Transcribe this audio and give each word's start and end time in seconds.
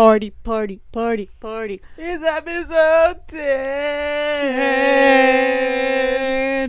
party, 0.00 0.30
party, 0.30 0.80
party, 0.92 1.28
party. 1.40 1.82
It's 1.98 2.24
episode 2.24 3.28
10. 3.28 3.38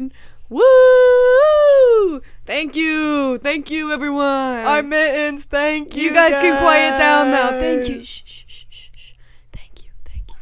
10. 0.02 0.12
Woo! 0.50 2.22
Thank 2.46 2.76
you. 2.76 3.38
Thank 3.38 3.72
you, 3.72 3.94
everyone. 3.94 4.66
Our 4.66 4.84
mittens, 4.84 5.46
thank 5.46 5.96
you. 5.96 6.04
you 6.04 6.14
guys, 6.14 6.34
can 6.34 6.60
quiet 6.62 7.00
down 7.00 7.32
now. 7.32 7.52
Thank 7.52 7.88
you. 7.88 8.04
Shh, 8.04 8.22
shh, 8.26 8.44
shh, 8.48 8.66
shh, 8.70 8.90
shh. 8.98 9.14
Thank 9.54 9.86
you. 9.86 9.92
Thank 10.06 10.28
you. 10.28 10.36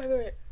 Wait, 0.00 0.08
wait, 0.08 0.18
wait. 0.18 0.43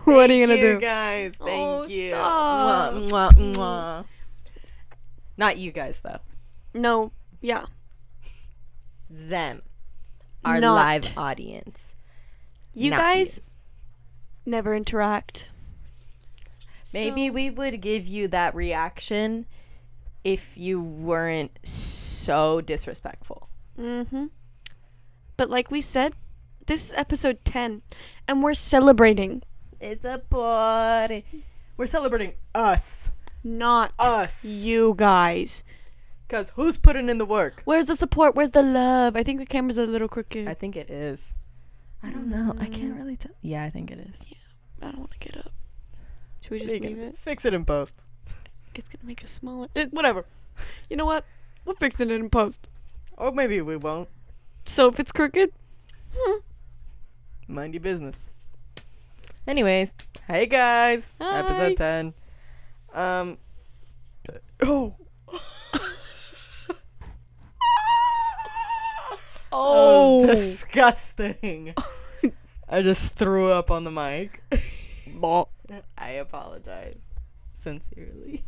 What 0.04 0.30
are 0.30 0.32
you 0.34 0.46
gonna 0.46 0.60
Thank 0.60 0.80
do? 0.80 0.86
guys. 0.86 1.32
Thank 1.44 1.68
Oh, 1.68 1.86
you. 1.86 2.12
Mwah, 2.14 3.08
mwah, 3.10 3.32
mwah. 3.54 4.04
Not 5.36 5.56
you 5.58 5.72
guys, 5.72 6.00
though. 6.00 6.18
No. 6.74 7.12
Yeah. 7.40 7.66
Them. 9.08 9.62
Our 10.44 10.60
Not. 10.60 10.74
live 10.74 11.12
audience. 11.18 11.94
You 12.74 12.90
Not 12.90 13.00
guys 13.00 13.42
never 14.46 14.74
interact. 14.74 15.48
Maybe 16.92 17.28
So- 17.28 17.32
we 17.32 17.50
would 17.50 17.80
give 17.80 18.06
you 18.06 18.28
that 18.28 18.54
reaction 18.54 19.46
if 20.24 20.56
you 20.56 20.80
weren't 20.80 21.58
so 21.66 22.60
disrespectful. 22.60 23.48
Mm-hmm. 23.78 24.26
But 25.36 25.50
like 25.50 25.70
we 25.70 25.80
said, 25.80 26.14
this 26.66 26.86
is 26.88 26.92
episode 26.94 27.44
10, 27.44 27.82
and 28.28 28.42
we're 28.42 28.54
celebrating, 28.54 29.42
It's 29.80 30.04
a 30.04 30.18
party. 30.18 31.24
We're 31.76 31.86
celebrating 31.86 32.34
us. 32.54 33.10
not 33.42 33.92
Us. 33.98 34.44
you 34.44 34.94
guys. 34.96 35.64
Because 36.28 36.50
who's 36.50 36.76
putting 36.76 37.08
in 37.08 37.18
the 37.18 37.24
work? 37.24 37.62
Where's 37.64 37.86
the 37.86 37.96
support? 37.96 38.34
Where's 38.34 38.50
the 38.50 38.62
love? 38.62 39.16
I 39.16 39.22
think 39.22 39.40
the 39.40 39.46
camera's 39.46 39.78
a 39.78 39.86
little 39.86 40.06
crooked. 40.08 40.46
I 40.46 40.54
think 40.54 40.76
it 40.76 40.90
is. 40.90 41.34
I 42.02 42.10
don't 42.10 42.28
know. 42.28 42.54
I 42.58 42.66
can't 42.66 42.96
really 42.96 43.16
tell. 43.16 43.32
Yeah, 43.42 43.64
I 43.64 43.70
think 43.70 43.90
it 43.90 43.98
is. 43.98 44.22
Yeah, 44.28 44.36
I 44.82 44.90
don't 44.90 44.98
want 45.00 45.10
to 45.12 45.18
get 45.18 45.36
up. 45.38 45.52
Should 46.42 46.50
we 46.52 46.60
just 46.60 46.74
are 46.74 46.78
leave 46.78 46.98
it? 46.98 47.18
Fix 47.18 47.44
it 47.44 47.54
in 47.54 47.64
post. 47.64 48.02
It's 48.74 48.88
gonna 48.88 49.04
make 49.04 49.24
us 49.24 49.30
smaller. 49.30 49.68
It, 49.74 49.92
whatever. 49.92 50.24
You 50.88 50.96
know 50.96 51.06
what? 51.06 51.24
We'll 51.64 51.74
fix 51.76 51.98
it 52.00 52.10
in 52.10 52.30
post. 52.30 52.68
Or 53.16 53.32
maybe 53.32 53.60
we 53.60 53.76
won't. 53.76 54.08
So 54.66 54.88
if 54.88 55.00
it's 55.00 55.12
crooked, 55.12 55.52
hmm, 56.14 56.38
Mind 57.48 57.74
your 57.74 57.80
business. 57.82 58.16
Anyways, 59.46 59.94
hey 60.26 60.46
guys. 60.46 61.14
Hi. 61.20 61.38
Episode 61.38 61.76
10. 61.76 62.14
Um. 62.94 63.38
Oh. 64.62 64.94
Oh, 69.52 70.24
disgusting. 70.24 71.74
I 72.68 72.82
just 72.82 73.16
threw 73.16 73.50
up 73.50 73.70
on 73.72 73.82
the 73.82 73.90
mic. 73.90 74.44
I 75.98 76.10
apologize. 76.12 77.10
Sincerely. 77.54 78.44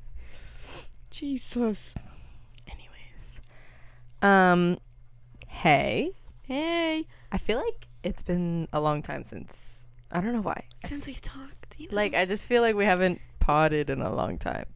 Jesus. 1.11 1.93
Anyways. 2.69 3.41
Um 4.23 4.79
hey. 5.48 6.13
Hey, 6.45 7.07
I 7.33 7.39
feel 7.39 7.59
like 7.59 7.89
it's 8.05 8.23
been 8.23 8.69
a 8.73 8.81
long 8.81 9.03
time 9.03 9.25
since 9.25 9.89
I 10.12 10.20
don't 10.20 10.33
know 10.34 10.42
why. 10.42 10.64
since 10.89 11.06
we 11.06 11.14
talked, 11.14 11.77
you 11.78 11.89
know. 11.89 11.96
Like 11.96 12.14
I 12.14 12.24
just 12.27 12.45
feel 12.46 12.61
like 12.62 12.77
we 12.77 12.84
haven't 12.84 13.20
potted 13.40 13.89
in 13.90 14.00
a 14.02 14.14
long 14.14 14.39
time. 14.39 14.67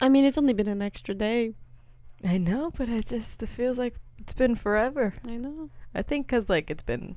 I 0.00 0.08
mean, 0.08 0.24
it's 0.24 0.38
only 0.38 0.52
been 0.54 0.68
an 0.68 0.80
extra 0.80 1.14
day. 1.14 1.52
I 2.24 2.38
know, 2.38 2.70
but 2.76 2.88
it 2.88 3.06
just 3.06 3.42
it 3.42 3.48
feels 3.48 3.78
like 3.78 3.94
it's 4.18 4.32
been 4.32 4.54
forever. 4.54 5.12
I 5.26 5.36
know. 5.36 5.70
I 5.94 6.02
think 6.02 6.28
cuz 6.28 6.48
like 6.48 6.70
it's 6.70 6.82
been 6.84 7.16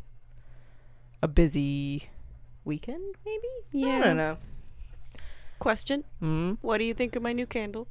a 1.22 1.28
busy 1.28 2.10
weekend 2.66 3.16
maybe? 3.26 3.48
Yeah. 3.72 3.98
I 3.98 4.00
don't 4.02 4.18
know. 4.18 4.38
Question: 5.60 6.04
Hmm. 6.20 6.54
What 6.62 6.80
do 6.80 6.86
you 6.86 6.94
think 6.94 7.16
of 7.16 7.22
my 7.24 7.34
new 7.34 7.46
candle? 7.46 7.88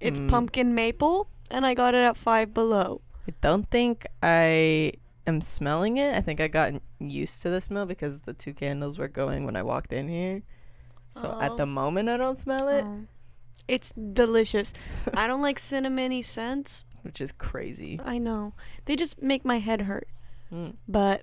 It's 0.00 0.20
Mm. 0.20 0.28
pumpkin 0.30 0.74
maple, 0.74 1.28
and 1.50 1.66
I 1.66 1.74
got 1.74 1.94
it 1.94 1.98
at 1.98 2.16
Five 2.16 2.54
Below. 2.54 3.00
I 3.26 3.32
don't 3.40 3.68
think 3.68 4.06
I 4.22 4.92
am 5.28 5.40
smelling 5.40 5.96
it. 5.98 6.14
I 6.14 6.20
think 6.20 6.40
I 6.40 6.48
got 6.48 6.72
used 6.98 7.42
to 7.42 7.50
the 7.50 7.60
smell 7.60 7.86
because 7.86 8.22
the 8.22 8.32
two 8.32 8.52
candles 8.54 8.98
were 8.98 9.08
going 9.08 9.44
when 9.44 9.56
I 9.56 9.62
walked 9.62 9.92
in 9.92 10.08
here. 10.08 10.42
So 11.20 11.38
at 11.40 11.56
the 11.56 11.62
Oh. 11.64 11.66
moment 11.66 12.08
I 12.08 12.16
don't 12.16 12.38
smell 12.38 12.68
it, 12.68 12.84
Oh. 12.84 13.06
It's 13.68 13.92
delicious. 13.92 14.72
I 15.14 15.26
don't 15.26 15.42
like 15.42 15.58
cinnamony 15.58 16.24
scents. 16.24 16.84
which 17.02 17.20
is 17.20 17.32
crazy. 17.32 18.00
I 18.04 18.18
know. 18.18 18.54
They 18.86 18.96
just 18.96 19.20
make 19.22 19.44
my 19.44 19.58
head 19.58 19.82
hurt. 19.82 20.08
Mm. 20.52 20.76
But 20.88 21.22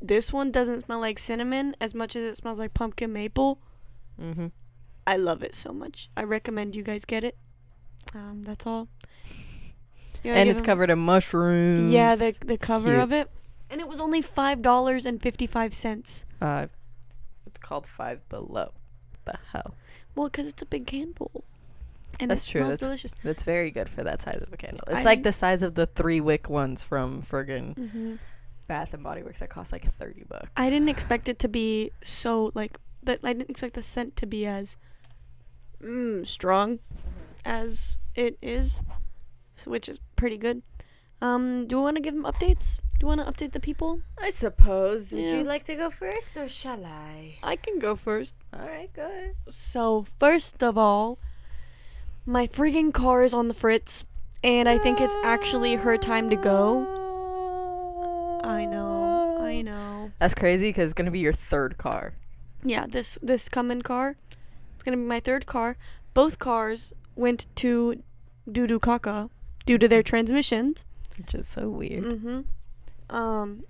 this 0.00 0.32
one 0.32 0.50
doesn't 0.50 0.80
smell 0.82 1.00
like 1.00 1.18
cinnamon 1.18 1.76
as 1.80 1.94
much 1.94 2.16
as 2.16 2.22
it 2.24 2.36
smells 2.38 2.58
like 2.58 2.74
pumpkin 2.74 3.12
maple. 3.12 3.58
Mhm. 4.20 4.50
I 5.06 5.16
love 5.18 5.42
it 5.42 5.54
so 5.54 5.72
much. 5.72 6.08
I 6.16 6.22
recommend 6.22 6.74
you 6.74 6.82
guys 6.82 7.04
get 7.04 7.22
it. 7.24 7.36
Um, 8.14 8.42
that's 8.44 8.66
all. 8.66 8.88
Wanna 10.24 10.36
And 10.36 10.48
it's 10.48 10.58
them- 10.58 10.66
covered 10.66 10.90
in 10.90 10.98
mushrooms. 10.98 11.90
Yeah, 11.92 12.14
the 12.14 12.34
the 12.44 12.54
It's 12.54 12.64
cover 12.64 12.90
cute. 12.90 12.98
of 13.00 13.12
it, 13.12 13.30
and 13.70 13.80
it 13.80 13.88
was 13.88 14.00
only 14.00 14.22
five 14.22 14.62
dollars 14.62 15.06
and 15.06 15.20
fifty 15.20 15.46
five 15.46 15.74
cents. 15.74 16.24
Uh, 16.40 16.66
it's 17.46 17.58
called 17.58 17.86
Five 17.86 18.26
Below. 18.28 18.72
The 19.24 19.38
hell? 19.52 19.74
Well, 20.14 20.28
because 20.28 20.46
it's 20.46 20.62
a 20.62 20.66
big 20.66 20.86
candle, 20.86 21.44
and 22.20 22.30
That's 22.30 22.44
true, 22.46 22.60
that's- 22.62 22.80
delicious. 22.80 23.14
That's 23.24 23.44
very 23.44 23.70
good 23.70 23.88
for 23.88 24.02
that 24.04 24.20
size 24.22 24.42
of 24.42 24.52
a 24.52 24.56
candle. 24.56 24.82
It's 24.88 25.06
I- 25.06 25.10
like 25.10 25.22
the 25.22 25.32
size 25.32 25.62
of 25.62 25.74
the 25.74 25.86
three 25.86 26.20
wick 26.20 26.48
ones 26.50 26.82
from 26.82 27.22
friggin' 27.22 27.76
hmm 27.76 28.14
Bath 28.68 28.94
and 28.94 29.02
Body 29.02 29.22
Works 29.22 29.40
that 29.40 29.50
cost 29.50 29.72
like 29.72 29.84
thirty 29.94 30.24
bucks. 30.28 30.50
I 30.56 30.70
didn't 30.70 30.88
expect 30.88 31.28
it 31.28 31.38
to 31.40 31.48
be 31.48 31.90
so 32.02 32.52
like 32.54 32.78
that. 33.02 33.20
I 33.24 33.32
didn't 33.32 33.50
expect 33.50 33.74
the 33.74 33.82
scent 33.82 34.16
to 34.16 34.26
be 34.26 34.46
as 34.46 34.76
mm, 35.82 36.24
strong 36.26 36.78
as 37.44 37.98
it 38.14 38.38
is, 38.40 38.80
which 39.64 39.88
is 39.88 40.00
pretty 40.16 40.36
good. 40.38 40.62
Um, 41.20 41.66
do 41.68 41.76
we 41.76 41.82
want 41.82 41.96
to 41.96 42.02
give 42.02 42.14
them 42.14 42.24
updates? 42.24 42.78
Do 42.78 43.04
you 43.04 43.06
want 43.06 43.20
to 43.20 43.26
update 43.30 43.52
the 43.52 43.60
people? 43.60 44.00
I 44.20 44.30
suppose. 44.30 45.12
Would 45.12 45.22
Yeah. 45.22 45.36
you 45.38 45.44
like 45.44 45.64
to 45.64 45.74
go 45.76 45.88
first, 45.90 46.36
or 46.36 46.48
shall 46.48 46.84
I? 46.84 47.36
I 47.42 47.56
can 47.56 47.78
go 47.78 47.94
first. 47.96 48.34
All 48.52 48.66
right, 48.66 48.92
good. 48.92 49.34
So 49.50 50.06
first 50.18 50.62
of 50.62 50.76
all, 50.76 51.18
my 52.26 52.46
friggin' 52.48 52.92
car 52.92 53.22
is 53.22 53.34
on 53.34 53.48
the 53.48 53.54
fritz, 53.54 54.04
and 54.42 54.68
I 54.68 54.78
think 54.78 55.00
it's 55.00 55.14
actually 55.24 55.76
her 55.76 55.96
time 55.96 56.28
to 56.30 56.36
go. 56.36 56.86
I 58.44 58.64
know, 58.64 59.38
I 59.40 59.62
know. 59.62 60.10
That's 60.18 60.34
crazy 60.34 60.68
because 60.70 60.84
it's 60.86 60.92
gonna 60.94 61.10
be 61.10 61.20
your 61.20 61.32
third 61.32 61.78
car. 61.78 62.14
Yeah, 62.64 62.86
this 62.86 63.18
this 63.22 63.48
coming 63.48 63.82
car, 63.82 64.16
it's 64.74 64.82
gonna 64.82 64.96
be 64.96 65.02
my 65.04 65.20
third 65.20 65.46
car. 65.46 65.76
Both 66.14 66.38
cars 66.38 66.92
went 67.16 67.46
to 67.56 68.02
doo 68.50 68.66
doo 68.66 68.80
caca 68.80 69.30
due 69.66 69.78
to 69.78 69.88
their 69.88 70.02
transmissions. 70.02 70.84
Which 71.18 71.34
is 71.34 71.46
so 71.46 71.68
weird. 71.68 72.04
Mm-hmm. 72.04 73.14
Um, 73.14 73.64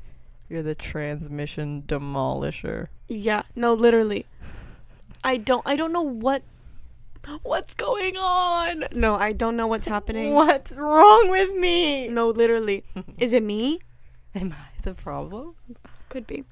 You're 0.49 0.63
the 0.63 0.75
transmission 0.75 1.83
demolisher. 1.87 2.89
yeah, 3.09 3.43
no, 3.57 3.75
literally. 3.75 4.27
I 5.25 5.37
don't 5.37 5.63
I 5.67 5.77
don't 5.77 5.93
know 5.93 6.03
what 6.03 6.43
what's 7.43 7.75
going 7.75 8.17
on. 8.17 8.85
No, 8.93 9.15
I 9.15 9.33
don't 9.33 9.57
know 9.57 9.67
what's 9.69 9.87
happening. 9.87 10.35
What's 10.35 10.73
wrong 10.73 11.31
with 11.31 11.55
me? 11.57 12.09
No, 12.09 12.31
literally. 12.31 12.85
Is 13.19 13.33
it 13.33 13.43
me? 13.43 13.81
Am 14.35 14.53
I 14.53 14.83
the 14.83 14.95
problem? 14.95 15.55
Could 16.09 16.27
be. 16.27 16.45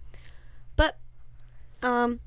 But 0.76 0.98
um 1.82 2.20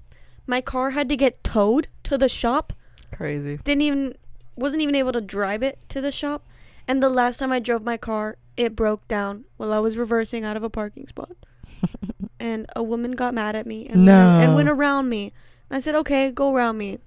my 0.46 0.60
car 0.60 0.90
had 0.92 1.08
to 1.10 1.16
get 1.16 1.44
towed 1.44 1.88
to 2.04 2.18
the 2.18 2.28
shop. 2.30 2.74
Crazy. 3.14 3.58
Didn't 3.64 3.84
even 3.84 4.16
wasn't 4.56 4.82
even 4.82 4.96
able 4.96 5.14
to 5.14 5.22
drive 5.22 5.64
it 5.64 5.80
to 5.90 6.02
the 6.02 6.12
shop. 6.12 6.46
And 6.88 7.02
the 7.02 7.10
last 7.10 7.38
time 7.38 7.52
I 7.52 7.60
drove 7.60 7.84
my 7.84 7.98
car, 7.98 8.38
it 8.58 8.76
broke 8.76 9.08
down 9.08 9.46
while 9.58 9.74
I 9.74 9.80
was 9.80 9.98
reversing 9.98 10.44
out 10.44 10.58
of 10.58 10.64
a 10.64 10.70
parking 10.70 11.08
spot. 11.08 11.32
and 12.40 12.66
a 12.76 12.84
woman 12.84 13.14
got 13.14 13.34
mad 13.34 13.56
at 13.56 13.66
me 13.66 13.88
and, 13.88 14.06
went, 14.06 14.44
and 14.44 14.56
went 14.56 14.70
around 14.70 15.10
me. 15.10 15.32
And 15.70 15.78
I 15.78 15.80
said, 15.80 15.96
"Okay, 15.96 16.32
go 16.32 16.54
around 16.54 16.78
me." 16.78 17.00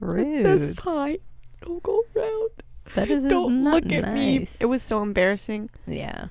Rude. 0.00 0.44
That's 0.44 0.78
fine. 0.78 1.18
Don't 1.64 1.82
go 1.82 2.04
around. 2.14 2.50
that 2.94 3.10
is 3.10 3.24
Don't 3.24 3.64
look 3.64 3.90
at 3.90 4.12
me. 4.12 4.40
nice. 4.40 4.56
It 4.60 4.66
was 4.66 4.82
so 4.82 5.02
embarrassing. 5.02 5.70
Yeah, 5.86 6.28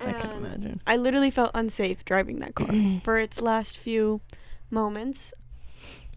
I 0.00 0.12
can 0.12 0.30
imagine. 0.30 0.80
I 0.86 0.96
literally 0.96 1.30
felt 1.30 1.50
unsafe 1.54 2.04
driving 2.04 2.38
that 2.40 2.54
car 2.54 2.68
for 3.02 3.18
its 3.18 3.40
last 3.40 3.78
few 3.78 4.20
moments. 4.70 5.34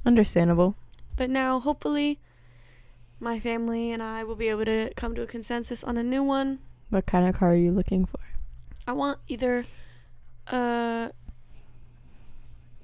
Understandable. 0.06 0.75
But 1.16 1.30
now, 1.30 1.60
hopefully, 1.60 2.19
my 3.19 3.39
family 3.39 3.92
and 3.92 4.01
I 4.01 4.24
will 4.24 4.36
be 4.36 4.48
able 4.50 4.66
to 4.66 4.92
come 4.95 5.16
to 5.16 5.21
a 5.21 5.27
consensus 5.27 5.83
on 5.83 5.98
a 5.98 6.04
new 6.04 6.24
one. 6.24 6.60
What 6.89 7.06
kind 7.06 7.27
of 7.27 7.36
car 7.36 7.51
are 7.51 7.56
you 7.56 7.71
looking 7.71 8.06
for? 8.06 8.19
I 8.88 8.94
want 8.94 9.19
either 9.27 9.66
a 10.48 11.12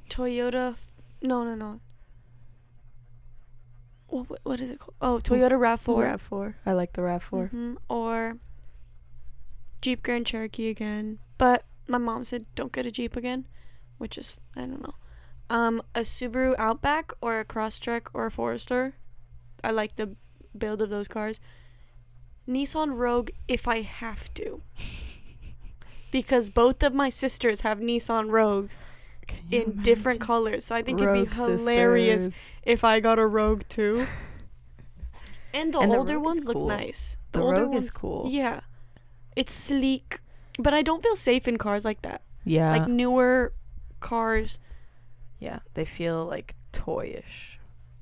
Toyota. 0.09 0.73
f- 0.73 0.91
No, 1.21 1.43
no, 1.43 1.55
no. 1.55 1.79
what, 4.07 4.39
what 4.43 4.59
is 4.61 4.69
it 4.69 4.79
called? 4.79 4.95
Oh, 5.01 5.19
Toyota 5.23 5.53
Rav4. 5.53 6.17
Rav4. 6.19 6.53
I 6.65 6.73
like 6.73 6.93
the 6.93 7.01
Rav4. 7.01 7.51
Mhm, 7.51 7.77
Or 7.89 8.37
Jeep 9.81 10.03
Grand 10.03 10.25
Cherokee 10.25 10.69
again. 10.69 11.19
But 11.37 11.65
my 11.87 11.97
mom 11.97 12.23
said 12.23 12.45
don't 12.55 12.71
get 12.71 12.85
a 12.85 12.91
Jeep 12.91 13.15
again, 13.15 13.47
which 13.97 14.17
is 14.17 14.37
I 14.55 14.61
don't 14.61 14.81
know. 14.81 14.95
Um, 15.49 15.81
a 15.93 16.01
Subaru 16.01 16.55
Outback 16.57 17.13
or 17.21 17.39
a 17.39 17.45
Crosstrek 17.45 18.07
or 18.13 18.25
a 18.27 18.31
Forester. 18.31 18.93
I 19.63 19.71
like 19.71 19.95
the 19.95 20.15
build 20.56 20.81
of 20.81 20.90
those 20.90 21.07
cars. 21.07 21.40
Nissan 22.48 22.96
Rogue 22.96 23.30
if 23.48 23.68
I 23.68 23.81
have 23.81 24.34
to. 24.36 24.62
Because 26.12 26.50
both 26.50 26.81
of 26.81 26.94
my 26.94 27.10
sisters 27.10 27.60
have 27.62 27.80
Nissan 27.80 28.31
Rogues 28.31 28.78
in 29.52 29.81
different 29.81 30.22
colors. 30.22 30.63
So 30.63 30.74
I 30.74 30.81
think 30.81 31.02
Rogue 31.02 31.18
it'd 31.18 31.30
be 31.30 31.36
hilarious 31.36 32.24
sisters. 32.25 32.52
if 32.63 32.84
I 32.86 33.02
got 33.02 33.19
a 33.19 33.25
Rogue 33.25 33.63
too. 33.68 34.07
And 35.54 35.74
the 35.74 35.80
And 35.80 35.92
older 35.94 36.13
is 36.16 36.19
ones 36.19 36.46
look 36.46 36.57
nice. 36.57 37.16
The 37.31 37.42
older 37.42 37.62
Rogue 37.63 37.75
is 37.75 37.90
cool. 37.90 38.28
Yeah. 38.30 38.60
It's 39.38 39.54
sleek, 39.54 40.19
but 40.60 40.74
I 40.74 40.81
don't 40.81 41.02
feel 41.02 41.16
safe 41.16 41.48
in 41.48 41.57
cars 41.57 41.84
like 41.86 42.02
that. 42.04 42.22
Yeah. 42.46 42.72
Like 42.72 42.88
newer 42.88 43.54
cars. 44.00 44.60
yeah. 45.40 45.60
They 45.74 45.86
feel 45.86 46.25
like 46.25 46.56
toyish. 46.74 47.55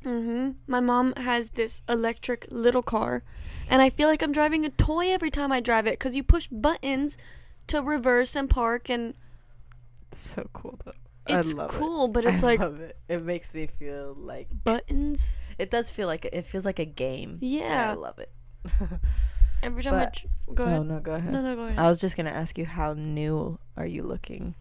Mhm. 0.04 0.56
My 0.68 0.80
mom 0.80 1.14
has 1.16 1.50
this 1.50 1.82
electric 1.88 2.48
little 2.52 2.84
car, 2.84 3.24
and 3.70 3.82
I 3.82 3.90
feel 3.90 4.08
like 4.10 4.22
I'm 4.22 4.32
driving 4.32 4.66
a 4.66 4.70
toy 4.70 5.12
every 5.12 5.32
time 5.32 5.52
I 5.52 5.60
drive 5.60 5.88
it 5.88 6.00
cuz 6.00 6.16
you 6.16 6.24
push 6.24 6.48
buttons 6.52 7.18
to 7.68 7.82
reverse 7.82 8.36
and 8.36 8.50
park 8.50 8.90
and 8.90 9.14
It's 10.12 10.28
so 10.28 10.48
cool 10.54 10.78
though. 10.84 10.92
it's 11.28 11.54
I 11.54 11.56
love 11.56 11.72
cool, 11.72 12.06
it. 12.06 12.14
but 12.14 12.26
it's 12.26 12.44
I 12.44 12.48
like 12.48 12.60
love 12.60 12.80
it. 12.82 12.98
It 13.08 13.24
makes 13.24 13.54
me 13.54 13.68
feel 13.68 14.14
like 14.20 14.48
buttons. 14.64 15.40
it 15.58 15.72
does 15.72 15.90
feel 15.90 16.08
like 16.08 16.26
it 16.26 16.46
feels 16.46 16.66
like 16.66 16.80
a 16.80 16.86
game. 16.86 17.38
Yeah. 17.42 17.92
I 17.92 17.94
love 17.94 18.20
it. 18.20 18.32
Every 19.64 19.82
time 19.84 19.94
I 19.94 20.06
But- 20.06 20.14
dr- 20.14 20.56
go 20.56 20.64
ahead. 20.64 20.80
Oh 20.80 20.84
no, 20.84 21.00
go 21.00 21.14
ahead. 21.16 21.32
No, 21.32 21.42
no, 21.42 21.56
go 21.56 21.64
ahead. 21.66 21.80
I 21.80 21.88
was 21.88 21.98
just 21.98 22.18
gonna 22.18 22.30
ask 22.32 22.58
you 22.58 22.66
how 22.66 22.94
new 22.94 23.58
are 23.78 23.86
you 23.86 24.04
looking? 24.04 24.56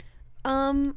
Um, 0.45 0.97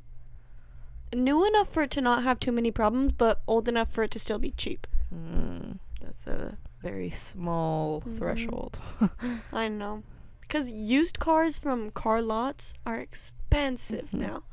new 1.14 1.46
enough 1.46 1.70
for 1.70 1.84
it 1.84 1.92
to 1.92 2.02
not 2.02 2.24
have 2.24 2.40
too 2.40 2.52
many 2.52 2.72
problems, 2.72 3.12
but 3.14 3.42
old 3.48 3.68
enough 3.68 3.92
for 3.92 4.04
it 4.04 4.12
to 4.12 4.20
still 4.20 4.40
be 4.40 4.52
cheap. 4.52 4.88
Mm, 5.14 5.80
that's 6.02 6.28
a 6.28 6.58
very 6.82 7.10
small 7.10 8.02
Mhm. 8.02 8.18
threshold. 8.18 8.80
I 9.54 9.68
know, 9.68 10.04
because 10.42 10.70
used 10.70 11.20
cars 11.20 11.58
from 11.58 11.92
car 11.92 12.22
lots 12.22 12.74
are 12.86 13.00
expensive 13.00 14.10
Mhm. 14.12 14.20
now. 14.20 14.44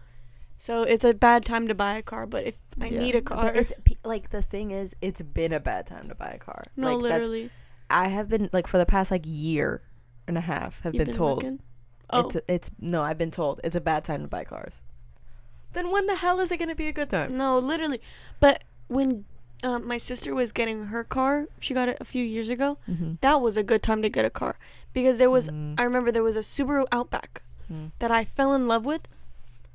So 0.58 0.82
it's 0.84 1.04
a 1.04 1.12
bad 1.12 1.44
time 1.44 1.66
to 1.66 1.74
buy 1.74 1.94
a 1.96 2.02
car. 2.02 2.24
But 2.26 2.44
if 2.44 2.54
I 2.80 2.88
Yeah. 2.90 3.00
need 3.00 3.14
a 3.16 3.20
car, 3.20 3.46
But 3.46 3.56
it's 3.56 3.72
like 4.04 4.30
the 4.30 4.42
thing 4.42 4.70
is, 4.70 4.94
it's 5.00 5.20
been 5.20 5.52
a 5.52 5.58
bad 5.60 5.86
time 5.86 6.08
to 6.08 6.14
buy 6.14 6.30
a 6.30 6.38
car. 6.38 6.62
no, 6.76 6.92
like, 6.94 7.02
literally, 7.02 7.50
I 7.90 8.08
have 8.08 8.28
been 8.28 8.48
like 8.52 8.66
for 8.68 8.78
the 8.78 8.86
past 8.86 9.10
like 9.10 9.24
year 9.26 9.82
and 10.28 10.38
a 10.38 10.40
half 10.40 10.80
have 10.82 10.94
you've 10.94 11.04
been, 11.06 11.14
told? 11.14 11.58
Oh, 12.10 12.20
it's 12.20 12.36
it's 12.48 12.70
no, 12.80 13.02
I've 13.02 13.18
been 13.18 13.30
told 13.32 13.60
it's 13.64 13.74
a 13.76 13.80
bad 13.80 14.04
time 14.04 14.22
to 14.22 14.28
buy 14.28 14.44
cars. 14.44 14.80
Then 15.72 15.90
when 15.90 16.06
the 16.06 16.16
hell 16.16 16.40
is 16.40 16.52
it 16.52 16.58
gonna 16.58 16.74
be 16.74 16.88
a 16.88 16.92
good 16.92 17.10
time? 17.10 17.36
no, 17.36 17.58
literally. 17.58 18.00
But 18.40 18.62
when 18.88 19.24
um, 19.62 19.86
my 19.86 19.96
sister 19.98 20.34
was 20.34 20.52
getting 20.52 20.86
her 20.86 21.04
car, 21.04 21.46
she 21.60 21.72
got 21.72 21.88
it 21.88 21.96
a 22.00 22.04
few 22.04 22.24
years 22.24 22.48
ago. 22.48 22.78
Mm-hmm. 22.88 23.14
That 23.20 23.40
was 23.40 23.56
a 23.56 23.62
good 23.62 23.82
time 23.82 24.02
to 24.02 24.08
get 24.08 24.24
a 24.24 24.30
car 24.30 24.56
because 24.92 25.18
there 25.18 25.30
was. 25.30 25.48
Mm. 25.48 25.74
I 25.78 25.84
remember 25.84 26.10
there 26.12 26.22
was 26.24 26.36
a 26.36 26.40
Subaru 26.40 26.84
Outback 26.92 27.42
Mm. 27.72 27.92
that 28.00 28.10
I 28.10 28.24
fell 28.24 28.52
in 28.54 28.66
love 28.66 28.84
with, 28.84 29.06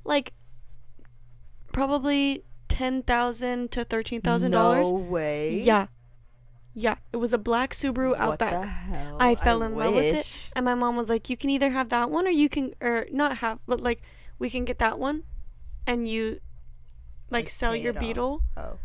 like 0.03 0.33
probably 1.71 2.43
ten 2.67 3.01
thousand 3.03 3.71
to 3.71 3.83
thirteen 3.85 4.21
thousand 4.21 4.51
dollars. 4.51 4.87
No 4.87 4.93
way. 4.93 5.59
Yeah, 5.59 5.87
yeah. 6.73 6.95
It 7.13 7.17
was 7.17 7.33
a 7.33 7.37
black 7.37 7.73
Subaru 7.73 8.09
What 8.11 8.19
Outback, 8.19 8.51
the 8.51 8.65
hell? 8.67 9.17
I 9.19 9.35
fell 9.35 9.63
in 9.63 9.75
love 9.75 9.93
with 9.93 10.15
it. 10.15 10.51
and 10.55 10.65
my 10.65 10.75
mom 10.75 10.95
was 10.95 11.09
like, 11.09 11.29
"You 11.29 11.37
can 11.37 11.49
either 11.49 11.69
have 11.69 11.89
that 11.89 12.09
one, 12.09 12.27
or 12.27 12.31
you 12.31 12.49
can, 12.49 12.73
or 12.81 13.07
not 13.11 13.37
have, 13.37 13.59
but 13.67 13.81
like, 13.81 14.01
we 14.39 14.49
can 14.49 14.65
get 14.65 14.79
that 14.79 14.99
one, 14.99 15.23
and 15.87 16.07
you, 16.07 16.39
like, 17.31 17.45
Like, 17.45 17.49
sell 17.49 17.75
your. 17.75 17.93
Beetle, 17.93 18.43
Oh. 18.55 18.77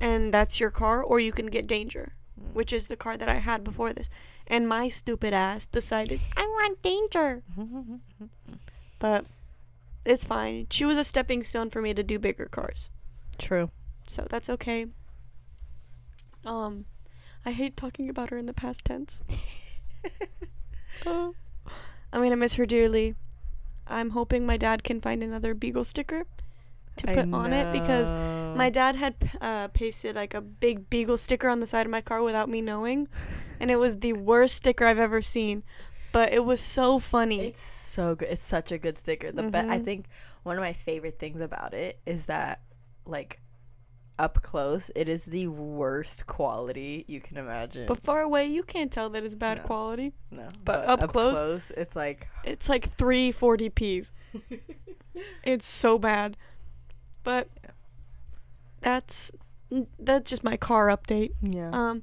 and 0.00 0.32
that's 0.32 0.60
your 0.60 0.70
car, 0.70 1.02
or 1.02 1.18
you 1.18 1.32
can 1.32 1.46
get 1.46 1.66
Danger, 1.66 2.12
Mm. 2.40 2.52
which 2.54 2.72
is 2.72 2.86
the 2.86 2.96
car 2.96 3.16
that 3.16 3.28
I 3.28 3.38
had 3.38 3.64
before 3.64 3.92
this." 3.92 4.08
And 4.46 4.68
my 4.68 4.88
stupid 4.88 5.32
ass 5.34 5.66
decided 5.66 6.20
I 6.36 6.42
want 6.42 6.82
Danger, 6.82 7.42
but 8.98 9.26
it's 10.04 10.24
fine. 10.24 10.66
She 10.70 10.84
was 10.84 10.98
a 10.98 11.04
stepping 11.04 11.42
stone 11.44 11.70
for 11.70 11.80
me 11.82 11.94
to 11.94 12.02
do 12.02 12.18
bigger 12.18 12.46
cars. 12.46 12.90
True. 13.38 13.70
so 14.06 14.26
that's 14.28 14.50
okay. 14.50 14.86
Um, 16.44 16.84
I 17.46 17.52
hate 17.52 17.76
talking 17.76 18.08
about 18.10 18.30
her 18.30 18.36
in 18.38 18.46
the 18.46 18.52
past 18.52 18.84
tense. 18.84 19.22
Oh. 21.06 21.34
I'm 22.12 22.22
gonna 22.22 22.36
miss 22.36 22.54
her 22.54 22.66
dearly. 22.66 23.14
I'm 23.86 24.10
hoping 24.10 24.46
my 24.46 24.56
dad 24.56 24.84
can 24.84 25.00
find 25.00 25.22
another 25.22 25.54
Beagle 25.54 25.84
sticker 25.84 26.24
to 26.96 27.06
put 27.06 27.32
on 27.32 27.52
it 27.52 27.72
because 27.72 28.10
my 28.56 28.70
dad 28.70 28.96
had 28.96 29.14
uh, 29.40 29.68
pasted 29.68 30.14
like 30.14 30.34
a 30.34 30.40
big 30.40 30.88
Beagle 30.90 31.18
sticker 31.18 31.48
on 31.48 31.60
the 31.60 31.66
side 31.66 31.86
of 31.86 31.90
my 31.90 32.00
car 32.00 32.22
without 32.22 32.48
me 32.48 32.60
knowing, 32.60 33.08
and 33.60 33.70
it 33.70 33.76
was 33.76 33.98
the 33.98 34.12
worst 34.12 34.56
sticker 34.56 34.84
I've 34.86 34.98
ever 34.98 35.22
seen. 35.22 35.62
But 36.12 36.32
it 36.34 36.44
was 36.44 36.60
so 36.60 36.98
funny. 36.98 37.40
It's 37.40 37.60
so 37.62 38.14
good. 38.14 38.28
It's 38.28 38.44
such 38.44 38.70
a 38.70 38.76
good 38.78 38.98
sticker. 38.98 39.32
The 39.32 39.44
be- 39.44 39.56
I 39.58 39.78
Mhm. 39.78 39.84
think 39.84 40.06
one 40.42 40.56
of 40.58 40.60
my 40.62 40.74
favorite 40.74 41.18
things 41.18 41.40
about 41.40 41.72
it 41.72 41.98
is 42.04 42.26
that 42.26 42.60
like 43.06 43.40
up 44.18 44.40
close, 44.42 44.90
it 44.94 45.08
is 45.08 45.24
the 45.24 45.46
worst 45.48 46.26
quality 46.26 47.04
you 47.08 47.20
can 47.20 47.36
imagine. 47.38 47.86
but 47.86 48.00
far 48.04 48.20
away, 48.20 48.46
you 48.46 48.62
can't 48.62 48.92
tell 48.92 49.08
that 49.10 49.24
it's 49.24 49.34
bad 49.34 49.58
No. 49.58 49.62
quality. 49.64 50.12
no, 50.30 50.48
but 50.64 50.86
up 50.88 51.08
close- 51.10 51.70
it's 51.76 51.96
like 51.96 52.28
It's 52.44 52.68
like 52.68 52.88
three 52.90 53.32
40p's. 53.32 54.12
It's 55.44 55.68
so 55.68 55.98
bad. 55.98 56.36
But 57.22 57.48
Yeah. 57.62 57.70
that's 58.80 59.30
that's 59.98 60.28
just 60.30 60.44
my 60.44 60.56
car 60.56 60.88
update. 60.88 61.32
yeah. 61.42 61.70
Um 61.72 62.02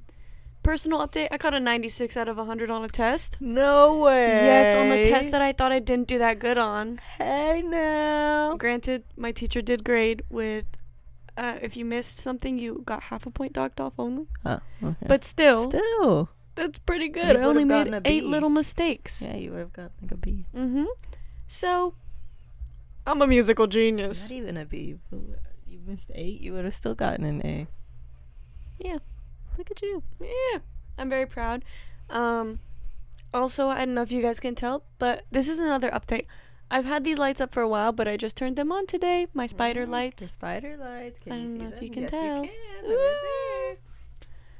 personal 0.62 0.98
update, 1.06 1.28
I 1.30 1.36
got 1.38 1.54
a 1.54 1.60
96 1.60 2.16
out 2.16 2.28
of 2.28 2.36
100 2.36 2.70
on 2.70 2.84
a 2.84 2.88
test. 2.88 3.38
no 3.40 3.98
way. 3.98 4.26
Yes, 4.26 4.76
on 4.76 4.88
the 4.90 5.08
test 5.08 5.30
that 5.30 5.40
I 5.40 5.52
thought 5.52 5.72
I 5.72 5.78
didn't 5.78 6.06
do 6.06 6.18
that 6.18 6.38
good 6.38 6.58
on. 6.58 6.98
Hey 7.18 7.62
now. 7.64 8.56
Granted, 8.56 9.04
my 9.16 9.32
teacher 9.32 9.62
did 9.62 9.84
grade 9.84 10.22
with 10.30 10.66
uh, 11.36 11.58
if 11.60 11.76
you 11.76 11.84
missed 11.84 12.18
something, 12.18 12.58
you 12.58 12.82
got 12.86 13.02
half 13.02 13.26
a 13.26 13.30
point 13.30 13.52
docked 13.52 13.80
off 13.80 13.94
only. 13.98 14.26
Oh, 14.44 14.60
okay. 14.82 15.06
But 15.06 15.24
still, 15.24 15.70
still, 15.70 16.28
that's 16.54 16.78
pretty 16.80 17.08
good. 17.08 17.36
I 17.36 17.42
only 17.42 17.64
made 17.64 18.02
eight 18.04 18.24
little 18.24 18.50
mistakes. 18.50 19.22
yeah, 19.22 19.36
you 19.36 19.50
would 19.52 19.60
have 19.60 19.72
got 19.72 19.92
like 20.02 20.10
a 20.12 20.16
B. 20.16 20.44
Mm-hmm. 20.54 20.84
So, 21.46 21.94
I'm 23.06 23.22
a 23.22 23.26
musical 23.26 23.66
genius. 23.66 24.30
Not 24.30 24.36
even 24.36 24.56
a 24.56 24.64
B. 24.64 24.96
You 25.66 25.80
missed 25.86 26.10
eight. 26.14 26.40
You 26.40 26.52
would 26.54 26.64
have 26.64 26.74
still 26.74 26.94
gotten 26.94 27.24
an 27.24 27.42
A. 27.44 27.66
Yeah. 28.78 28.98
Look 29.58 29.70
at 29.70 29.82
you. 29.82 30.02
Yeah, 30.20 30.60
I'm 30.96 31.10
very 31.10 31.26
proud. 31.26 31.64
Um, 32.08 32.60
also, 33.32 33.68
I 33.68 33.84
don't 33.84 33.94
know 33.94 34.02
if 34.02 34.12
you 34.12 34.22
guys 34.22 34.40
can 34.40 34.54
tell, 34.54 34.82
but 34.98 35.24
this 35.30 35.48
is 35.48 35.58
another 35.58 35.90
update. 35.90 36.26
I've 36.70 36.84
had 36.84 37.02
these 37.02 37.18
lights 37.18 37.40
up 37.40 37.52
for 37.52 37.62
a 37.62 37.68
while, 37.68 37.92
but 37.92 38.06
I 38.06 38.16
just 38.16 38.36
turned 38.36 38.56
them 38.56 38.70
on 38.70 38.86
today. 38.86 39.26
My 39.34 39.46
spider 39.46 39.84
The 39.84 39.90
lights. 39.90 40.30
spider 40.30 40.76
lights. 40.76 41.18
Can 41.18 41.32
I 41.32 41.36
don't 41.38 41.48
see 41.48 41.58
know 41.58 41.68
if 41.68 41.82
you 41.82 41.90
can 41.90 42.02
yes, 42.02 42.10
tell. 42.12 42.44
You 42.44 42.50
can. 42.86 43.76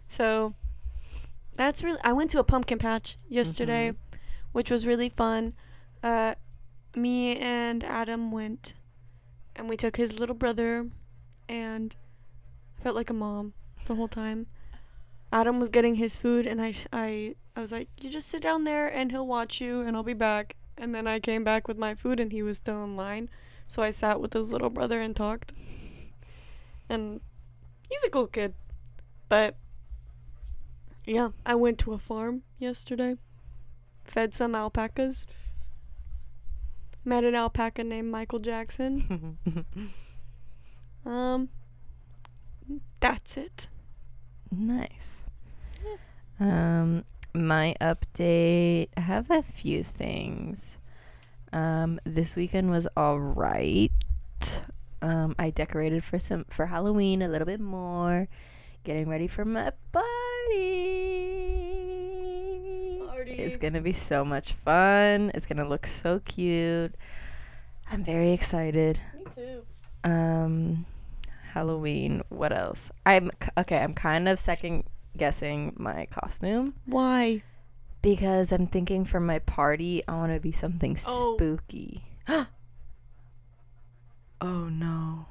So 0.09 0.55
that's 1.55 1.85
really. 1.85 2.01
I 2.03 2.13
went 2.13 2.31
to 2.31 2.41
a 2.41 2.45
pumpkin 2.45 2.79
patch 2.79 3.17
yesterday, 3.29 3.93
which 4.53 4.71
was 4.71 4.87
really 4.87 5.09
fun. 5.09 5.55
Uh, 6.03 6.35
me 6.97 7.37
and 7.37 7.85
Adam 7.85 8.33
went, 8.33 8.75
and 9.55 9.69
we 9.69 9.77
took 9.77 9.97
his 9.97 10.19
little 10.19 10.35
brother, 10.35 10.89
and 11.49 11.95
I 12.79 12.83
felt 12.83 12.97
like 12.97 13.11
a 13.11 13.15
mom 13.15 13.53
the 13.87 13.95
whole 13.95 14.09
time. 14.09 14.47
Adam 15.33 15.61
was 15.61 15.71
getting 15.71 15.95
his 15.95 16.17
food, 16.17 16.45
and 16.45 16.61
I, 16.61 16.75
I, 16.93 17.37
I 17.55 17.61
was 17.61 17.71
like, 17.71 17.89
"You 18.01 18.11
just 18.11 18.27
sit 18.29 18.43
down 18.43 18.65
there, 18.65 18.89
and 18.89 19.13
he'll 19.13 19.29
watch 19.29 19.61
you, 19.61 19.83
and 19.83 19.97
I'll 19.97 20.03
be 20.03 20.13
back." 20.13 20.57
And 20.81 20.93
then 20.95 21.07
I 21.07 21.21
came 21.21 21.45
back 21.45 21.69
with 21.69 21.79
my 21.79 21.95
food, 21.95 22.19
and 22.19 22.33
he 22.33 22.43
was 22.43 22.57
still 22.57 22.83
in 22.83 22.97
line, 22.97 23.29
so 23.69 23.83
I 23.83 23.91
sat 23.91 24.21
with 24.21 24.33
his 24.33 24.51
little 24.53 24.71
brother 24.71 25.01
and 25.01 25.15
talked. 25.15 25.53
And 26.89 27.21
he's 27.89 28.03
a 28.03 28.11
cool 28.11 28.27
kid, 28.27 28.53
but 29.29 29.55
yeah, 31.07 31.29
I 31.47 31.55
went 31.55 31.79
to 31.81 31.93
a 31.93 31.99
farm 31.99 32.43
yesterday, 32.59 33.17
fed 34.05 34.35
some 34.35 34.57
alpacas, 34.57 35.25
met 37.05 37.23
an 37.23 37.37
alpaca 37.37 37.85
named 37.85 38.11
Michael 38.11 38.41
Jackson. 38.41 39.39
Um, 41.07 41.49
that's 43.01 43.37
it. 43.37 43.69
nice. 44.51 45.25
Um, 46.39 47.05
my 47.35 47.75
update. 47.81 48.89
I 48.97 49.01
have 49.01 49.31
a 49.31 49.43
few 49.43 49.83
things. 49.83 50.79
Um, 51.53 52.01
this 52.05 52.37
weekend 52.37 52.71
was 52.71 52.87
all 52.97 53.19
right. 53.19 53.91
Um, 55.03 55.35
I 55.39 55.51
decorated 55.51 56.05
for 56.05 56.19
some 56.19 56.45
for 56.51 56.67
Halloween 56.67 57.23
a 57.23 57.29
little 57.29 57.47
bit 57.47 57.61
more, 57.61 58.29
getting 58.85 59.09
ready 59.09 59.27
for 59.27 59.45
my 59.45 59.73
party. 59.93 60.01
Party. 63.07 63.33
It's 63.33 63.57
gonna 63.57 63.81
be 63.81 63.93
so 63.93 64.25
much 64.25 64.53
fun. 64.53 65.33
It's 65.35 65.47
gonna 65.47 65.69
look 65.69 65.87
so 65.87 66.21
cute. 66.25 66.95
I'm 67.91 68.05
very 68.05 68.33
excited. 68.33 69.01
Me 69.17 69.25
too. 69.35 69.63
Um, 70.05 70.87
Halloween. 71.53 72.23
What 72.29 72.53
else? 72.53 72.93
I'm 73.07 73.31
okay. 73.59 73.79
I'm 73.79 73.95
kind 73.95 74.29
of 74.29 74.39
second 74.39 74.85
guessing 75.17 75.75
my 75.77 76.07
costume 76.07 76.75
Why? 76.87 77.43
because 78.03 78.53
I'm 78.53 78.67
thinking 78.67 79.05
for 79.05 79.21
my 79.21 79.39
party, 79.41 80.03
I 80.09 80.15
want 80.17 80.33
to 80.33 80.41
be 80.41 80.53
something 80.53 80.97
Oh. 81.07 81.35
spooky. 81.37 82.05
oh 82.29 82.47
no. 84.69 85.27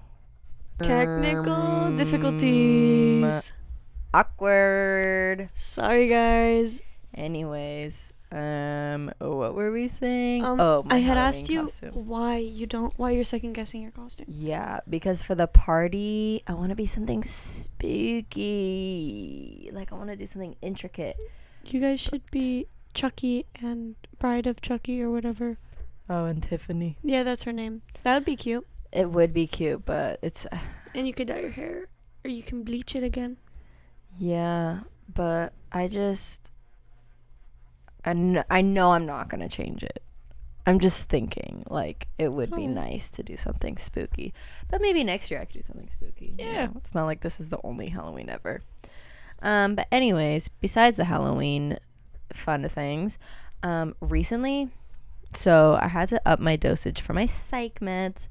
Technical 0.81 1.53
Um, 1.53 1.98
difficulties. 1.98 3.51
Awkward. 4.13 5.50
Sorry, 5.53 6.07
guys. 6.07 6.81
Anyways, 7.13 8.13
um, 8.31 9.12
what 9.19 9.55
were 9.55 9.71
we 9.71 9.88
saying? 9.88 10.43
Um, 10.43 10.59
oh, 10.62 10.83
my 10.83 10.95
I 10.95 11.00
had 11.00 11.17
asked 11.17 11.50
you 11.50 11.62
costume. 11.62 11.91
why 12.07 12.38
you 12.38 12.65
don't. 12.67 12.93
Why 12.98 13.12
you're 13.12 13.24
second 13.24 13.53
guessing 13.53 13.81
your 13.81 13.91
costume. 13.91 14.27
Yeah, 14.29 14.79
because 14.89 15.24
for 15.24 15.33
the 15.36 15.48
party, 15.48 16.43
I 16.48 16.53
want 16.53 16.69
to 16.69 16.75
be 16.75 16.86
something 16.86 17.24
spooky. 18.39 19.69
Like 19.74 19.91
I 19.91 19.95
want 19.95 20.09
to 20.09 20.15
do 20.15 20.25
something 20.25 20.55
intricate. 20.62 21.17
You 21.65 21.79
guys 21.79 22.00
should 22.00 22.21
be 22.31 22.67
Chucky 22.93 23.45
and 23.62 23.95
Bride 24.19 24.48
of 24.48 24.62
Chucky 24.62 25.01
or 25.01 25.09
whatever. 25.12 25.57
Oh, 26.09 26.25
and 26.25 26.41
Tiffany. 26.41 26.98
Yeah, 27.03 27.24
that's 27.24 27.43
her 27.43 27.51
name. 27.53 27.81
That 28.03 28.15
would 28.15 28.25
be 28.25 28.36
cute. 28.36 28.65
It 28.91 29.09
would 29.12 29.33
be 29.33 29.45
cute, 29.45 29.86
but 29.86 30.19
it's 30.24 30.48
And 30.95 31.05
you 31.07 31.13
could 31.13 31.27
dye 31.27 31.41
your 31.41 31.51
hair, 31.51 31.88
or 32.25 32.31
you 32.31 32.41
can 32.41 32.63
bleach 32.63 32.95
it 32.95 33.03
again. 33.03 33.38
yeah, 34.17 34.79
but 35.13 35.53
I 35.71 35.88
just 35.88 36.51
I 38.06 38.13
kn- 38.13 38.44
I 38.50 38.62
know 38.62 38.91
I'm 38.91 39.06
not 39.06 39.29
going 39.29 39.41
to 39.41 39.50
change 39.50 39.84
it. 39.84 40.01
I'm 40.65 40.79
just 40.79 41.10
thinking 41.10 41.63
like 41.70 42.08
it 42.20 42.32
would 42.32 42.51
be 42.56 42.63
Oh. 42.68 42.72
nice 42.72 43.10
to 43.12 43.24
do 43.24 43.36
something 43.38 43.77
spooky. 43.77 44.34
But 44.70 44.82
maybe 44.82 45.03
next 45.03 45.32
year 45.32 45.39
I 45.39 45.46
could 45.46 45.56
do 45.56 45.62
something 45.62 45.89
spooky. 45.89 46.36
you 46.38 46.46
Yeah. 46.46 46.65
know? 46.68 46.74
It's 46.77 46.94
not 46.94 47.06
like 47.06 47.22
this 47.22 47.39
is 47.39 47.50
the 47.50 47.60
only 47.63 47.89
Halloween 47.89 48.29
ever. 48.29 48.62
Um 49.41 49.75
but 49.75 49.88
anyways, 49.91 50.50
besides 50.50 50.98
the 50.98 51.06
Halloween 51.06 51.77
fun 52.34 52.68
things, 52.70 53.18
um 53.63 53.96
recently 54.01 54.70
so 55.34 55.77
I 55.82 55.88
had 55.88 56.10
to 56.10 56.22
up 56.27 56.39
my 56.39 56.56
dosage 56.56 57.01
for 57.01 57.13
my 57.13 57.25
psych 57.25 57.79
meds 57.79 58.27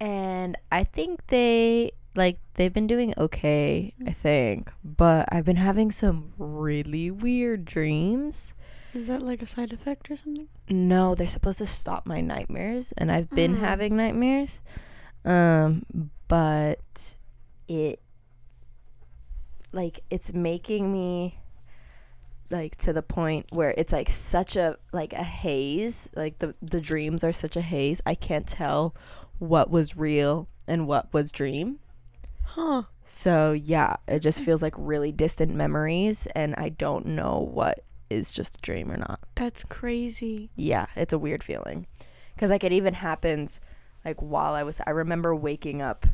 and 0.00 0.56
I 0.70 0.84
think 0.84 1.26
they 1.28 1.92
like 2.16 2.38
they've 2.54 2.72
been 2.72 2.86
doing 2.86 3.14
okay, 3.18 3.94
I 4.06 4.10
think, 4.10 4.70
but 4.84 5.28
I've 5.30 5.44
been 5.44 5.56
having 5.56 5.90
some 5.90 6.32
really 6.38 7.10
weird 7.10 7.64
dreams. 7.64 8.54
Is 8.94 9.08
that 9.08 9.20
like 9.22 9.42
a 9.42 9.46
side 9.46 9.72
effect 9.72 10.10
or 10.10 10.16
something? 10.16 10.48
No, 10.70 11.14
they're 11.14 11.26
supposed 11.26 11.58
to 11.58 11.66
stop 11.66 12.06
my 12.06 12.20
nightmares, 12.20 12.92
and 12.96 13.12
I've 13.12 13.28
been 13.30 13.56
Mm. 13.56 13.60
having 13.60 13.96
nightmares. 13.96 14.60
Um, 15.24 15.84
but 16.28 17.16
it 17.68 18.00
like 19.72 20.00
it's 20.10 20.32
making 20.32 20.90
me 20.92 21.38
like 22.50 22.76
to 22.76 22.92
the 22.92 23.02
point 23.02 23.46
where 23.50 23.74
it's 23.76 23.92
like 23.92 24.08
such 24.08 24.56
a 24.56 24.76
like 24.92 25.12
a 25.12 25.22
haze. 25.22 26.10
Like 26.14 26.38
the 26.38 26.54
the 26.62 26.80
dreams 26.80 27.24
are 27.24 27.32
such 27.32 27.56
a 27.56 27.60
haze. 27.60 28.00
I 28.06 28.14
can't 28.14 28.46
tell 28.46 28.94
what 29.38 29.70
was 29.70 29.96
real 29.96 30.48
and 30.66 30.86
what 30.86 31.12
was 31.12 31.30
dream. 31.32 31.78
Huh. 32.56 32.84
So 33.04 33.52
yeah, 33.52 33.96
it 34.08 34.20
just 34.20 34.42
feels 34.42 34.62
like 34.62 34.74
really 34.78 35.12
distant 35.12 35.54
memories, 35.54 36.26
and 36.34 36.54
I 36.56 36.70
don't 36.70 37.04
know 37.04 37.50
what 37.52 37.80
is 38.08 38.30
just 38.30 38.56
a 38.56 38.60
dream 38.62 38.90
or 38.90 38.96
not 38.96 39.18
That's 39.34 39.62
crazy. 39.64 40.48
yeah, 40.56 40.86
it's 40.96 41.12
a 41.12 41.18
weird 41.18 41.44
feeling. 41.44 41.86
Cuz 42.38 42.48
like 42.50 42.64
it 42.64 42.72
even 42.72 42.94
happens 42.94 43.60
like 44.06 44.20
while 44.22 44.54
I 44.54 44.62
was 44.62 44.80
I 44.86 44.90
remember 44.90 45.34
waking 45.34 45.82
up 45.82 46.06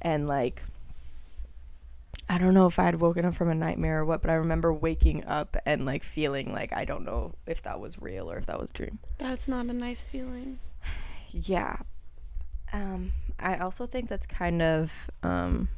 and 0.00 0.28
like 0.28 0.62
I 2.28 2.38
don't 2.38 2.54
know 2.54 2.66
if 2.66 2.78
I 2.78 2.84
had 2.84 3.00
woken 3.00 3.24
up 3.24 3.34
from 3.34 3.50
a 3.50 3.54
nightmare 3.54 4.00
or 4.00 4.04
what, 4.04 4.22
but 4.22 4.30
I 4.30 4.34
remember 4.34 4.72
waking 4.72 5.24
up 5.24 5.56
and 5.66 5.84
like 5.84 6.04
feeling 6.04 6.52
like 6.52 6.72
I 6.72 6.84
don't 6.84 7.04
know 7.04 7.34
if 7.46 7.62
that 7.62 7.80
was 7.80 8.00
real 8.00 8.30
or 8.30 8.38
if 8.38 8.46
that 8.46 8.60
was 8.60 8.70
a 8.70 8.72
dream. 8.72 9.00
That's 9.18 9.48
not 9.48 9.66
a 9.66 9.72
nice 9.72 10.02
feeling. 10.04 10.60
Yeah. 11.34 11.76
Um 12.72 13.12
I 13.38 13.58
also 13.58 13.86
think 13.86 14.08
that's 14.08 14.26
kind 14.26 14.62
of 14.62 14.92
um 15.22 15.68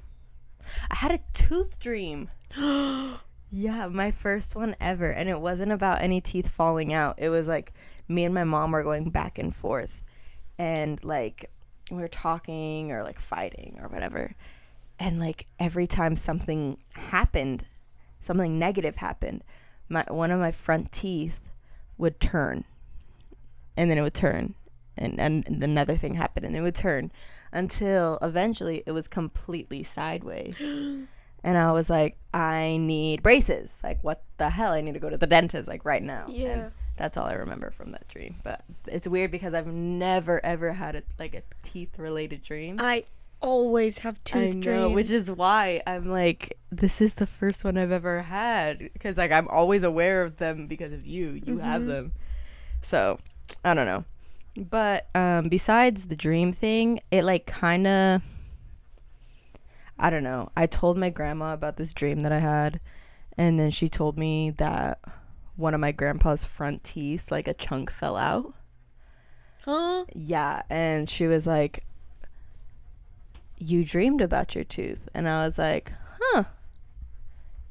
I 0.90 0.96
had 0.96 1.12
a 1.12 1.20
tooth 1.32 1.78
dream. 1.78 2.28
Yeah, 3.56 3.86
my 3.86 4.10
first 4.10 4.56
one 4.56 4.74
ever. 4.80 5.12
And 5.12 5.28
it 5.28 5.40
wasn't 5.40 5.70
about 5.70 6.02
any 6.02 6.20
teeth 6.20 6.48
falling 6.48 6.92
out. 6.92 7.20
It 7.20 7.28
was 7.28 7.46
like 7.46 7.72
me 8.08 8.24
and 8.24 8.34
my 8.34 8.42
mom 8.42 8.72
were 8.72 8.82
going 8.82 9.10
back 9.10 9.38
and 9.38 9.54
forth. 9.54 10.02
And 10.58 11.02
like 11.04 11.48
we 11.88 11.98
were 11.98 12.08
talking 12.08 12.90
or 12.90 13.04
like 13.04 13.20
fighting 13.20 13.78
or 13.80 13.88
whatever. 13.88 14.34
And 14.98 15.20
like 15.20 15.46
every 15.60 15.86
time 15.86 16.16
something 16.16 16.78
happened, 16.94 17.64
something 18.18 18.58
negative 18.58 18.96
happened, 18.96 19.44
my 19.88 20.04
one 20.08 20.32
of 20.32 20.40
my 20.40 20.50
front 20.50 20.90
teeth 20.90 21.40
would 21.96 22.18
turn. 22.18 22.64
And 23.76 23.88
then 23.88 23.98
it 23.98 24.02
would 24.02 24.14
turn. 24.14 24.56
And, 24.96 25.18
and, 25.20 25.46
and 25.48 25.62
another 25.62 25.96
thing 25.96 26.14
happened 26.14 26.46
and 26.46 26.56
it 26.56 26.60
would 26.60 26.74
turn 26.74 27.10
until 27.52 28.18
eventually 28.22 28.82
it 28.86 28.92
was 28.92 29.08
completely 29.08 29.82
sideways. 29.82 30.56
And 31.46 31.58
I 31.58 31.72
was 31.72 31.90
like, 31.90 32.16
I 32.32 32.78
need 32.80 33.22
braces. 33.22 33.78
Like, 33.84 34.02
what 34.02 34.22
the 34.38 34.48
hell? 34.48 34.72
I 34.72 34.80
need 34.80 34.94
to 34.94 34.98
go 34.98 35.10
to 35.10 35.18
the 35.18 35.26
dentist, 35.26 35.68
like, 35.68 35.84
right 35.84 36.02
now. 36.02 36.24
And 36.28 36.34
Yeah. 36.34 36.68
that's 36.96 37.18
all 37.18 37.26
I 37.26 37.34
remember 37.34 37.70
from 37.70 37.90
that 37.92 38.08
dream. 38.08 38.36
But 38.42 38.64
it's 38.86 39.06
weird 39.06 39.30
because 39.30 39.52
I've 39.52 39.66
never, 39.66 40.42
ever 40.42 40.72
had 40.72 40.96
a, 40.96 41.02
like, 41.18 41.34
a 41.34 41.42
teeth 41.60 41.98
related 41.98 42.42
dream. 42.42 42.78
I 42.80 43.04
always 43.42 43.98
have 43.98 44.24
tooth 44.24 44.40
I 44.40 44.46
know, 44.52 44.84
dreams. 44.86 44.94
which 44.94 45.10
is 45.10 45.30
why 45.30 45.82
I'm 45.86 46.08
like, 46.10 46.56
this 46.72 47.02
is 47.02 47.12
the 47.12 47.26
first 47.26 47.62
one 47.62 47.76
I've 47.76 47.92
ever 47.92 48.22
had. 48.22 48.78
Because, 48.78 49.18
like, 49.18 49.30
I'm 49.30 49.48
always 49.48 49.82
aware 49.82 50.22
of 50.22 50.38
them 50.38 50.66
because 50.66 50.94
of 50.94 51.06
you. 51.06 51.42
You 51.44 51.58
have 51.58 51.82
Mhm. 51.82 51.86
them. 51.88 52.12
So, 52.80 53.18
I 53.62 53.74
don't 53.74 53.84
know. 53.84 54.06
But 54.56 55.08
um, 55.14 55.48
besides 55.48 56.06
the 56.06 56.16
dream 56.16 56.52
thing, 56.52 57.00
it, 57.10 57.24
like, 57.24 57.46
kind 57.46 57.86
of. 57.86 58.22
I 59.98 60.10
don't 60.10 60.22
know. 60.24 60.50
I 60.56 60.66
told 60.66 60.96
my 60.96 61.10
grandma 61.10 61.52
about 61.54 61.76
this 61.76 61.92
dream 61.92 62.22
that 62.22 62.32
I 62.32 62.38
had, 62.40 62.80
and 63.38 63.58
then 63.58 63.70
she 63.70 63.88
told 63.88 64.18
me 64.18 64.50
that 64.50 64.98
one 65.56 65.72
of 65.74 65.80
my 65.80 65.92
grandpa's 65.92 66.44
front 66.44 66.82
teeth, 66.84 67.30
like 67.30 67.46
a 67.48 67.54
chunk, 67.54 67.90
fell 67.90 68.16
out. 68.16 68.54
huh? 69.64 70.04
Yeah, 70.14 70.62
and 70.68 71.08
she 71.08 71.26
was 71.28 71.46
like, 71.46 71.84
"You 73.58 73.84
dreamed 73.84 74.20
about 74.20 74.54
your 74.56 74.64
tooth," 74.64 75.08
and 75.14 75.28
I 75.28 75.44
was 75.44 75.58
like, 75.58 75.92
"Huh." 76.20 76.44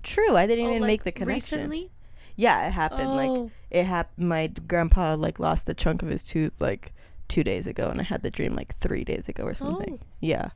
True, 0.01 0.35
I 0.37 0.47
didn't 0.47 0.65
Oh, 0.65 0.69
even 0.69 0.81
like, 0.81 0.87
make 0.87 1.03
the 1.03 1.11
connection. 1.11 1.59
Recently? 1.59 1.91
Yeah, 2.35 2.67
it 2.67 2.71
happened. 2.71 3.09
Like 3.15 3.29
Oh. 3.29 3.51
it 3.69 3.85
happened. 3.85 4.27
My 4.27 4.47
grandpa 4.47 5.15
like 5.15 5.39
lost 5.39 5.65
the 5.65 5.73
chunk 5.73 6.01
of 6.01 6.09
his 6.09 6.23
tooth 6.23 6.53
like 6.59 6.93
two 7.27 7.43
days 7.43 7.67
ago, 7.67 7.89
and 7.89 7.99
I 7.99 8.03
had 8.03 8.21
the 8.23 8.31
dream 8.31 8.55
like 8.55 8.77
three 8.79 9.03
days 9.03 9.29
ago 9.29 9.43
or 9.43 9.53
something. 9.53 9.99
Oh. 10.01 10.05
Yeah. 10.19 10.49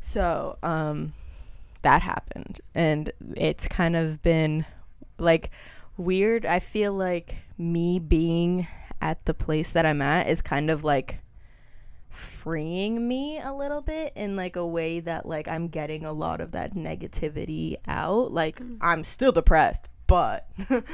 So 0.00 0.58
um, 0.62 1.12
that 1.82 2.02
happened, 2.02 2.60
and 2.74 3.10
it's 3.36 3.66
kind 3.68 3.96
of 3.96 4.22
been 4.22 4.64
like 5.18 5.50
weird. 5.96 6.46
I 6.46 6.60
feel 6.60 6.92
like 6.92 7.36
me 7.58 7.98
being 7.98 8.66
at 9.00 9.24
the 9.26 9.34
place 9.34 9.70
that 9.72 9.84
I'm 9.86 10.00
at 10.02 10.28
is 10.28 10.40
kind 10.40 10.70
of 10.70 10.84
like 10.84 11.18
freeing 12.08 13.06
me 13.06 13.38
a 13.38 13.52
little 13.52 13.80
bit 13.80 14.12
in 14.16 14.34
like 14.36 14.56
a 14.56 14.66
way 14.66 15.00
that 15.00 15.26
like 15.26 15.46
I'm 15.48 15.68
getting 15.68 16.04
a 16.04 16.12
lot 16.12 16.40
of 16.40 16.52
that 16.52 16.74
negativity 16.74 17.76
out. 17.86 18.32
Like 18.32 18.60
I'm 18.80 19.04
still 19.04 19.32
depressed, 19.32 19.88
but 20.08 20.48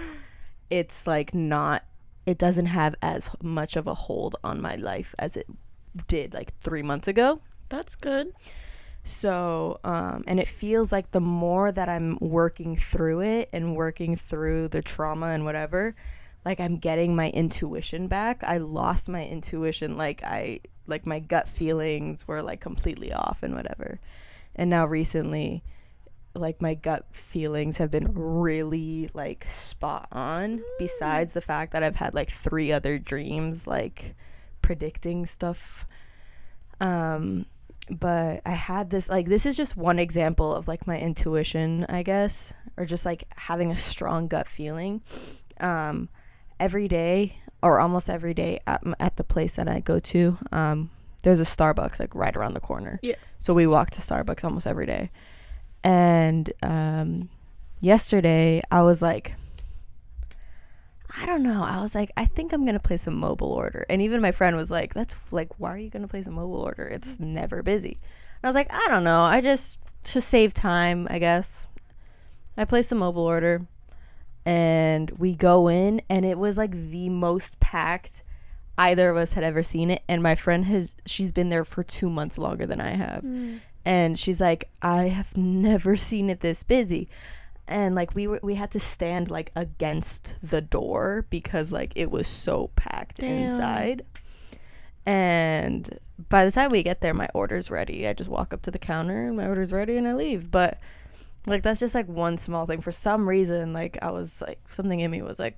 it's 0.70 1.06
like 1.06 1.32
not 1.32 1.84
it 2.26 2.36
doesn't 2.38 2.66
have 2.66 2.94
as 3.00 3.30
much 3.42 3.76
of 3.76 3.86
a 3.86 3.94
hold 3.94 4.36
on 4.44 4.60
my 4.60 4.76
life 4.76 5.14
as 5.18 5.36
it 5.36 5.46
did 6.08 6.34
like 6.34 6.58
3 6.60 6.82
months 6.82 7.08
ago. 7.08 7.40
That's 7.68 7.94
good. 7.94 8.32
So, 9.04 9.80
um, 9.84 10.24
and 10.26 10.40
it 10.40 10.48
feels 10.48 10.90
like 10.90 11.10
the 11.10 11.20
more 11.20 11.70
that 11.70 11.90
I'm 11.90 12.16
working 12.20 12.74
through 12.74 13.20
it 13.20 13.50
and 13.52 13.76
working 13.76 14.16
through 14.16 14.68
the 14.68 14.80
trauma 14.80 15.26
and 15.26 15.44
whatever, 15.44 15.94
like 16.46 16.58
I'm 16.58 16.78
getting 16.78 17.14
my 17.14 17.28
intuition 17.30 18.08
back. 18.08 18.42
I 18.42 18.56
lost 18.56 19.10
my 19.10 19.26
intuition. 19.26 19.98
Like 19.98 20.24
I, 20.24 20.60
like 20.86 21.06
my 21.06 21.20
gut 21.20 21.48
feelings 21.48 22.26
were 22.26 22.40
like 22.42 22.60
completely 22.60 23.12
off 23.12 23.42
and 23.42 23.54
whatever. 23.54 24.00
And 24.56 24.70
now 24.70 24.86
recently, 24.86 25.62
like 26.34 26.60
my 26.60 26.74
gut 26.74 27.06
feelings 27.12 27.78
have 27.78 27.90
been 27.90 28.12
really 28.12 29.10
like 29.14 29.44
spot 29.48 30.08
on. 30.12 30.62
Besides 30.78 31.32
the 31.32 31.40
fact 31.40 31.72
that 31.72 31.82
I've 31.82 31.96
had 31.96 32.14
like 32.14 32.30
three 32.30 32.72
other 32.72 32.98
dreams, 32.98 33.66
like 33.66 34.14
predicting 34.62 35.26
stuff. 35.26 35.86
Um, 36.80 37.46
but 37.90 38.40
I 38.46 38.52
had 38.52 38.90
this 38.90 39.08
like 39.08 39.26
this 39.26 39.46
is 39.46 39.56
just 39.56 39.76
one 39.76 39.98
example 39.98 40.54
of 40.54 40.68
like 40.68 40.86
my 40.86 40.98
intuition, 40.98 41.86
I 41.88 42.02
guess, 42.02 42.54
or 42.76 42.84
just 42.84 43.04
like 43.04 43.24
having 43.36 43.70
a 43.70 43.76
strong 43.76 44.28
gut 44.28 44.48
feeling. 44.48 45.02
Um, 45.60 46.08
every 46.58 46.88
day 46.88 47.38
or 47.62 47.80
almost 47.80 48.10
every 48.10 48.34
day 48.34 48.60
at, 48.66 48.82
at 49.00 49.16
the 49.16 49.24
place 49.24 49.56
that 49.56 49.68
I 49.68 49.80
go 49.80 49.98
to, 50.00 50.36
um, 50.52 50.90
there's 51.22 51.40
a 51.40 51.44
Starbucks 51.44 51.98
like 51.98 52.14
right 52.14 52.36
around 52.36 52.54
the 52.54 52.60
corner. 52.60 52.98
Yeah. 53.02 53.16
So 53.38 53.54
we 53.54 53.66
walk 53.66 53.90
to 53.92 54.00
Starbucks 54.00 54.44
almost 54.44 54.66
every 54.66 54.86
day. 54.86 55.10
And 55.84 56.52
um, 56.62 57.28
yesterday 57.80 58.62
I 58.70 58.82
was 58.82 59.02
like, 59.02 59.34
I 61.16 61.26
don't 61.26 61.42
know. 61.42 61.62
I 61.62 61.80
was 61.80 61.94
like, 61.94 62.10
I 62.16 62.24
think 62.24 62.52
I'm 62.52 62.64
gonna 62.64 62.80
place 62.80 63.06
a 63.06 63.10
mobile 63.10 63.52
order. 63.52 63.86
And 63.88 64.02
even 64.02 64.20
my 64.20 64.32
friend 64.32 64.56
was 64.56 64.70
like, 64.70 64.94
That's 64.94 65.14
like, 65.30 65.60
why 65.60 65.74
are 65.74 65.78
you 65.78 65.90
gonna 65.90 66.08
place 66.08 66.26
a 66.26 66.32
mobile 66.32 66.60
order? 66.60 66.86
It's 66.86 67.20
never 67.20 67.62
busy. 67.62 67.98
And 68.42 68.44
I 68.44 68.48
was 68.48 68.56
like, 68.56 68.72
I 68.72 68.86
don't 68.88 69.04
know. 69.04 69.20
I 69.20 69.40
just 69.40 69.78
to 70.04 70.20
save 70.20 70.52
time, 70.52 71.06
I 71.10 71.18
guess. 71.18 71.68
I 72.56 72.64
placed 72.64 72.92
a 72.92 72.94
mobile 72.96 73.24
order 73.24 73.66
and 74.46 75.10
we 75.12 75.34
go 75.34 75.68
in 75.68 76.02
and 76.08 76.24
it 76.24 76.38
was 76.38 76.58
like 76.58 76.72
the 76.90 77.08
most 77.08 77.58
packed 77.60 78.22
either 78.76 79.08
of 79.08 79.16
us 79.16 79.32
had 79.32 79.44
ever 79.44 79.62
seen 79.62 79.90
it. 79.90 80.02
And 80.08 80.22
my 80.22 80.34
friend 80.34 80.64
has 80.66 80.92
she's 81.06 81.32
been 81.32 81.48
there 81.48 81.64
for 81.64 81.82
two 81.82 82.10
months 82.10 82.38
longer 82.38 82.66
than 82.66 82.80
I 82.80 82.90
have. 82.90 83.22
Mm. 83.22 83.60
And 83.84 84.18
she's 84.18 84.40
like, 84.40 84.70
I 84.80 85.04
have 85.08 85.36
never 85.36 85.96
seen 85.96 86.30
it 86.30 86.40
this 86.40 86.62
busy. 86.62 87.08
And 87.66 87.94
like 87.94 88.14
we 88.14 88.26
were 88.26 88.40
we 88.42 88.54
had 88.56 88.70
to 88.72 88.80
stand 88.80 89.30
like 89.30 89.50
against 89.56 90.36
the 90.42 90.60
door 90.60 91.26
because 91.30 91.72
like 91.72 91.92
it 91.96 92.10
was 92.10 92.26
so 92.26 92.70
packed 92.76 93.18
Damn. 93.18 93.44
inside. 93.44 94.04
And 95.06 95.98
by 96.28 96.44
the 96.44 96.50
time 96.50 96.70
we 96.70 96.82
get 96.82 97.00
there 97.00 97.14
my 97.14 97.28
order's 97.34 97.70
ready. 97.70 98.06
I 98.06 98.12
just 98.12 98.30
walk 98.30 98.52
up 98.52 98.62
to 98.62 98.70
the 98.70 98.78
counter 98.78 99.26
and 99.28 99.36
my 99.36 99.46
order's 99.48 99.72
ready 99.72 99.96
and 99.96 100.06
i 100.06 100.14
leave. 100.14 100.50
But 100.50 100.78
like 101.46 101.62
that's 101.62 101.80
just 101.80 101.94
like 101.94 102.06
one 102.08 102.36
small 102.38 102.66
thing. 102.66 102.80
For 102.80 102.92
some 102.92 103.28
reason 103.28 103.72
like 103.72 103.98
i 104.02 104.10
was 104.10 104.42
like 104.42 104.58
something 104.68 105.00
in 105.00 105.10
me 105.10 105.22
was 105.22 105.38
like 105.38 105.56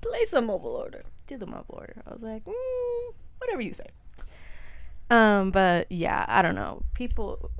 Place 0.00 0.32
a 0.32 0.40
mobile 0.40 0.76
order. 0.76 1.02
do 1.26 1.36
the 1.36 1.46
mobile 1.46 1.74
order. 1.78 2.00
I 2.06 2.12
was 2.12 2.22
like 2.22 2.44
mm, 2.44 3.14
whatever 3.38 3.60
you 3.62 3.72
say 3.72 3.86
um 5.10 5.50
but 5.50 5.90
yeah 5.90 6.24
i 6.28 6.42
don't 6.42 6.54
know. 6.54 6.82
People 6.94 7.50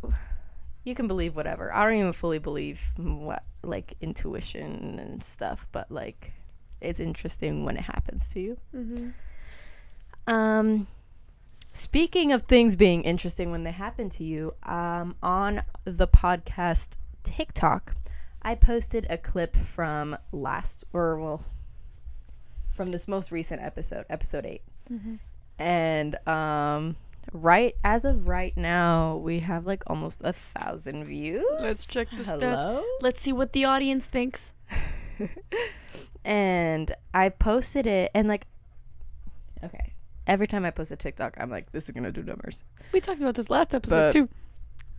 you 0.84 0.94
can 0.94 1.06
believe 1.06 1.36
whatever. 1.36 1.74
I 1.74 1.84
don't 1.84 1.98
even 1.98 2.12
fully 2.12 2.38
believe 2.38 2.80
what 2.96 3.44
like 3.62 3.94
intuition 4.00 4.98
and 4.98 5.22
stuff 5.22 5.66
but 5.72 5.90
like 5.90 6.32
it's 6.80 7.00
interesting 7.00 7.64
when 7.64 7.76
it 7.76 7.82
happens 7.82 8.28
to 8.28 8.40
you. 8.40 8.56
Mm-hmm. 8.74 10.32
um 10.32 10.86
speaking 11.72 12.32
of 12.32 12.42
things 12.42 12.76
being 12.76 13.02
interesting 13.02 13.50
when 13.50 13.62
they 13.62 13.70
happen 13.70 14.08
to 14.08 14.24
you 14.24 14.54
um 14.64 15.14
on 15.22 15.62
the 15.84 16.08
podcast 16.08 16.96
tiktok 17.22 17.94
i 18.42 18.54
posted 18.54 19.06
a 19.10 19.18
clip 19.18 19.54
from 19.54 20.16
last 20.32 20.84
or 20.92 21.18
well 21.18 21.44
from 22.70 22.90
this 22.90 23.06
most 23.06 23.30
recent 23.30 23.62
episode 23.62 24.04
episode 24.08 24.46
8 24.46 24.62
and 25.58 26.28
um 26.28 26.96
right 27.32 27.74
as 27.84 28.04
of 28.04 28.28
right 28.28 28.56
now 28.56 29.16
we 29.16 29.40
have 29.40 29.66
like 29.66 29.82
almost 29.86 30.22
a 30.24 30.32
thousand 30.32 31.04
views 31.04 31.44
Let's 31.60 31.86
check 31.86 32.08
the 32.10 32.22
stats. 32.22 32.40
Hello? 32.42 32.84
Let's 33.00 33.20
see 33.22 33.32
what 33.32 33.52
the 33.52 33.64
audience 33.66 34.04
thinks. 34.06 34.54
and 36.24 36.94
i 37.14 37.28
posted 37.28 37.86
it 37.86 38.10
and 38.14 38.28
like 38.28 38.46
okay 39.64 39.92
every 40.26 40.46
time 40.46 40.64
i 40.64 40.70
post 40.70 40.92
a 40.92 40.96
tiktok 40.96 41.34
i'm 41.40 41.50
like 41.50 41.70
this 41.72 41.84
is 41.84 41.90
gonna 41.90 42.12
do 42.12 42.22
numbers 42.22 42.64
We 42.92 43.00
talked 43.00 43.20
about 43.20 43.34
this 43.34 43.50
last 43.50 43.74
episode 43.74 44.08
But- 44.08 44.12
too. 44.12 44.28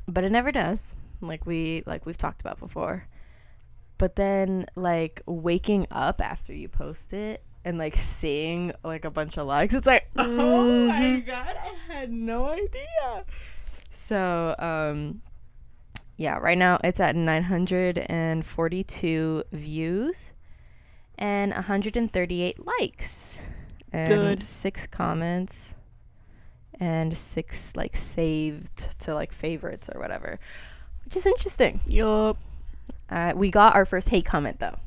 but 0.08 0.24
it 0.24 0.32
never 0.32 0.52
does 0.52 0.96
like 1.22 1.46
we 1.46 1.84
like 1.86 2.06
we've 2.06 2.18
talked 2.18 2.42
about 2.42 2.60
before 2.60 3.06
but 3.98 4.16
then 4.16 4.66
like 4.76 5.22
waking 5.26 5.88
up 5.92 6.22
after 6.22 6.54
you 6.54 6.68
post 6.70 7.14
it 7.14 7.44
and 7.66 7.78
like 7.78 7.96
seeing 7.96 8.72
like 8.84 9.06
a 9.06 9.12
bunch 9.12 9.38
of 9.38 9.48
likes 9.48 9.74
it's 9.74 9.86
like 9.86 10.08
oh 10.18 10.88
my 10.88 11.00
Mhm. 11.00 11.26
god 11.26 11.56
i 11.62 11.94
had 11.94 12.12
no 12.12 12.48
idea 12.48 13.24
so 13.90 14.56
um 14.60 15.22
yeah 16.18 16.38
right 16.38 16.58
now 16.58 16.78
it's 16.84 17.00
at 17.00 17.16
942 17.16 19.44
views 19.52 20.34
and 21.18 21.52
138 21.54 22.66
likes 22.66 23.42
and 23.92 24.08
Good. 24.08 24.44
six 24.44 24.88
comments 24.88 25.76
and 26.80 27.18
six 27.18 27.76
like 27.76 27.96
saved 27.96 29.00
to 29.02 29.14
like 29.14 29.32
favorites 29.34 29.90
or 29.94 30.00
whatever 30.00 30.40
which 31.06 31.16
is 31.16 31.26
interesting 31.26 31.82
Yup. 31.88 32.38
uh, 33.10 33.34
we 33.36 33.50
got 33.52 33.76
our 33.76 33.86
first 33.86 34.10
hate 34.10 34.26
comment 34.26 34.60
though 34.60 34.78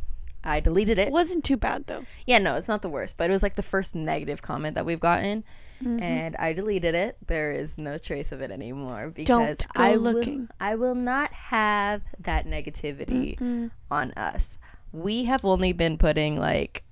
i 0.44 0.60
deleted 0.60 0.98
it 0.98 1.08
It 1.08 1.12
wasn't 1.12 1.44
too 1.44 1.56
bad 1.56 1.86
though. 1.86 2.04
yeah 2.26 2.38
no 2.38 2.56
it's 2.56 2.68
not 2.68 2.82
the 2.82 2.88
worst 2.88 3.16
but 3.16 3.30
it 3.30 3.32
was 3.32 3.42
like 3.42 3.56
the 3.56 3.62
first 3.62 3.94
negative 3.94 4.42
comment 4.42 4.74
that 4.74 4.84
we've 4.86 5.00
gotten 5.00 5.44
Mm-hmm. 5.82 6.00
and 6.00 6.36
i 6.36 6.52
deleted 6.52 6.94
it 6.94 7.16
there 7.26 7.50
is 7.50 7.76
no 7.76 7.98
trace 7.98 8.30
of 8.30 8.40
it 8.40 8.52
anymore 8.52 9.10
because 9.12 9.26
Don't 9.58 9.72
go 9.74 9.82
i 9.82 9.94
looking. 9.96 10.40
will 10.42 10.48
i 10.60 10.74
will 10.76 10.94
not 10.94 11.32
have 11.32 12.02
that 12.20 12.46
negativity 12.46 13.36
Mm. 13.40 13.72
on 13.90 14.12
us 14.12 14.58
we 14.92 15.24
have 15.24 15.44
only 15.44 15.72
been 15.72 15.98
putting 15.98 16.38
like 16.38 16.84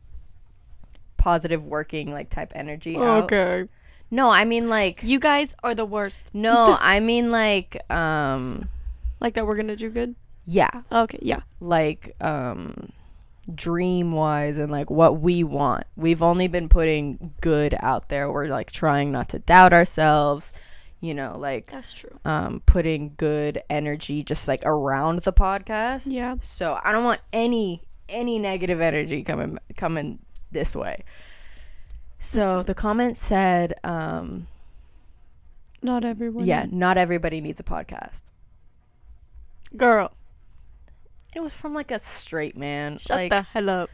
positive 1.17 1.65
working 1.65 2.11
like 2.13 2.31
type 2.31 2.51
energy 2.55 2.97
out. 2.97 3.25
Okay. 3.31 3.69
no 4.11 4.29
i 4.31 4.45
mean 4.45 4.69
like 4.69 5.03
You 5.05 5.21
guys 5.21 5.51
are 5.63 5.75
the 5.75 5.85
worst. 5.87 6.31
no 6.35 6.77
i 6.81 6.99
mean 6.99 7.31
like 7.31 7.77
um 7.93 8.69
Like 9.21 9.35
that 9.35 9.47
we're 9.47 9.57
gonna 9.57 9.77
do 9.77 9.91
good? 9.91 10.17
yeah 10.47 10.71
Okay, 10.91 11.19
yeah. 11.23 11.41
like 11.61 12.17
um 12.21 12.91
dream 13.55 14.13
wise 14.13 14.59
and 14.59 14.71
like 14.71 14.91
what 14.91 15.21
we 15.21 15.43
want 15.43 15.85
we've 15.97 16.23
only 16.23 16.47
been 16.47 16.69
putting 16.69 17.33
good 17.41 17.75
out 17.81 18.09
there 18.09 18.31
we're 18.31 18.47
like 18.47 18.71
trying 18.71 19.11
not 19.11 19.29
to 19.31 19.39
doubt 19.41 19.73
ourselves 19.73 20.53
you 21.01 21.15
know 21.15 21.37
like 21.39 21.71
That's 21.71 21.93
true. 21.93 22.19
um 22.25 22.63
putting 22.67 23.15
good 23.17 23.63
energy 23.71 24.23
just 24.23 24.47
like 24.47 24.63
around 24.65 25.21
the 25.23 25.33
podcast 25.33 26.05
Yeah. 26.13 26.37
so 26.41 26.79
i 26.85 26.93
don't 26.93 27.03
want 27.05 27.21
any 27.33 27.83
any 28.09 28.39
negative 28.39 28.81
energy 28.81 29.23
coming 29.25 29.59
coming 29.77 30.19
this 30.53 30.77
way 30.77 31.03
so 32.19 32.63
the 32.63 32.75
comment 32.75 33.17
said 33.17 33.73
um 33.83 34.47
Not 35.83 36.05
everyone. 36.05 36.45
yeah 36.45 36.67
not 36.71 36.99
everybody 36.99 37.41
needs 37.41 37.59
a 37.59 37.65
podcast 37.65 38.25
Girl, 39.77 40.11
it 41.35 41.41
was 41.41 41.55
from 41.55 41.75
like 41.75 41.91
a 41.91 41.99
straight 41.99 42.57
man 42.57 42.99
shut 42.99 43.17
like 43.17 43.31
the 43.31 43.43
hell 43.43 43.71
up. 43.71 43.91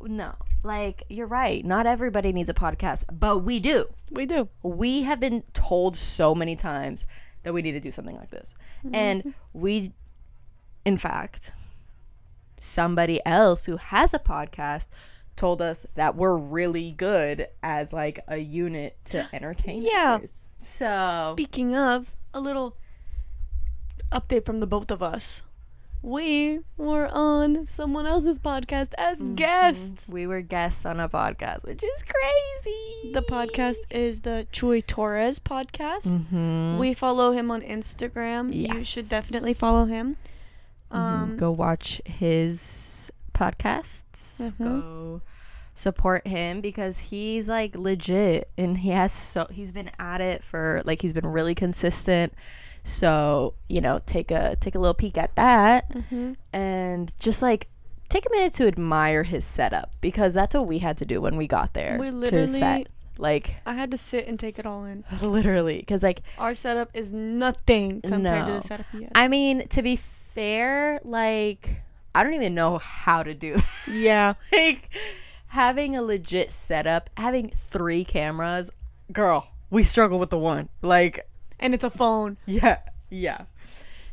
No, 0.00 0.34
like 0.62 1.02
you're 1.08 1.26
right. 1.26 1.64
Not 1.64 1.86
everybody 1.86 2.32
needs 2.32 2.50
a 2.50 2.54
podcast, 2.54 3.04
but 3.12 3.38
we 3.38 3.60
do. 3.60 3.86
We 4.10 4.26
do. 4.26 4.48
We 4.62 5.02
have 5.02 5.20
been 5.20 5.42
told 5.52 5.96
so 5.96 6.34
many 6.34 6.56
times 6.56 7.04
that 7.42 7.52
we 7.52 7.62
need 7.62 7.72
to 7.72 7.80
do 7.80 7.90
something 7.90 8.16
like 8.16 8.30
this. 8.30 8.54
Mm-hmm. 8.84 8.94
And 8.94 9.34
we, 9.52 9.92
in 10.84 10.96
fact, 10.96 11.52
somebody 12.60 13.20
else 13.26 13.64
who 13.64 13.76
has 13.76 14.14
a 14.14 14.18
podcast 14.18 14.88
told 15.36 15.62
us 15.62 15.86
that 15.94 16.16
we're 16.16 16.36
really 16.36 16.92
good 16.92 17.48
as 17.62 17.92
like 17.92 18.20
a 18.28 18.38
unit 18.38 18.96
to 19.06 19.26
entertain 19.32 19.82
Yeah. 19.82 20.18
So, 20.60 21.34
Speaking 21.34 21.76
of, 21.76 22.10
a 22.34 22.40
little 22.40 22.76
update 24.10 24.44
from 24.44 24.60
the 24.60 24.66
both 24.66 24.90
of 24.90 25.02
us. 25.02 25.42
We 26.00 26.60
were 26.76 27.08
on 27.08 27.66
someone 27.66 28.06
else's 28.06 28.38
podcast 28.38 28.90
as 28.96 29.20
guests. 29.34 30.08
we 30.08 30.26
were 30.26 30.40
guests 30.42 30.86
on 30.86 31.00
a 31.00 31.08
podcast, 31.08 31.64
which 31.64 31.82
is 31.82 32.02
crazy. 32.04 33.12
The 33.12 33.22
podcast 33.22 33.78
is 33.90 34.20
the 34.20 34.46
Chuy 34.52 34.86
Torres 34.86 35.40
podcast. 35.40 36.06
Mhm. 36.06 36.78
We 36.78 36.94
follow 36.94 37.32
him 37.32 37.50
on 37.50 37.62
Instagram. 37.62 38.54
You 38.54 38.84
should 38.84 39.08
definitely 39.08 39.54
follow 39.54 39.86
him. 39.86 40.16
Mhm. 40.92 40.96
Um, 40.96 41.36
go 41.36 41.50
watch 41.50 42.00
his 42.04 43.10
podcasts. 43.34 44.40
Mhm. 44.40 44.58
Go 44.58 45.22
support 45.74 46.26
him 46.26 46.60
because 46.60 46.98
he's 46.98 47.48
like 47.48 47.76
legit 47.76 48.50
and 48.58 48.78
he 48.78 48.90
has 48.90 49.12
so 49.12 49.46
he's 49.50 49.70
been 49.70 49.90
at 50.00 50.20
it 50.20 50.42
for 50.42 50.82
like 50.84 51.00
he's 51.02 51.12
been 51.12 51.26
really 51.26 51.54
consistent. 51.54 52.32
So, 52.88 53.54
you 53.68 53.80
know, 53.80 54.00
take 54.06 54.30
a 54.30 54.56
take 54.60 54.74
a 54.74 54.78
little 54.78 54.94
peek 54.94 55.18
at 55.18 55.34
that 55.36 55.90
mhm. 55.92 56.36
and 56.52 57.12
just 57.20 57.42
like 57.42 57.68
take 58.08 58.24
a 58.26 58.30
minute 58.30 58.54
to 58.54 58.66
admire 58.66 59.22
his 59.22 59.44
setup 59.44 59.90
because 60.00 60.32
that's 60.34 60.54
what 60.54 60.66
we 60.66 60.78
had 60.78 60.96
to 60.98 61.04
do 61.04 61.20
when 61.20 61.36
we 61.36 61.46
got 61.46 61.74
there 61.74 61.98
We 62.00 62.06
to 62.10 62.16
literally- 62.16 62.58
set. 62.58 62.86
Like 63.20 63.56
I 63.66 63.74
had 63.74 63.90
to 63.90 63.98
sit 63.98 64.26
and 64.28 64.38
take 64.38 64.58
it 64.60 64.64
all 64.66 64.84
in. 64.84 65.04
literally 65.20 65.82
cuz 65.82 66.02
like 66.02 66.22
Our 66.38 66.54
setup 66.54 66.90
is 66.94 67.12
nothing 67.12 68.00
compared 68.00 68.46
to 68.46 68.52
No. 68.52 68.56
the 68.60 68.62
setup 68.62 68.86
has. 68.86 69.02
I 69.14 69.28
mean, 69.28 69.66
to 69.68 69.82
be 69.82 69.96
fair, 69.96 71.00
like 71.04 71.82
I 72.14 72.22
don't 72.22 72.34
even 72.34 72.54
know 72.54 72.78
how 72.78 73.22
to 73.22 73.34
do 73.34 73.60
yeah. 73.90 74.34
like 74.52 74.88
having 75.48 75.94
a 75.96 76.02
legit 76.02 76.50
setup, 76.52 77.10
having 77.16 77.50
three 77.58 78.04
cameras, 78.04 78.70
girl, 79.12 79.48
we 79.70 79.82
struggle 79.82 80.18
with 80.18 80.30
the 80.30 80.38
one. 80.38 80.68
Like 80.80 81.27
and 81.60 81.74
it's 81.74 81.84
a 81.84 81.90
phone. 81.90 82.36
Yeah, 82.46 82.78
yeah. 83.10 83.42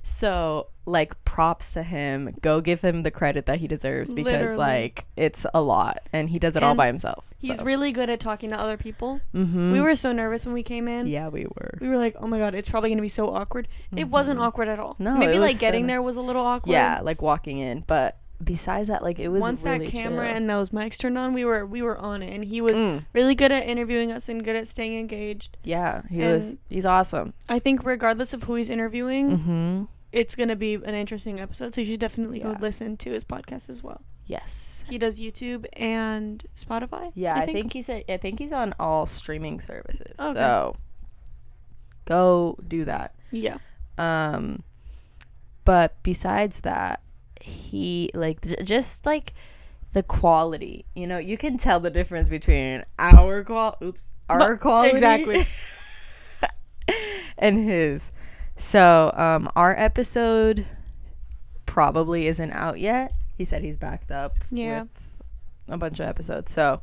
So, 0.03 0.67
like, 0.85 1.23
props 1.25 1.73
to 1.73 1.81
him. 1.81 2.35
Go 2.43 2.61
give 2.61 2.79
him 2.81 3.01
the 3.01 3.09
credit 3.09 3.47
that 3.47 3.57
he 3.57 3.67
deserves 3.67 4.13
because, 4.13 4.33
Literally. 4.33 4.57
like, 4.57 5.05
it's 5.17 5.47
a 5.51 5.61
lot, 5.61 5.97
and 6.13 6.29
he 6.29 6.37
does 6.37 6.55
it 6.55 6.61
all 6.61 6.71
And 6.71 6.77
by 6.77 6.85
himself. 6.85 7.33
He's 7.39 7.57
so. 7.57 7.63
really 7.63 7.91
good 7.91 8.09
at 8.11 8.19
talking 8.19 8.51
to 8.51 8.59
other 8.59 8.77
people. 8.77 9.19
Mhm. 9.33 9.71
We 9.71 9.81
were 9.81 9.95
so 9.95 10.11
nervous 10.11 10.45
when 10.45 10.53
we 10.53 10.61
came 10.61 10.87
in. 10.87 11.07
Yeah, 11.07 11.29
we 11.29 11.45
were. 11.45 11.77
We 11.81 11.89
were 11.89 11.97
like, 11.97 12.15
oh 12.19 12.27
my 12.27 12.37
god, 12.37 12.53
it's 12.53 12.69
probably 12.69 12.89
gonna 12.89 13.01
be 13.01 13.07
so 13.09 13.33
awkward. 13.33 13.67
It 13.95 14.07
wasn't 14.07 14.39
awkward 14.39 14.67
at 14.67 14.79
all. 14.79 14.93
Mm-hmm. 14.93 15.03
No, 15.05 15.17
maybe 15.17 15.37
it 15.37 15.39
like 15.39 15.55
so 15.55 15.61
getting 15.61 15.87
there 15.87 16.03
was 16.03 16.17
a 16.17 16.21
little 16.21 16.45
awkward. 16.45 16.71
Yeah, 16.71 16.99
like 17.01 17.21
walking 17.23 17.57
in, 17.57 17.83
but 17.87 18.17
besides 18.43 18.87
that, 18.89 19.01
like, 19.03 19.19
it 19.19 19.29
was 19.29 19.41
Once 19.41 19.63
really 19.63 19.85
that 19.85 19.91
camera 19.91 20.27
chill. 20.27 20.35
and 20.37 20.49
those 20.49 20.69
mics 20.69 20.97
turned 20.97 21.17
on, 21.17 21.33
we 21.33 21.45
were 21.45 21.65
we 21.65 21.81
were 21.81 21.97
on 21.97 22.21
it, 22.21 22.33
and 22.33 22.43
he 22.43 22.61
was 22.61 22.73
Mm, 22.73 23.05
really 23.13 23.35
good 23.35 23.51
at 23.51 23.67
interviewing 23.67 24.11
us 24.11 24.27
and 24.29 24.43
good 24.43 24.55
at 24.55 24.67
staying 24.67 24.97
engaged. 24.99 25.57
yeah, 25.63 26.01
he 26.09 26.19
was. 26.19 26.55
He's 26.69 26.85
awesome. 26.85 27.33
I 27.49 27.59
think 27.59 27.85
regardless 27.85 28.33
of 28.33 28.43
who 28.43 28.55
he's 28.55 28.69
interviewing, 28.69 29.37
Mm-hmm. 29.37 29.83
it's 30.11 30.35
gonna 30.35 30.55
be 30.55 30.75
an 30.75 30.95
interesting 30.95 31.39
episode. 31.39 31.73
So 31.73 31.81
you 31.81 31.87
should 31.87 31.99
definitely 31.99 32.39
Yeah. 32.39 32.53
go 32.53 32.57
listen 32.59 32.97
to 32.97 33.11
his 33.11 33.23
podcast 33.23 33.69
as 33.69 33.83
well. 33.83 34.01
Yes. 34.27 34.83
He 34.89 34.97
does 34.97 35.19
YouTube 35.19 35.65
and 35.73 36.43
Spotify. 36.57 37.11
Yeah, 37.13 37.35
I 37.35 37.45
think, 37.45 37.73
he's. 37.73 37.89
A, 37.89 38.03
I 38.11 38.17
think 38.17 38.39
he's 38.39 38.51
on 38.53 38.73
all 38.79 39.05
streaming 39.05 39.59
services. 39.59 40.19
Okay. 40.19 40.33
So 40.33 40.75
go 42.05 42.57
do 42.67 42.85
that. 42.85 43.13
Yeah. 43.31 43.57
Um, 43.97 44.63
but 45.63 45.95
besides 46.03 46.61
that, 46.61 47.01
he 47.45 48.09
like 48.13 48.41
just 48.63 49.05
like 49.05 49.33
the 49.93 50.03
quality. 50.03 50.85
You 50.95 51.07
know, 51.07 51.17
you 51.17 51.37
can 51.37 51.57
tell 51.57 51.79
the 51.79 51.89
difference 51.89 52.29
between 52.29 52.83
our 52.99 53.43
qual. 53.43 53.77
Oops, 53.83 54.11
our 54.29 54.57
quality 54.57 54.89
exactly. 54.91 55.45
and 57.37 57.57
his. 57.63 58.11
So, 58.57 59.11
um, 59.15 59.49
our 59.55 59.75
episode 59.77 60.65
probably 61.65 62.27
isn't 62.27 62.51
out 62.51 62.79
yet. 62.79 63.11
He 63.37 63.43
said 63.43 63.61
he's 63.61 63.75
backed 63.77 64.11
up 64.11 64.33
Yeah. 64.49 64.83
with 64.83 65.21
a 65.67 65.77
bunch 65.77 65.99
of 65.99 66.07
episodes, 66.07 66.51
so 66.53 66.81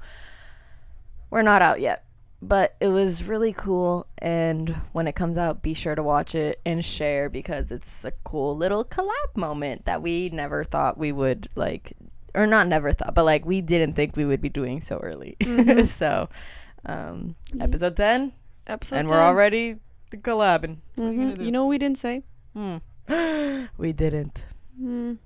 we're 1.31 1.43
not 1.43 1.63
out 1.63 1.81
yet. 1.81 2.05
But 2.45 2.75
it 2.81 2.89
was 2.89 3.23
really 3.23 3.53
cool, 3.53 4.09
and 4.19 4.71
when 4.93 5.07
it 5.07 5.15
comes 5.15 5.39
out, 5.39 5.63
be 5.63 5.75
sure 5.75 5.95
to 5.95 6.03
watch 6.03 6.35
it 6.35 6.61
and 6.67 6.85
share 6.85 7.29
because 7.31 7.71
it's 7.71 8.05
a 8.05 8.11
cool 8.25 8.57
little 8.57 8.85
collab 8.85 9.37
moment 9.37 9.85
that 9.85 10.03
we 10.03 10.29
never 10.31 10.65
thought 10.65 10.99
we 10.99 11.13
would 11.13 11.49
like, 11.55 11.93
or 12.35 12.49
not 12.49 12.67
never 12.67 12.93
thought, 12.93 13.15
but 13.15 13.25
like 13.25 13.47
we 13.47 13.61
didn't 13.61 13.93
think 13.93 14.17
we 14.17 14.25
would 14.25 14.41
be 14.41 14.49
doing 14.49 14.81
so 14.81 14.99
early. 14.99 15.37
Mhm. 15.41 15.87
so, 16.01 16.29
um, 16.85 17.37
Yeah. 17.55 17.63
episode 17.63 17.97
ten, 17.97 18.33
Episode. 18.67 18.97
and 18.97 19.09
we're 19.09 19.23
already 19.23 19.77
collabing. 20.11 20.79
Are 20.99 21.13
you? 21.13 21.37
You 21.39 21.53
know 21.53 21.65
what 21.65 21.71
we 21.71 21.79
didn't 21.79 21.99
say? 21.99 22.25
Hmm. 22.55 22.79
we 23.79 23.93
didn't. 23.93 24.45
Mm. 24.83 25.19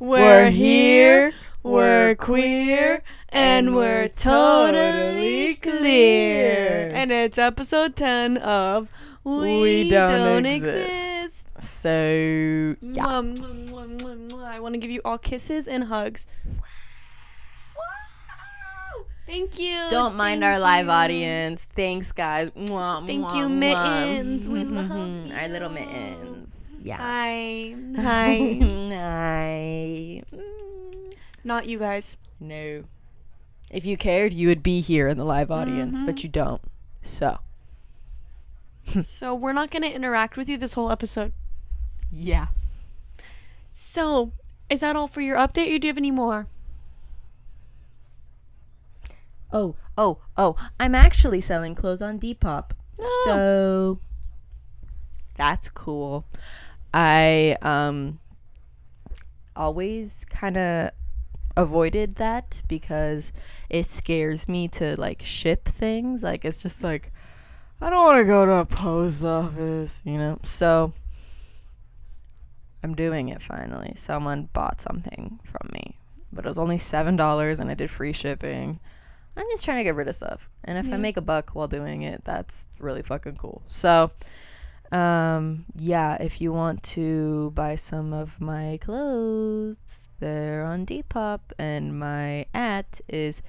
We're 0.00 0.50
here, 0.50 1.32
we're 1.62 2.14
queer, 2.16 3.02
and 3.30 3.74
we're 3.74 4.08
totally 4.08 5.54
clear. 5.56 6.90
And 6.94 7.12
it's 7.12 7.38
episode 7.38 7.96
10 7.96 8.38
of 8.38 8.88
We, 9.24 9.60
We 9.60 9.88
Don't, 9.88 10.44
Don't 10.44 10.46
Exist. 10.46 11.48
So 11.60 12.76
yeah. 12.80 13.06
I 13.06 14.60
want 14.60 14.74
to 14.74 14.78
give 14.78 14.90
you 14.90 15.00
all 15.04 15.18
kisses 15.18 15.68
and 15.68 15.84
hugs. 15.84 16.26
Thank 19.26 19.58
you. 19.58 19.76
Don't 19.90 20.14
mind 20.14 20.40
thank 20.40 20.54
our 20.54 20.58
live 20.58 20.86
you. 20.86 20.92
audience. 20.92 21.66
Thanks, 21.76 22.12
guys. 22.12 22.48
Mwah, 22.56 23.06
Thank 23.06 23.26
mwah, 23.26 23.36
you, 23.36 23.48
mittens. 23.50 24.48
We 24.48 24.64
love 24.64 24.90
our 24.90 25.48
little 25.48 25.68
mittens. 25.68 26.78
Yeah. 26.80 26.96
Hi. 26.96 27.76
Hi. 27.96 28.58
Hi. 28.94 30.22
Not 31.44 31.68
you 31.68 31.78
guys. 31.78 32.16
No. 32.40 32.84
If 33.70 33.84
you 33.84 33.96
cared, 33.96 34.32
you 34.32 34.48
would 34.48 34.62
be 34.62 34.80
here 34.80 35.08
in 35.08 35.18
the 35.18 35.24
live 35.24 35.50
audience, 35.50 36.02
but 36.06 36.16
Mhm. 36.16 36.22
you 36.24 36.28
don't. 36.30 36.62
So 37.02 37.38
so 39.04 39.34
we're 39.34 39.52
not 39.52 39.70
going 39.70 39.82
to 39.82 39.92
interact 39.92 40.36
with 40.38 40.48
you 40.48 40.56
this 40.56 40.72
whole 40.74 40.90
episode. 40.90 41.32
yeah. 42.10 42.46
So, 43.74 44.32
is 44.68 44.80
that 44.80 44.96
all 44.96 45.06
for 45.06 45.20
your 45.20 45.36
update 45.36 45.72
or 45.74 45.78
do 45.78 45.86
you 45.86 45.90
have 45.90 45.98
any 45.98 46.10
more? 46.10 46.46
Oh, 49.52 49.76
oh, 49.96 50.18
oh. 50.36 50.56
I'm 50.80 50.94
actually 50.94 51.40
selling 51.40 51.74
clothes 51.74 52.02
on 52.02 52.18
Depop. 52.18 52.70
Oh. 53.00 53.22
So 53.24 54.00
that's 55.36 55.68
cool. 55.68 56.24
I 56.92 57.56
um 57.62 58.18
always 59.54 60.24
kind 60.26 60.56
of 60.56 60.90
avoided 61.58 62.14
that 62.14 62.62
because 62.68 63.32
it 63.68 63.84
scares 63.84 64.48
me 64.48 64.68
to 64.68 64.98
like 64.98 65.22
ship 65.24 65.68
things. 65.68 66.22
Like 66.22 66.44
it's 66.44 66.62
just 66.62 66.82
like 66.82 67.12
I 67.80 67.90
don't 67.90 68.04
want 68.04 68.18
to 68.18 68.24
go 68.24 68.46
to 68.46 68.52
a 68.52 68.64
post 68.64 69.24
office, 69.24 70.00
you 70.04 70.16
know. 70.16 70.38
So 70.44 70.92
I'm 72.82 72.94
doing 72.94 73.28
it 73.28 73.42
finally. 73.42 73.92
Someone 73.96 74.48
bought 74.52 74.80
something 74.80 75.40
from 75.44 75.68
me, 75.72 75.96
but 76.32 76.44
it 76.44 76.48
was 76.48 76.58
only 76.58 76.78
seven 76.78 77.16
dollars, 77.16 77.60
and 77.60 77.70
I 77.70 77.74
did 77.74 77.90
free 77.90 78.12
shipping. 78.12 78.78
I'm 79.36 79.46
just 79.50 79.64
trying 79.64 79.78
to 79.78 79.84
get 79.84 79.94
rid 79.94 80.08
of 80.08 80.14
stuff, 80.14 80.48
and 80.64 80.78
if 80.78 80.92
I 80.92 80.96
make 80.96 81.16
a 81.16 81.20
buck 81.20 81.50
while 81.50 81.68
doing 81.68 82.02
it, 82.02 82.24
that's 82.24 82.66
really 82.80 83.02
fucking 83.02 83.36
cool. 83.36 83.62
So, 83.68 84.10
um, 84.90 85.64
yeah, 85.76 86.20
if 86.20 86.40
you 86.40 86.52
want 86.52 86.82
to 86.94 87.52
buy 87.52 87.76
some 87.76 88.12
of 88.12 88.40
my 88.40 88.80
clothes, 88.82 90.07
they're 90.20 90.64
on 90.64 90.86
Depop, 90.86 91.40
and 91.58 91.98
my 91.98 92.46
at 92.54 93.00
is 93.08 93.42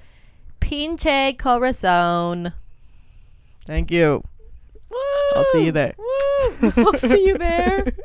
Pinche 0.60 1.36
Corazon. 1.38 2.52
Thank 3.66 3.90
you. 3.90 4.22
I'll 5.36 5.44
see 5.44 5.66
you 5.66 5.72
there. 5.72 5.94
Woo! 5.98 6.72
I'll 6.76 6.98
see 6.98 7.26
you 7.26 7.38
there. 7.38 7.92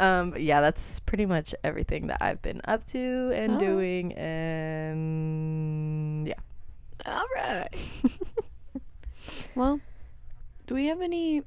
um 0.00 0.32
yeah 0.38 0.62
that's 0.62 1.00
pretty 1.00 1.26
much 1.26 1.54
everything 1.62 2.06
that 2.06 2.16
i've 2.22 2.40
been 2.40 2.62
up 2.64 2.82
to 2.86 3.30
and 3.34 3.52
Alright. 3.52 3.66
doing 3.66 4.12
and 4.14 6.26
yeah 6.26 6.34
All 7.06 7.26
right. 7.36 7.68
Well, 9.54 9.80
do 10.66 10.74
we 10.74 10.86
have 10.86 11.02
any? 11.02 11.42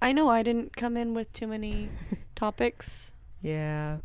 I 0.00 0.12
know 0.12 0.28
I 0.30 0.42
didn't 0.42 0.74
come 0.74 0.96
in 0.96 1.12
with 1.14 1.30
too 1.32 1.46
many 1.46 1.88
topics. 2.34 3.12
yeah 3.42 3.98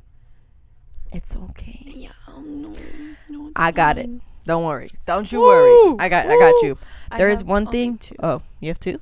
it's 1.11 1.35
okay 1.35 1.81
Yeah, 1.85 2.11
um, 2.27 2.61
no, 2.61 2.73
no, 3.29 3.51
I 3.55 3.71
got 3.71 3.97
it. 3.97 4.09
don't 4.45 4.63
worry 4.63 4.91
don't 5.05 5.31
you 5.31 5.39
Woo! 5.41 5.47
worry 5.47 5.95
i 5.99 6.09
got 6.09 6.25
i 6.27 6.37
got 6.37 6.53
Woo! 6.61 6.67
you 6.69 6.77
there 7.17 7.29
is 7.29 7.43
one 7.43 7.65
thing 7.67 7.97
Two. 7.97 8.15
oh 8.21 8.41
you 8.59 8.67
have 8.69 8.79
two 8.79 8.99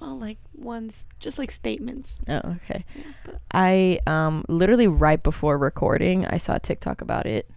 Well, 0.00 0.18
like 0.18 0.38
ones, 0.56 1.04
just 1.18 1.38
like 1.38 1.50
statements. 1.52 2.16
oh 2.28 2.56
okay 2.64 2.84
Yeah, 2.94 3.32
i 3.52 3.98
um 4.06 4.44
literally 4.48 4.88
right 4.88 5.22
before 5.22 5.56
recording 5.58 6.26
i 6.26 6.36
saw 6.36 6.54
a 6.56 6.60
tiktok 6.60 7.00
about 7.00 7.26
it 7.26 7.48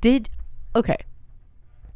did 0.00 0.28
okay 0.74 0.96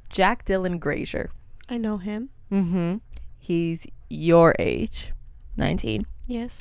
Jack 0.09 0.45
Dylan 0.45 0.81
Grazer 0.81 1.31
I 1.69 1.77
know 1.79 1.99
him. 1.99 2.31
mm-hmm 2.51 2.97
he's 3.39 3.87
your 4.09 4.55
age 4.59 5.13
19 5.57 6.05
Yes. 6.27 6.61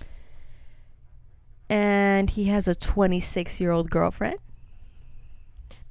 and 1.70 2.30
he 2.30 2.46
has 2.46 2.68
a 2.68 2.76
26 2.76 3.60
year 3.62 3.72
old 3.72 3.90
girlfriend. 3.90 4.38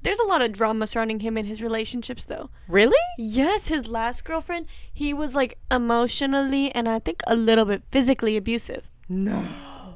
There's 0.01 0.19
a 0.19 0.25
lot 0.27 0.41
of 0.41 0.53
drama 0.53 0.87
surrounding 0.87 1.19
him 1.19 1.35
and 1.37 1.45
his 1.47 1.61
relationships, 1.61 2.25
though. 2.25 2.49
Really? 2.67 2.97
Yes, 3.17 3.67
his 3.67 3.87
last 3.87 4.23
girlfriend, 4.23 4.65
he 4.93 5.13
was 5.13 5.35
like 5.35 5.57
emotionally 5.69 6.71
and 6.73 6.87
I 6.87 6.99
think 6.99 7.21
a 7.27 7.35
little 7.35 7.65
bit 7.65 7.83
physically 7.91 8.37
abusive. 8.37 8.89
No. 9.09 9.43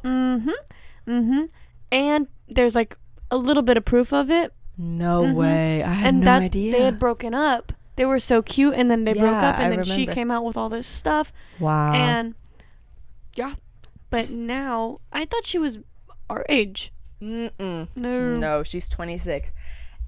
Mm-hmm. 0.03 0.49
Mm-hmm. 1.07 1.41
And 1.91 2.27
there's 2.49 2.75
like 2.75 2.97
a 3.31 3.37
little 3.37 3.63
bit 3.63 3.77
of 3.77 3.85
proof 3.85 4.11
of 4.11 4.29
it. 4.29 4.53
No 4.77 5.21
Mhm. 5.23 5.35
way. 5.35 5.83
I 5.83 5.93
had 5.93 6.07
and 6.09 6.19
no 6.21 6.25
that 6.25 6.41
idea. 6.43 6.71
they 6.71 6.81
had 6.83 6.99
broken 6.99 7.33
up. 7.33 7.71
They 7.95 8.05
were 8.05 8.19
so 8.19 8.41
cute 8.41 8.73
and 8.73 8.89
then 8.89 9.03
they 9.03 9.13
broke 9.13 9.35
up 9.35 9.59
and 9.59 9.71
I 9.73 9.75
then 9.75 9.85
she 9.85 10.07
came 10.07 10.31
out 10.31 10.43
with 10.43 10.57
all 10.57 10.67
this 10.69 10.87
stuff 10.87 11.31
wow. 11.59 11.93
and 11.93 12.33
yeah. 13.35 13.53
But 14.09 14.31
now 14.31 14.99
I 15.11 15.25
thought 15.25 15.45
she 15.45 15.59
was 15.59 15.77
our 16.29 16.43
age. 16.49 16.91
Mm-mm. 17.21 17.87
No. 17.95 18.35
No, 18.35 18.63
she's 18.63 18.89
26. 18.89 19.53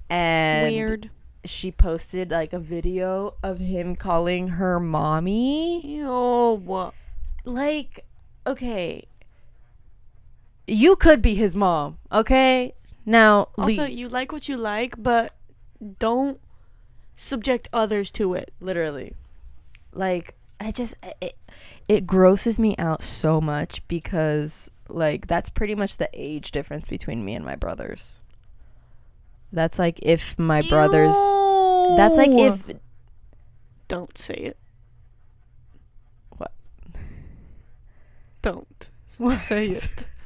And 0.08 0.72
Weird. 0.72 1.10
she 1.44 1.72
posted 1.72 2.30
like 2.30 2.52
a 2.52 2.58
video 2.58 3.34
of 3.42 3.58
him 3.58 3.96
calling 3.96 4.48
her 4.48 4.78
mommy. 4.78 5.84
Ew. 5.84 6.92
Like, 7.44 8.04
okay. 8.46 9.04
You 10.66 10.96
could 10.96 11.22
be 11.22 11.34
his 11.34 11.54
mom, 11.54 11.98
okay? 12.10 12.74
Now, 13.04 13.48
Also, 13.56 13.84
you 13.84 14.08
like 14.08 14.32
what 14.32 14.48
you 14.48 14.56
like, 14.56 15.00
but 15.00 15.32
don't 15.98 16.40
subject 17.14 17.68
others 17.72 18.10
to 18.12 18.34
it. 18.34 18.52
literally. 18.60 19.14
Like, 19.92 20.34
I 20.58 20.70
just 20.70 20.94
it, 21.20 21.36
it 21.88 22.06
grosses 22.06 22.58
me 22.58 22.74
out 22.78 23.02
so 23.02 23.40
much 23.40 23.86
because 23.88 24.70
like 24.88 25.26
that's 25.26 25.48
pretty 25.48 25.74
much 25.74 25.96
the 25.98 26.08
age 26.12 26.50
difference 26.50 26.86
between 26.86 27.24
me 27.24 27.34
and 27.34 27.44
my 27.44 27.56
brothers. 27.56 28.20
That's 29.52 29.78
like 29.78 30.00
if 30.02 30.38
my 30.38 30.62
brothers 30.62 31.14
that's 31.96 32.18
like 32.18 32.30
if 32.30 32.64
Don't 33.88 34.16
say 34.18 34.34
it. 34.34 34.56
What? 36.36 36.52
Don't 38.42 38.66
say 39.38 39.68
it. 39.68 40.06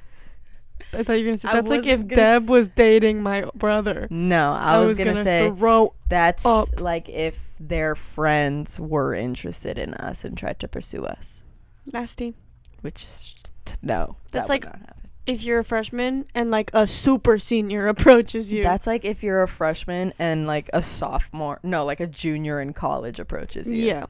I 0.92 1.04
thought 1.04 1.12
you 1.14 1.20
were 1.20 1.30
gonna 1.30 1.36
say 1.36 1.48
I 1.48 1.54
that's 1.54 1.70
like 1.70 1.86
if 1.86 2.06
Deb 2.08 2.42
s- 2.42 2.48
was 2.48 2.68
dating 2.68 3.22
my 3.22 3.44
brother. 3.54 4.08
No, 4.10 4.52
I, 4.52 4.84
was, 4.84 4.98
gonna, 4.98 5.22
say 5.22 5.52
throw 5.56 5.94
that's 6.08 6.44
up. 6.44 6.80
like 6.80 7.08
if 7.08 7.54
their 7.60 7.94
friends 7.94 8.80
were 8.80 9.14
interested 9.14 9.78
in 9.78 9.94
us 9.94 10.24
and 10.24 10.36
tried 10.36 10.58
to 10.60 10.68
pursue 10.68 11.04
us, 11.04 11.44
nasty. 11.92 12.34
which 12.80 13.36
no, 13.82 14.16
That's 14.32 14.48
that 14.48 14.64
like-. 14.64 14.99
If 15.30 15.42
you're 15.44 15.60
a 15.60 15.64
freshman 15.64 16.26
and 16.34 16.50
like 16.50 16.70
a 16.74 16.86
super 16.86 17.38
senior 17.38 17.86
approaches 17.94 18.52
you, 18.52 18.62
That's 18.62 18.86
like 18.86 19.04
if 19.04 19.22
you're 19.22 19.42
a 19.42 19.48
freshman 19.48 20.12
and 20.18 20.46
like 20.46 20.68
a 20.72 20.82
sophomore, 20.82 21.60
no, 21.62 21.84
like 21.84 22.00
a 22.00 22.06
junior 22.06 22.60
in 22.60 22.72
college 22.72 23.18
approaches 23.20 23.70
you. 23.70 23.84
yeah. 23.86 24.06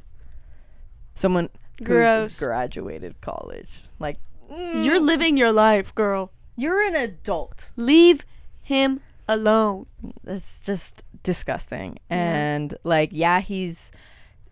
someone 1.15 1.51
Gross. 1.83 2.17
who's 2.17 2.39
graduated 2.39 3.21
college. 3.21 3.83
Like 3.99 4.19
You're 4.51 5.01
mm, 5.01 5.05
living 5.05 5.37
your 5.37 5.53
life, 5.53 5.95
girl. 5.95 6.33
you're 6.57 6.81
an 6.87 6.95
adult. 6.97 7.71
Leave 7.77 8.25
him 8.63 9.01
alone. 9.29 9.87
That's 10.25 10.61
just 10.61 11.05
disgusting. 11.23 11.99
Yeah. 12.11 12.17
And 12.17 12.75
like, 12.85 13.11
yeah, 13.13 13.41
he's 13.41 13.93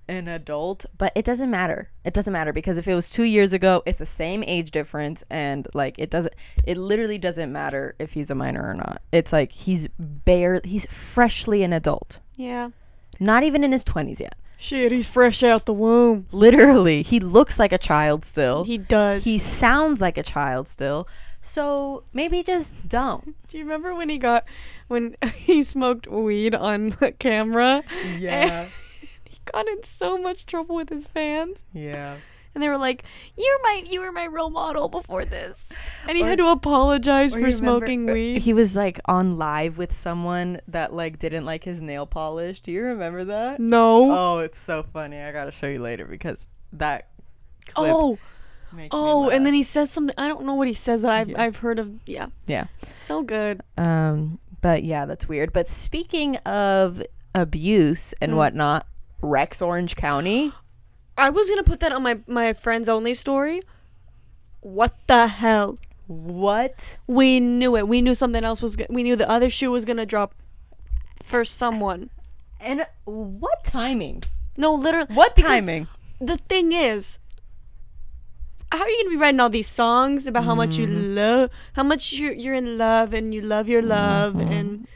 an 0.09 0.27
adult, 0.29 0.87
but 0.97 1.13
it 1.15 1.25
doesn't 1.25 1.51
matter. 1.51 1.91
It 2.05 2.15
doesn't 2.15 2.33
matter 2.33 2.53
because 2.53 2.79
if 2.79 2.89
it 2.89 2.95
was 2.95 3.11
two 3.11 3.25
years 3.25 3.53
ago, 3.53 3.83
it's 3.87 3.99
the 3.99 4.07
same 4.07 4.43
age 4.47 4.71
difference, 4.71 5.23
and 5.31 5.69
like 5.75 5.99
it 5.99 6.11
doesn't. 6.11 6.35
It 6.65 6.79
literally 6.79 7.19
doesn't 7.19 7.53
matter 7.53 7.95
if 7.99 8.13
he's 8.15 8.31
a 8.31 8.35
minor 8.35 8.67
or 8.67 8.75
not. 8.75 9.03
It's 9.13 9.33
like 9.33 9.53
he's 9.53 9.89
bare. 9.99 10.61
He's 10.65 10.87
freshly 10.87 11.63
an 11.63 11.73
adult, 11.73 12.21
Yeah. 12.37 12.71
not 13.21 13.43
even 13.45 13.63
in 13.65 13.73
his 13.73 13.85
twenties 13.85 14.21
yet. 14.21 14.35
Shit, 14.61 14.91
he's 14.91 15.07
fresh 15.07 15.45
out 15.45 15.67
the 15.67 15.73
womb. 15.73 16.27
Literally, 16.33 17.03
he 17.03 17.21
looks 17.21 17.61
like 17.61 17.71
a 17.73 17.79
child 17.79 18.25
still. 18.25 18.65
He 18.65 18.77
does. 18.77 19.23
he 19.23 19.39
sounds 19.39 20.01
like 20.01 20.19
a 20.19 20.23
child 20.25 20.67
still. 20.67 21.07
So 21.41 22.03
maybe 22.13 22.43
just 22.43 22.77
don't. 22.89 23.37
Do 23.49 23.57
you 23.59 23.63
remember 23.65 23.95
when 23.95 24.09
he 24.09 24.19
got 24.19 24.45
when 24.89 25.17
he 25.35 25.63
smoked 25.63 26.09
weed 26.09 26.55
on 26.57 26.93
camera? 27.21 27.85
Yeah. 28.19 28.67
got 29.53 29.67
in 29.69 29.85
so 29.85 30.19
much 30.19 30.47
trouble 30.47 30.75
with 30.77 30.89
his 30.91 31.07
fans, 31.07 31.65
Yeah. 31.73 32.17
and 32.55 32.63
they 32.63 32.69
were 32.69 32.79
like, 32.79 33.05
"You're 33.37 33.63
my, 33.63 33.85
you 33.89 34.01
were 34.01 34.13
my 34.13 34.27
role 34.27 34.51
model 34.51 34.89
before 34.89 35.25
this," 35.25 35.57
and 36.09 36.17
he 36.17 36.23
Or- 36.25 36.27
had 36.29 36.39
to 36.39 36.49
apologize 36.49 37.33
for 37.33 37.39
remember- 37.41 37.57
smoking 37.57 38.11
uh, 38.11 38.13
weed. 38.15 38.43
He 38.43 38.53
was 38.53 38.75
like 38.77 39.01
on 39.07 39.37
live 39.39 39.79
with 39.79 39.93
someone 39.93 40.61
that 40.69 40.93
like 40.93 41.19
didn't 41.19 41.45
like 41.45 41.65
his 41.65 41.81
nail 41.81 42.07
polish. 42.07 42.61
Do 42.61 42.73
you 42.73 42.83
remember 42.83 43.25
that? 43.25 43.61
no. 43.61 44.11
Oh, 44.11 44.39
it's 44.39 44.59
so 44.59 44.83
funny. 44.93 45.19
I 45.21 45.33
gotta 45.33 45.51
show 45.51 45.67
you 45.69 45.81
later 45.81 46.05
because 46.07 46.47
that 46.73 47.09
Oh, 47.77 48.19
oh, 48.93 49.31
and 49.31 49.45
then 49.47 49.55
he 49.55 49.63
says 49.63 49.91
something. 49.91 50.15
I 50.19 50.29
don't 50.29 50.45
know 50.45 50.55
what 50.55 50.69
he 50.69 50.75
says, 50.75 51.03
but 51.03 51.11
I've 51.11 51.29
Yeah. 51.31 51.43
I've 51.43 51.57
heard 51.57 51.79
of 51.79 51.91
yeah. 52.07 52.27
Yeah. 52.47 52.67
So 52.91 53.23
good. 53.23 53.61
Um, 53.77 54.39
but 54.61 54.85
yeah, 54.85 55.05
that's 55.07 55.29
weird. 55.29 55.53
But 55.53 55.69
speaking 55.69 56.37
of 56.39 57.03
abuse 57.35 58.15
and 58.21 58.33
Mm. 58.33 58.37
whatnot, 58.37 58.87
Rex 59.21 59.61
Orange 59.63 59.97
County. 59.97 60.53
I 61.17 61.31
was 61.31 61.49
gonna 61.49 61.65
put 61.65 61.81
that 61.81 61.93
on 61.93 62.03
my 62.03 62.19
my 62.27 62.53
friends 62.53 62.89
only 62.89 63.15
story. 63.15 63.63
What 64.61 64.95
the 65.07 65.27
hell? 65.27 65.79
What? 66.07 66.97
We 67.07 67.41
knew 67.41 67.77
it. 67.77 67.87
We 67.89 68.01
knew 68.01 68.15
something 68.15 68.45
else 68.45 68.63
was. 68.63 68.77
go- 68.77 68.87
We 68.89 69.03
knew 69.03 69.17
the 69.17 69.29
other 69.29 69.51
shoe 69.51 69.71
was 69.71 69.85
gonna 69.85 70.07
drop 70.07 70.35
for 71.23 71.45
someone. 71.45 72.11
And 72.61 72.87
what 73.05 73.63
timing? 73.65 74.23
No, 74.57 74.75
literally. 74.75 75.13
What 75.15 75.37
timing? 75.37 75.87
The 76.21 76.37
thing 76.37 76.73
is, 76.73 77.19
how 78.73 78.81
are 78.83 78.89
you 78.89 79.05
gonna 79.05 79.17
be 79.17 79.21
writing 79.21 79.41
all 79.41 79.51
these 79.51 79.69
songs 79.69 80.27
about 80.27 80.45
how 80.45 80.55
much 80.55 80.77
you 80.77 80.87
Mm-hmm. 80.87 81.15
love, 81.15 81.51
how 81.75 81.83
much 81.85 82.13
you're, 82.15 82.33
you're 82.33 82.55
in 82.55 82.77
love, 82.79 83.13
and 83.15 83.33
you 83.35 83.41
love 83.41 83.69
your 83.69 83.83
love, 83.83 84.37
and 84.41 84.87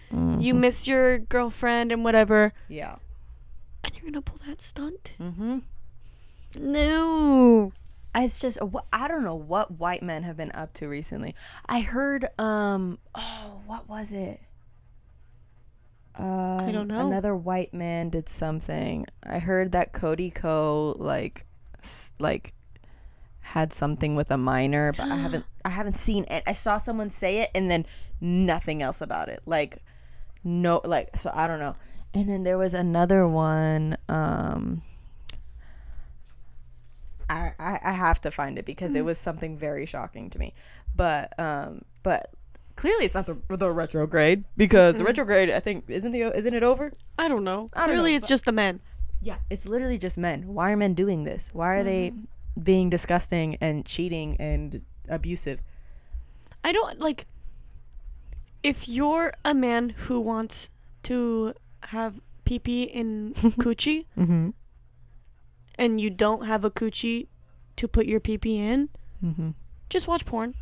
you 0.43 0.55
miss 0.55 0.89
your 0.89 1.19
girlfriend 1.19 1.93
and 1.93 2.03
whatever, 2.05 2.53
Yeah. 2.69 2.97
And 3.85 3.95
you're 3.95 4.05
gonna 4.05 4.23
pull 4.23 4.41
that 4.47 4.63
stunt? 4.63 5.13
Mm-hmm. 5.21 5.59
No. 6.57 7.73
It's 8.15 8.39
just 8.39 8.59
I 8.93 9.09
don't 9.09 9.25
know 9.25 9.35
what 9.35 9.73
white 9.73 10.03
men 10.03 10.23
have 10.23 10.37
been 10.37 10.53
up 10.53 10.75
to 10.75 10.89
recently. 10.89 11.35
I 11.67 11.81
heard 11.81 12.29
um 12.39 12.99
oh 13.15 13.61
what 13.67 13.89
was 13.89 14.13
it? 14.13 14.41
Uh, 16.15 16.71
don't 16.71 16.89
know. 16.89 17.07
Another 17.07 17.35
white 17.35 17.73
man 17.73 18.11
did 18.11 18.29
something. 18.29 19.07
I 19.23 19.39
heard 19.39 19.73
that 19.73 19.93
Cody 19.93 20.31
Ko 20.31 20.95
like 20.99 21.47
like 22.19 22.53
had 23.41 23.73
something 23.73 24.15
with 24.15 24.31
a 24.31 24.37
minor, 24.37 24.93
but 24.93 25.11
I 25.11 25.17
haven't 25.17 25.47
I 25.65 25.71
haven't 25.71 25.97
seen 25.97 26.25
it. 26.31 26.43
I 26.47 26.53
saw 26.53 26.77
someone 26.77 27.09
say 27.09 27.39
it 27.39 27.51
and 27.55 27.71
then 27.71 27.87
nothing 28.21 28.83
else 28.83 29.01
about 29.01 29.31
it. 29.31 29.41
Like 29.47 29.79
no 30.45 30.83
like 30.85 31.17
so 31.17 31.31
I 31.33 31.47
don't 31.47 31.61
know. 31.61 31.77
And 32.15 32.29
then 32.29 32.43
there 32.43 32.59
was 32.59 32.75
another 32.75 33.27
one 33.27 33.97
um 34.09 34.83
I, 37.31 37.53
I, 37.59 37.79
I 37.83 37.93
have 37.93 38.21
to 38.23 38.31
find 38.31 38.59
it 38.59 38.67
because 38.67 38.95
it 38.95 39.05
was 39.05 39.17
something 39.17 39.57
very 39.57 39.87
shocking 39.87 40.29
to 40.31 40.39
me. 40.39 40.53
But 40.95 41.39
um 41.39 41.83
but 42.03 42.31
clearly 42.77 43.05
it's 43.05 43.15
not 43.15 43.27
the 43.27 43.37
the 43.49 43.71
retrograde 43.71 44.45
because 44.57 44.97
the 44.97 45.05
retrograde 45.05 45.51
I 45.51 45.61
think 45.61 45.85
isn't 45.89 46.13
the 46.13 46.23
isn't 46.37 46.55
it 46.55 46.63
over? 46.63 46.93
I 47.19 47.29
don't 47.29 47.45
know. 47.45 47.69
I 47.73 47.87
don't 47.87 47.95
Clearly, 47.95 48.11
know, 48.11 48.17
it's 48.17 48.27
just 48.27 48.45
the 48.45 48.53
men. 48.53 48.81
Yeah, 49.21 49.37
it's 49.51 49.69
literally 49.69 49.99
just 49.99 50.19
men. 50.19 50.49
Why 50.49 50.73
are 50.73 50.77
men 50.77 50.95
doing 50.95 51.25
this? 51.25 51.51
Why 51.53 51.75
are 51.75 51.85
they 51.85 52.13
being 52.61 52.91
disgusting 52.91 53.57
and 53.61 53.87
cheating 53.87 54.37
and 54.39 54.83
abusive? 55.09 55.63
I 56.65 56.73
don't 56.73 56.99
like. 57.01 57.27
If 58.63 58.89
you're 58.89 59.33
a 59.45 59.55
man 59.55 59.91
who 59.91 60.21
wants 60.21 60.71
to 61.05 61.55
have 61.87 62.21
pee 62.45 62.59
pee 62.59 62.83
in 62.85 63.35
coochie 63.37 64.07
Mm-hmm. 64.19 64.51
and 65.79 66.01
you 66.01 66.11
don't 66.11 66.47
have 66.47 66.65
a 66.65 66.71
coochie 66.71 67.27
to 67.77 67.89
put 67.89 68.07
your 68.07 68.21
pee 68.21 68.39
pee 68.39 68.59
in, 68.59 68.89
Mm-hmm. 69.25 69.51
just 69.89 70.07
watch 70.09 70.25
porn. 70.27 70.55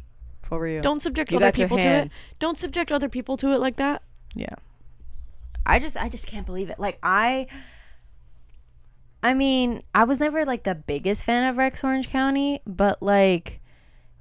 For 0.42 0.60
real. 0.60 0.82
Don't 0.82 1.00
subject 1.00 1.30
You 1.30 1.36
other 1.38 1.52
people 1.52 1.76
to 1.78 1.84
it. 1.86 2.10
Don't 2.38 2.58
subject 2.58 2.90
other 2.92 3.08
people 3.08 3.36
to 3.38 3.52
it 3.52 3.58
like 3.58 3.76
that. 3.76 4.02
Yeah. 4.34 4.54
I 5.66 5.78
just 5.78 5.96
I 5.96 6.08
just 6.08 6.26
can't 6.26 6.46
believe 6.46 6.70
it. 6.70 6.78
Like 6.80 6.98
I 7.02 7.46
I 9.22 9.34
mean, 9.34 9.82
I 9.94 10.04
was 10.04 10.18
never 10.18 10.44
like 10.44 10.62
the 10.64 10.74
biggest 10.74 11.24
fan 11.24 11.44
of 11.48 11.58
Rex 11.58 11.84
Orange 11.84 12.08
County, 12.08 12.60
but 12.66 13.02
like 13.02 13.60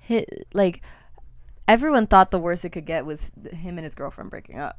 hi 0.07 0.25
like 0.53 0.81
everyone 1.67 2.07
thought 2.07 2.31
the 2.31 2.39
worst 2.39 2.65
it 2.65 2.69
could 2.71 2.85
get 2.85 3.05
was 3.05 3.31
him 3.53 3.77
and 3.77 3.85
his 3.85 3.95
girlfriend 3.95 4.29
breaking 4.29 4.59
up. 4.59 4.77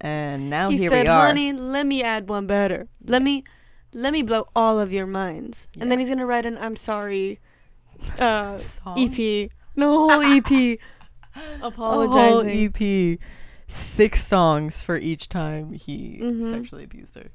And 0.00 0.48
now 0.50 0.70
he 0.70 0.78
here 0.78 0.90
said, 0.90 1.02
we 1.04 1.08
are. 1.08 1.26
"Honey, 1.26 1.52
let 1.52 1.86
me 1.86 2.02
add 2.02 2.28
one 2.28 2.46
better. 2.46 2.88
Let 3.04 3.22
me, 3.22 3.44
let 3.92 4.12
me 4.12 4.22
blow 4.22 4.48
all 4.56 4.78
of 4.80 4.92
your 4.92 5.06
minds." 5.06 5.68
And 5.80 5.90
then 5.90 5.98
he's 5.98 6.08
gonna 6.08 6.26
write 6.26 6.46
an 6.46 6.56
"I'm 6.58 6.76
sorry" 6.76 7.40
uh, 8.18 8.58
Song? 8.58 8.98
EP. 8.98 9.50
No 9.76 10.08
whole 10.08 10.22
EP. 10.22 10.78
A 11.62 11.70
whole. 11.70 12.42
EP. 12.46 13.18
Six 13.68 14.24
songs 14.24 14.82
for 14.82 14.96
each 14.96 15.28
time 15.28 15.72
he 15.72 16.18
Mhm. 16.22 16.50
sexually 16.50 16.84
abused 16.84 17.16
her. 17.16 17.28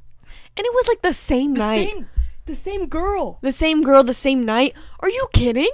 And 0.57 0.65
it 0.65 0.73
was 0.73 0.87
like 0.87 1.01
the 1.01 1.13
same 1.13 1.53
The 1.53 1.59
night. 1.59 1.89
same 1.89 2.09
the 2.45 2.55
same 2.55 2.87
girl. 2.87 3.37
The 3.41 3.51
same 3.51 3.81
girl, 3.83 4.03
the 4.03 4.13
same 4.13 4.43
night. 4.45 4.73
Are 5.01 5.09
you 5.09 5.27
kidding? 5.33 5.69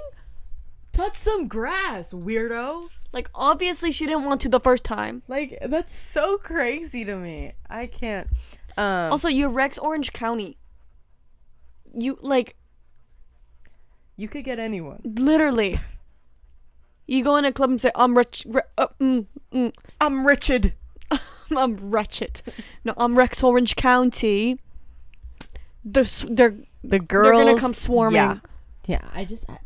Touch 0.92 1.14
some 1.16 1.48
grass, 1.48 2.12
weirdo. 2.12 2.88
Like 3.12 3.30
obviously 3.34 3.90
she 3.92 4.06
didn't 4.06 4.24
want 4.24 4.40
to 4.42 4.48
the 4.48 4.60
first 4.60 4.84
time. 4.84 5.22
Like 5.28 5.58
that's 5.66 5.94
so 5.94 6.36
crazy 6.38 7.04
to 7.04 7.16
me. 7.16 7.52
I 7.68 7.86
can't. 7.86 8.28
Um, 8.76 9.12
Also, 9.12 9.28
you're 9.28 9.48
Rex 9.48 9.78
Orange 9.78 10.12
County. 10.12 10.56
You 11.94 12.18
like 12.20 12.54
you 14.16 14.28
could 14.28 14.44
get 14.44 14.58
anyone. 14.58 15.00
literally. 15.04 15.74
You 17.10 17.24
go 17.24 17.36
in 17.36 17.46
a 17.46 17.52
club 17.52 17.70
and 17.70 17.80
say, 17.80 17.90
"I'm 17.94 18.14
rich." 18.14 18.44
Re- 18.46 18.60
uh, 18.76 18.88
mm, 19.00 19.24
mm, 19.50 19.72
I'm 19.98 20.26
Richard. 20.26 20.74
I'm 21.56 21.90
wretched. 21.90 22.42
No, 22.84 22.92
I'm 22.98 23.16
Rex 23.16 23.42
Orange 23.42 23.76
County. 23.76 24.60
The 25.86 26.26
they're 26.30 26.54
The 26.84 26.98
girls 27.00 27.44
gonna 27.46 27.58
come 27.58 27.72
swarming. 27.72 28.16
Yeah, 28.16 28.40
yeah. 28.84 29.00
I 29.14 29.24
just. 29.24 29.46
I, 29.48 29.56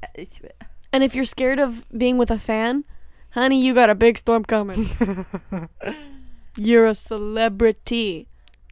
and 0.92 1.02
if 1.02 1.16
you're 1.16 1.24
scared 1.24 1.58
of 1.58 1.84
being 1.98 2.16
with 2.16 2.30
a 2.30 2.38
fan, 2.38 2.84
honey, 3.32 3.64
you 3.64 3.74
got 3.74 3.90
a 3.90 3.94
big 3.94 4.18
storm 4.18 4.44
coming. 4.44 4.86
You're 6.56 6.86
a 6.86 6.94
celebrity. 6.94 8.28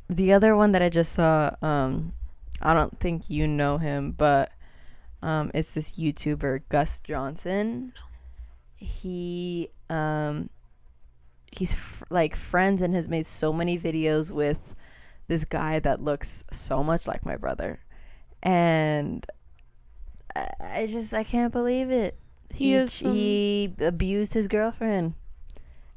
the 0.09 0.33
other 0.33 0.55
one 0.57 0.73
that 0.73 0.83
I 0.83 0.89
just 0.89 1.13
saw. 1.13 1.55
Um, 1.63 2.13
I 2.61 2.75
don't 2.75 2.99
think 3.01 3.31
you 3.31 3.49
know 3.49 3.79
him, 3.79 4.13
but 4.13 4.53
Um, 5.23 5.51
it's 5.55 5.75
this 5.75 5.93
YouTuber 5.99 6.63
Gus 6.71 7.01
Johnson. 7.01 7.93
He 8.77 9.69
um, 9.91 10.49
he's 11.53 11.75
f- 11.75 12.03
like 12.11 12.35
friends 12.37 12.81
and 12.83 12.95
has 12.95 13.09
made 13.09 13.27
so 13.27 13.53
many 13.53 13.79
videos 13.79 14.31
with 14.31 14.75
this 15.29 15.45
guy 15.45 15.79
that 15.81 16.01
looks 16.01 16.45
so 16.51 16.83
much 16.83 17.07
like 17.07 17.25
my 17.27 17.37
brother, 17.37 17.81
and 18.43 19.27
I, 20.35 20.49
I 20.61 20.87
just 20.87 21.13
I 21.15 21.25
can't 21.25 21.53
believe 21.53 21.91
it. 21.91 22.17
He 22.53 22.77
He 22.79 22.87
some- 22.87 23.13
he 23.15 23.75
abused 23.81 24.35
his 24.35 24.49
girlfriend, 24.49 25.15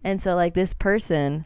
and 0.04 0.22
so 0.22 0.36
like 0.36 0.54
this 0.54 0.74
person 0.74 1.46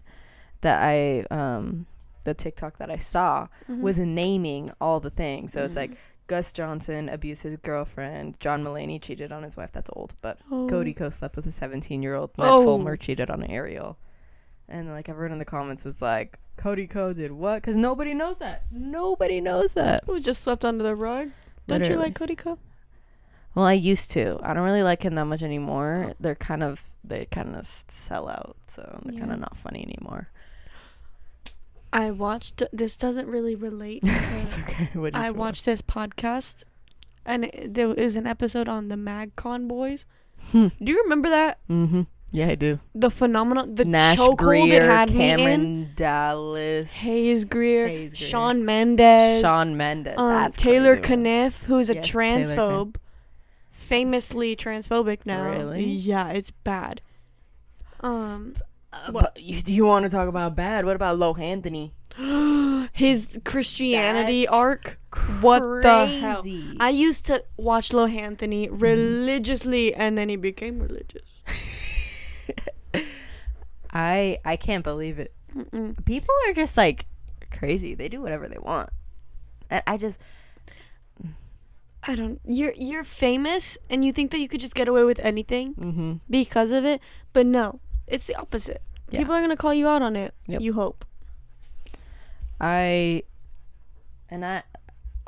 that 0.62 0.82
I 0.84 1.22
um 1.32 1.86
the 2.24 2.34
TikTok 2.34 2.78
that 2.78 2.90
I 2.92 2.98
saw 2.98 3.48
Mhm. 3.70 3.80
was 3.82 4.00
naming 4.00 4.72
all 4.82 5.00
the 5.00 5.10
things. 5.10 5.54
So 5.54 5.64
it's 5.64 5.74
Mm. 5.76 5.78
like 5.78 5.98
Gus 6.28 6.52
Johnson 6.52 7.08
abused 7.08 7.44
his 7.44 7.56
girlfriend, 7.56 8.38
John 8.42 8.62
Mulaney 8.66 9.02
cheated 9.02 9.32
on 9.32 9.44
his 9.44 9.56
wife. 9.56 9.72
That's 9.72 9.90
old, 9.94 10.14
but 10.22 10.38
Oh. 10.52 10.68
Cody 10.68 10.94
Ko 10.94 11.10
slept 11.10 11.38
with 11.38 11.46
a 11.48 11.52
17 11.52 12.04
year 12.04 12.16
old. 12.16 12.32
Matt 12.38 12.50
Oh. 12.50 12.64
Fulmer 12.66 12.98
cheated 12.98 13.30
on 13.30 13.44
Ariel. 13.46 13.98
And 14.68 14.90
like 14.90 15.08
everyone 15.08 15.32
in 15.32 15.40
the 15.40 15.46
comments 15.46 15.86
was 15.86 16.02
like, 16.02 16.38
Cody 16.58 16.86
Ko 16.86 17.14
did 17.14 17.32
what? 17.32 17.62
Because 17.62 17.78
nobody 17.78 18.14
knows 18.14 18.40
that. 18.40 18.64
Nobody 18.72 19.40
knows 19.40 19.74
that. 19.76 20.04
It 20.06 20.12
was 20.12 20.22
just 20.22 20.42
swept 20.42 20.66
under 20.66 20.84
the 20.84 20.96
rug. 20.96 21.30
Don't 21.68 21.88
you 21.88 21.96
like 21.96 22.14
Cody 22.16 22.36
Ko? 22.36 22.58
Well, 23.58 23.66
I 23.66 23.74
used 23.74 24.12
to. 24.12 24.38
I 24.44 24.54
don't 24.54 24.66
really 24.66 24.84
like 24.84 25.02
him 25.02 25.16
that 25.16 25.26
much 25.26 25.42
anymore. 25.42 26.14
They're 26.20 26.36
kind 26.36 26.62
of 26.62 26.80
they 27.04 27.26
kind 27.26 27.56
of 27.56 27.66
sell 27.66 28.30
out, 28.30 28.56
so 28.68 29.02
they're 29.04 29.20
kind 29.20 29.32
of 29.32 29.40
not 29.40 29.58
funny 29.58 29.82
anymore. 29.82 30.30
I 31.92 32.12
watched. 32.12 32.62
This 32.72 32.96
doesn't 32.96 33.28
really 33.28 33.56
relate. 33.56 34.02
it's 34.06 34.54
to- 34.54 34.62
okay. 34.62 34.90
What 34.94 35.14
did 35.14 35.20
I 35.20 35.32
watched 35.32 35.66
this 35.66 35.82
podcast, 35.82 36.66
and 37.26 37.46
it, 37.46 37.74
there 37.74 37.92
is 37.96 38.16
an 38.16 38.28
episode 38.28 38.68
on 38.70 38.90
the 38.90 38.96
MagCon 38.96 39.68
boys. 39.68 40.06
Hmm. 40.52 40.68
Do 40.80 40.92
you 40.92 41.02
remember 41.02 41.32
that? 41.32 41.58
Mm-hmm. 41.68 42.04
Yeah, 42.32 42.50
I 42.50 42.56
do. 42.56 42.80
The 42.94 43.10
phenomenon, 43.10 43.74
the 43.74 43.86
Nash 43.86 44.20
chokehold 44.20 44.34
it 44.34 44.38
Grier, 44.38 44.86
had 44.86 45.10
me 45.12 45.32
in. 45.32 45.38
Cameron 45.40 45.92
Dallas, 45.96 46.94
Hayes 46.94 47.44
Grier, 47.44 47.88
Hayes 47.88 48.14
Grier. 48.14 48.30
Shawn 48.30 48.66
Mendes, 48.66 49.42
Shawn 49.42 49.76
Mendes. 49.78 50.14
um, 50.20 50.52
Taylor. 50.52 50.98
Caniff, 50.98 51.64
who's 51.64 51.90
a 51.90 51.96
Yes, 51.96 52.12
transphobe, 52.12 52.98
famously 53.88 54.56
transphobic 54.56 55.26
now. 55.26 55.44
Really? 55.50 55.86
Yeah, 55.86 56.30
it's 56.30 56.52
bad. 56.52 57.02
Um, 58.02 58.54
Uh, 58.94 59.12
What? 59.12 59.34
but 59.36 59.42
you, 59.42 59.62
you 59.66 59.86
want 59.86 60.06
to 60.06 60.12
talk 60.12 60.28
about 60.28 60.56
bad? 60.56 60.86
What 60.86 60.96
about 60.96 61.18
Lohanthony? 61.18 61.92
his 62.94 63.40
Christianity 63.44 64.44
That's 64.46 64.54
arc. 64.54 65.00
What 65.42 65.62
the 65.84 66.06
hell? 66.06 66.44
I 66.80 66.90
used 66.90 67.26
to 67.28 67.44
watch 67.58 67.90
Lohanthony 67.90 68.68
Mm-hmm. 68.68 68.78
religiously, 68.80 69.94
and 69.94 70.18
then 70.18 70.30
he 70.30 70.36
became 70.36 70.80
religious. 70.80 71.22
I 73.94 74.40
I 74.46 74.56
can't 74.58 74.84
believe 74.84 75.20
it. 75.20 75.34
Mm-mm. 75.56 76.04
People 76.06 76.34
are 76.48 76.54
just 76.54 76.78
like 76.78 77.06
crazy. 77.52 77.96
They 77.96 78.10
do 78.10 78.22
whatever 78.22 78.48
they 78.48 78.58
want. 78.60 78.90
And 79.70 79.82
I 79.88 79.98
just 79.98 80.20
I 82.08 82.16
don't. 82.16 82.40
You're 82.46 82.74
you're 82.74 83.04
famous, 83.04 83.78
and 83.90 84.04
you 84.04 84.14
think 84.14 84.32
that 84.32 84.40
you 84.40 84.48
could 84.48 84.62
just 84.62 84.76
get 84.76 84.88
away 84.88 85.04
with 85.04 85.20
anything 85.20 85.76
mm-hmm. 85.76 86.14
because 86.30 86.72
of 86.72 86.86
it, 86.86 87.02
but 87.34 87.46
no, 87.46 87.80
it's 88.08 88.26
the 88.26 88.36
opposite. 88.36 88.82
Yeah. 89.10 89.20
People 89.20 89.36
are 89.36 89.42
gonna 89.42 89.58
call 89.58 89.74
you 89.74 89.88
out 89.88 90.02
on 90.02 90.16
it. 90.16 90.34
Yep. 90.48 90.62
You 90.62 90.74
hope. 90.74 91.06
I 92.60 93.24
and 94.30 94.46
I 94.46 94.64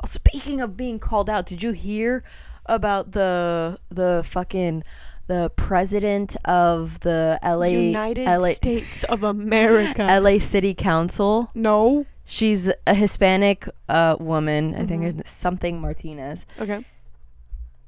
speaking 0.06 0.60
of 0.60 0.76
being 0.76 0.98
called 0.98 1.28
out, 1.28 1.46
did 1.46 1.62
you 1.62 1.72
hear 1.72 2.24
about 2.66 3.12
the 3.12 3.78
the 3.90 4.22
fucking 4.24 4.82
the 5.26 5.50
president 5.54 6.36
of 6.44 7.00
the 7.00 7.38
LA 7.44 7.66
United 7.66 8.26
LA, 8.26 8.50
States 8.50 9.04
of 9.04 9.22
America. 9.22 10.06
LA 10.20 10.38
City 10.38 10.74
Council? 10.74 11.50
no. 11.54 12.06
She's 12.30 12.70
a 12.86 12.94
Hispanic 12.94 13.68
uh, 13.88 14.16
woman. 14.20 14.74
I 14.76 14.86
think 14.86 15.02
Mhm. 15.02 15.14
there's 15.16 15.28
something 15.28 15.80
Martinez. 15.80 16.46
Okay. 16.60 16.84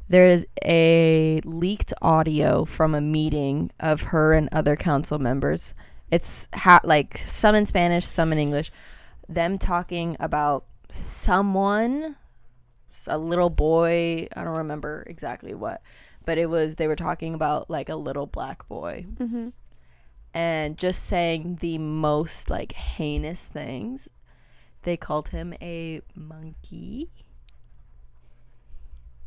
There 0.08 0.26
is 0.26 0.46
a 0.64 1.40
leaked 1.44 1.94
audio 2.02 2.64
from 2.64 2.94
a 2.96 3.00
meeting 3.00 3.70
of 3.78 4.00
her 4.10 4.34
and 4.34 4.48
other 4.50 4.74
council 4.74 5.20
members. 5.20 5.74
It's 6.10 6.48
ha- 6.54 6.80
like 6.82 7.18
some 7.18 7.54
in 7.54 7.66
Spanish, 7.66 8.04
some 8.04 8.32
in 8.32 8.38
English. 8.38 8.72
Them 9.28 9.58
talking 9.58 10.16
about 10.18 10.64
someone, 10.90 12.16
a 13.06 13.16
little 13.18 13.48
boy. 13.48 14.26
I 14.36 14.42
don't 14.44 14.56
remember 14.56 15.04
exactly 15.06 15.54
what, 15.54 15.80
but 16.26 16.36
it 16.36 16.50
was 16.50 16.74
they 16.74 16.88
were 16.88 16.96
talking 16.96 17.32
about 17.32 17.70
like 17.70 17.88
a 17.88 17.96
little 17.96 18.26
black 18.26 18.66
boy 18.68 19.06
Mm-hmm. 19.18 19.48
and 20.34 20.76
just 20.76 21.04
saying 21.06 21.58
the 21.60 21.78
most 21.78 22.50
like 22.50 22.72
heinous 22.72 23.46
things. 23.46 24.08
They 24.82 24.96
called 24.96 25.28
him 25.28 25.54
a 25.62 26.00
monkey. 26.14 27.10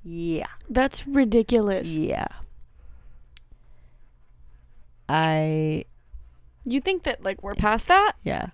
Yeah. 0.04 0.48
That's 0.70 1.08
ridiculous. 1.08 1.88
Yeah. 1.88 2.28
I 5.08 5.86
You 6.63 6.82
think 6.82 7.04
that 7.04 7.24
like 7.24 7.41
we're 7.44 7.56
past 7.56 7.88
that? 7.88 8.13
yeah. 8.24 8.50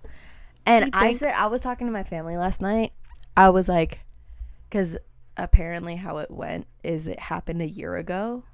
And 0.64 0.90
I 0.92 1.12
said 1.12 1.32
I 1.34 1.48
was 1.48 1.60
talking 1.60 1.86
to 1.88 1.92
my 1.92 2.04
family 2.04 2.36
last 2.36 2.60
night. 2.60 2.92
I 3.36 3.50
was 3.50 3.68
like 3.68 4.00
cuz 4.70 4.96
apparently 5.36 5.96
how 5.96 6.18
it 6.18 6.30
went 6.30 6.66
is 6.84 7.06
it 7.06 7.18
happened 7.18 7.62
a 7.62 7.68
year 7.68 7.96
ago 7.96 8.44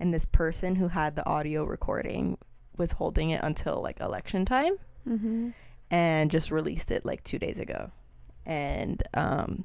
and 0.00 0.12
this 0.12 0.24
person 0.26 0.76
who 0.76 0.88
had 0.88 1.14
the 1.16 1.26
audio 1.28 1.64
recording 1.64 2.38
was 2.76 2.92
holding 2.92 3.30
it 3.30 3.40
until 3.42 3.80
like 3.82 4.00
election 4.00 4.44
time 4.44 4.72
Mm-hmm. 5.06 5.50
And 5.90 6.30
just 6.30 6.50
released 6.50 6.90
it 6.90 7.04
like 7.04 7.22
2 7.24 7.38
days 7.38 7.58
ago. 7.58 7.90
And 8.46 9.02
um 9.14 9.64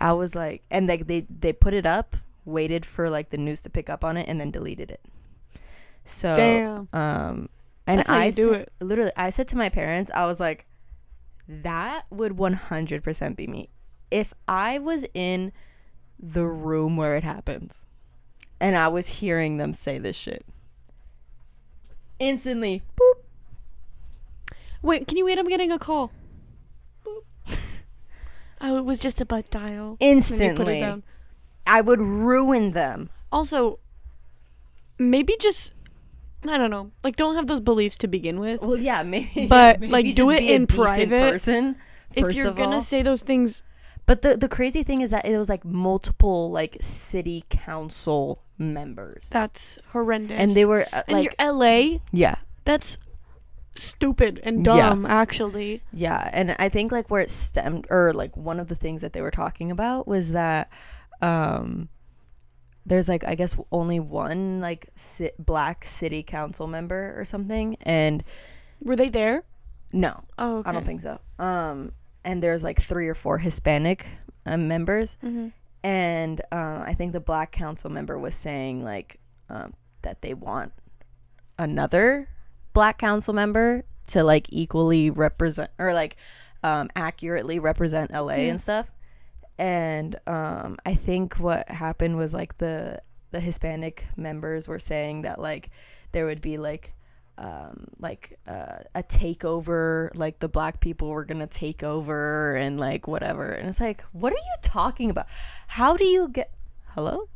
I 0.00 0.12
was 0.12 0.34
like 0.34 0.62
and 0.70 0.86
like 0.88 1.06
they 1.06 1.26
they 1.28 1.52
put 1.52 1.74
it 1.74 1.86
up, 1.86 2.16
waited 2.44 2.84
for 2.84 3.08
like 3.10 3.30
the 3.30 3.38
news 3.38 3.60
to 3.62 3.70
pick 3.70 3.88
up 3.88 4.04
on 4.04 4.16
it 4.16 4.28
and 4.28 4.40
then 4.40 4.50
deleted 4.50 4.90
it. 4.90 5.00
So 6.04 6.36
Damn. 6.36 6.88
um 6.92 7.48
and 7.86 8.02
I 8.08 8.30
do 8.30 8.52
it. 8.52 8.72
literally 8.80 9.12
I 9.16 9.30
said 9.30 9.48
to 9.48 9.56
my 9.56 9.68
parents, 9.68 10.10
I 10.14 10.26
was 10.26 10.40
like, 10.40 10.66
that 11.48 12.06
would 12.10 12.32
100% 12.32 13.36
be 13.36 13.46
me. 13.46 13.68
If 14.10 14.34
I 14.48 14.78
was 14.78 15.04
in 15.14 15.52
the 16.18 16.46
room 16.46 16.96
where 16.96 17.16
it 17.16 17.24
happens 17.24 17.82
and 18.60 18.76
I 18.76 18.88
was 18.88 19.06
hearing 19.06 19.56
them 19.58 19.72
say 19.72 19.98
this 19.98 20.16
shit, 20.16 20.44
instantly, 22.18 22.82
boop, 22.96 23.15
Wait, 24.86 25.06
can 25.08 25.16
you 25.16 25.24
wait? 25.24 25.38
I'm 25.38 25.48
getting 25.48 25.72
a 25.72 25.78
call. 25.78 26.12
Oh, 28.58 28.78
it 28.78 28.86
was 28.86 28.98
just 28.98 29.20
a 29.20 29.26
butt 29.26 29.50
dial. 29.50 29.98
Then 30.00 30.16
you 30.16 30.22
put 30.22 30.30
it 30.40 30.42
instantly. 30.80 31.02
I 31.66 31.80
would 31.82 32.00
ruin 32.00 32.72
them. 32.72 33.10
Also, 33.30 33.80
maybe 34.98 35.36
just 35.38 35.72
I 36.48 36.56
don't 36.56 36.70
know. 36.70 36.90
Like, 37.04 37.16
don't 37.16 37.34
have 37.34 37.48
those 37.48 37.60
beliefs 37.60 37.98
to 37.98 38.08
begin 38.08 38.40
with. 38.40 38.62
Well, 38.62 38.76
yeah, 38.78 39.02
maybe, 39.02 39.46
But, 39.50 39.80
maybe 39.80 39.92
like, 39.92 40.14
do 40.14 40.30
it 40.30 40.42
in 40.42 40.66
private. 40.66 41.32
Person, 41.32 41.76
if 42.14 42.34
you're 42.34 42.52
gonna 42.52 42.76
all. 42.76 42.80
say 42.80 43.02
those 43.02 43.20
things, 43.20 43.62
But 44.06 44.22
the 44.22 44.38
the 44.38 44.48
crazy 44.48 44.82
thing 44.82 45.02
is 45.02 45.10
that 45.10 45.26
it 45.26 45.36
was 45.36 45.50
like 45.50 45.64
multiple 45.64 46.50
like 46.50 46.78
city 46.80 47.44
council 47.50 48.42
members, 48.56 49.28
that's 49.28 49.78
horrendous. 49.88 50.38
and 50.40 50.52
they 50.52 50.64
were 50.64 50.86
uh, 50.92 51.02
and 51.08 51.12
like, 51.18 51.34
you're 51.38 51.52
LA. 51.52 51.98
yeah, 52.10 52.36
That's 52.64 52.96
stupid 53.78 54.40
and 54.42 54.64
Yeah. 54.66 54.90
dumb. 54.90 55.06
Actually, 55.06 55.82
Yeah, 55.92 56.28
and 56.32 56.54
I 56.58 56.68
think 56.68 56.92
like 56.92 57.10
where 57.10 57.22
it 57.22 57.30
stemmed 57.30 57.86
or 57.90 58.12
like 58.12 58.36
one 58.36 58.58
of 58.60 58.68
the 58.68 58.74
things 58.74 59.02
that 59.02 59.12
they 59.12 59.20
were 59.22 59.30
talking 59.30 59.70
about 59.70 60.06
was 60.08 60.32
that 60.32 60.70
um 61.22 61.88
there's 62.84 63.08
like 63.08 63.24
I 63.24 63.34
guess 63.34 63.56
only 63.72 63.98
one 64.00 64.60
like 64.60 64.88
ci- 64.96 65.30
black 65.38 65.84
city 65.84 66.22
council 66.22 66.66
member 66.66 67.14
or 67.18 67.24
something 67.24 67.76
and 67.82 68.22
were 68.82 68.96
they 68.96 69.08
there? 69.08 69.42
no, 69.92 70.24
Oh, 70.38 70.58
okay. 70.58 70.70
I 70.70 70.72
don't 70.72 70.84
think 70.84 71.00
so. 71.00 71.18
Um 71.38 71.92
and 72.24 72.42
there's 72.42 72.62
like 72.64 72.80
three 72.80 73.08
or 73.08 73.14
four 73.14 73.38
Hispanic 73.38 74.06
uh, 74.44 74.56
members 74.56 75.16
Mm-hmm. 75.24 75.48
and 75.82 76.40
uh, 76.52 76.82
I 76.86 76.94
think 76.94 77.12
the 77.12 77.20
black 77.20 77.50
council 77.52 77.90
member 77.90 78.18
was 78.18 78.34
saying 78.34 78.82
like 78.84 79.18
um, 79.48 79.74
that 80.02 80.22
they 80.22 80.34
want 80.34 80.72
another 81.58 82.28
black 82.76 82.98
council 82.98 83.32
member 83.32 83.82
to 84.06 84.22
like 84.22 84.46
equally 84.50 85.08
represent 85.10 85.70
or 85.78 85.94
like 85.94 86.16
um, 86.62 86.90
accurately 86.94 87.58
represent 87.58 88.12
LA 88.12 88.34
Yeah. 88.34 88.50
and 88.50 88.60
stuff. 88.60 88.90
And 89.58 90.14
um, 90.26 90.76
I 90.84 90.94
think 90.94 91.36
what 91.36 91.68
happened 91.70 92.16
was 92.18 92.34
like 92.34 92.58
the 92.58 93.00
the 93.30 93.40
Hispanic 93.40 94.04
members 94.16 94.68
were 94.68 94.78
saying 94.78 95.22
that 95.22 95.40
like 95.40 95.70
there 96.12 96.26
would 96.26 96.42
be 96.42 96.58
like 96.58 96.92
um, 97.38 97.88
like 97.98 98.38
uh, 98.46 98.78
a 98.94 99.02
takeover, 99.02 100.10
like 100.14 100.38
the 100.38 100.48
black 100.48 100.80
people 100.80 101.08
were 101.08 101.24
gonna 101.24 101.46
take 101.46 101.82
over 101.82 102.56
and 102.56 102.78
like 102.78 103.06
whatever. 103.08 103.46
And 103.58 103.68
it's 103.68 103.80
like, 103.80 104.02
what 104.12 104.32
are 104.32 104.36
you 104.50 104.56
talking 104.62 105.08
about? 105.10 105.26
How 105.66 105.96
do 105.96 106.04
you 106.06 106.28
get? 106.28 106.50
Hello? 106.94 107.28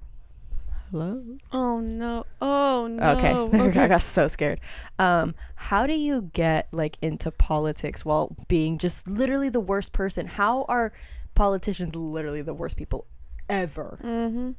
Hello? 0.91 1.23
Oh 1.53 1.79
no. 1.79 2.27
Oh 2.43 2.89
no. 2.89 3.11
Okay. 3.17 3.33
okay. 3.33 3.81
I 3.81 3.89
got 3.89 4.03
so 4.03 4.27
scared. 4.27 4.61
Um, 4.99 5.35
how 5.55 5.87
do 5.87 5.95
you 5.95 6.31
get 6.33 6.69
like 6.73 6.97
into 7.01 7.31
politics 7.31 8.05
while 8.05 8.35
being 8.49 8.77
just 8.79 9.07
literally 9.07 9.49
the 9.49 9.61
worst 9.61 9.93
person? 9.93 10.27
How 10.27 10.65
are 10.65 10.93
politicians 11.35 11.95
literally 11.95 12.43
the 12.43 12.55
worst 12.55 12.77
people 12.77 13.07
ever? 13.49 13.99
Mm-hmm. 14.03 14.51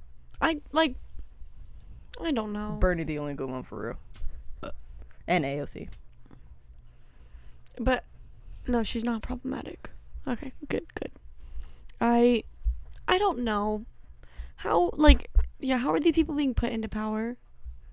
I 0.42 0.62
like. 0.72 0.96
I 2.22 2.32
don't 2.32 2.54
know. 2.54 2.78
Bernie 2.80 3.04
the 3.04 3.20
only 3.20 3.34
good 3.34 3.50
one 3.50 3.64
for 3.64 3.98
real. 4.62 4.74
And 5.28 5.44
AOC. 5.46 5.90
But 7.80 8.06
no, 8.68 8.84
she's 8.84 9.04
not 9.04 9.22
problematic. 9.22 9.90
Okay, 10.28 10.54
good, 10.70 10.86
good. 10.96 11.12
I 12.00 12.44
I 13.08 13.18
don't 13.18 13.40
know 13.40 13.86
how 14.56 14.92
like 14.96 15.30
yeah, 15.64 15.78
how 15.78 15.94
are 15.94 16.00
these 16.00 16.16
people 16.16 16.36
being 16.36 16.54
put 16.54 16.72
into 16.72 16.88
power? 16.88 17.38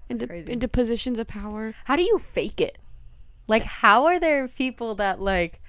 Into 0.08 0.26
crazy. 0.26 0.52
into 0.52 0.68
positions 0.68 1.18
of 1.18 1.26
power? 1.26 1.74
How 1.84 1.96
do 1.96 2.02
you 2.02 2.18
fake 2.18 2.60
it? 2.60 2.78
Like 3.46 3.62
how 3.62 4.06
are 4.06 4.18
there 4.18 4.48
people 4.48 4.94
that 4.96 5.20
like 5.20 5.60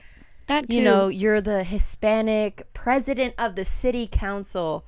That 0.47 0.69
too. 0.69 0.77
you 0.77 0.83
know, 0.83 1.07
you're 1.07 1.41
the 1.41 1.63
Hispanic 1.63 2.73
president 2.73 3.35
of 3.37 3.55
the 3.55 3.65
city 3.65 4.07
council, 4.11 4.85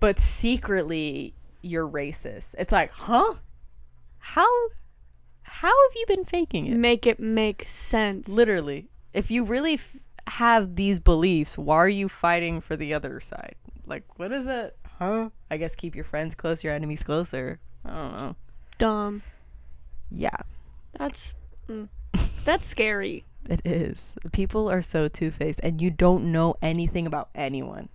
but 0.00 0.18
secretly 0.18 1.34
you're 1.62 1.88
racist. 1.88 2.54
It's 2.58 2.72
like, 2.72 2.90
huh? 2.90 3.34
How 4.18 4.48
how 5.42 5.68
have 5.68 5.96
you 5.96 6.04
been 6.06 6.24
faking 6.24 6.66
it? 6.66 6.76
make 6.76 7.06
it 7.06 7.18
make 7.20 7.64
sense. 7.68 8.28
Literally. 8.28 8.88
If 9.12 9.30
you 9.30 9.44
really 9.44 9.74
f- 9.74 9.96
have 10.26 10.74
these 10.76 11.00
beliefs, 11.00 11.56
why 11.56 11.76
are 11.76 11.88
you 11.88 12.08
fighting 12.08 12.60
for 12.60 12.76
the 12.76 12.92
other 12.94 13.20
side? 13.20 13.54
Like, 13.86 14.04
what 14.18 14.32
is 14.32 14.46
it? 14.46 14.76
Huh? 14.98 15.30
I 15.50 15.56
guess 15.56 15.74
keep 15.74 15.94
your 15.94 16.04
friends 16.04 16.34
close, 16.34 16.62
your 16.64 16.72
enemies 16.72 17.02
closer. 17.02 17.58
I 17.84 17.90
don't 17.94 18.12
know. 18.16 18.36
Dumb. 18.78 19.22
Yeah, 20.10 20.36
That's 20.98 21.34
mm, 21.68 21.88
that's 22.44 22.66
scary. 22.66 23.24
it 23.48 23.60
is. 23.64 24.14
People 24.32 24.70
are 24.70 24.82
so 24.82 25.08
two 25.08 25.30
faced, 25.32 25.60
and 25.62 25.80
you 25.80 25.90
don't 25.90 26.30
know 26.30 26.54
anything 26.62 27.06
about 27.06 27.30
anyone. 27.34 27.88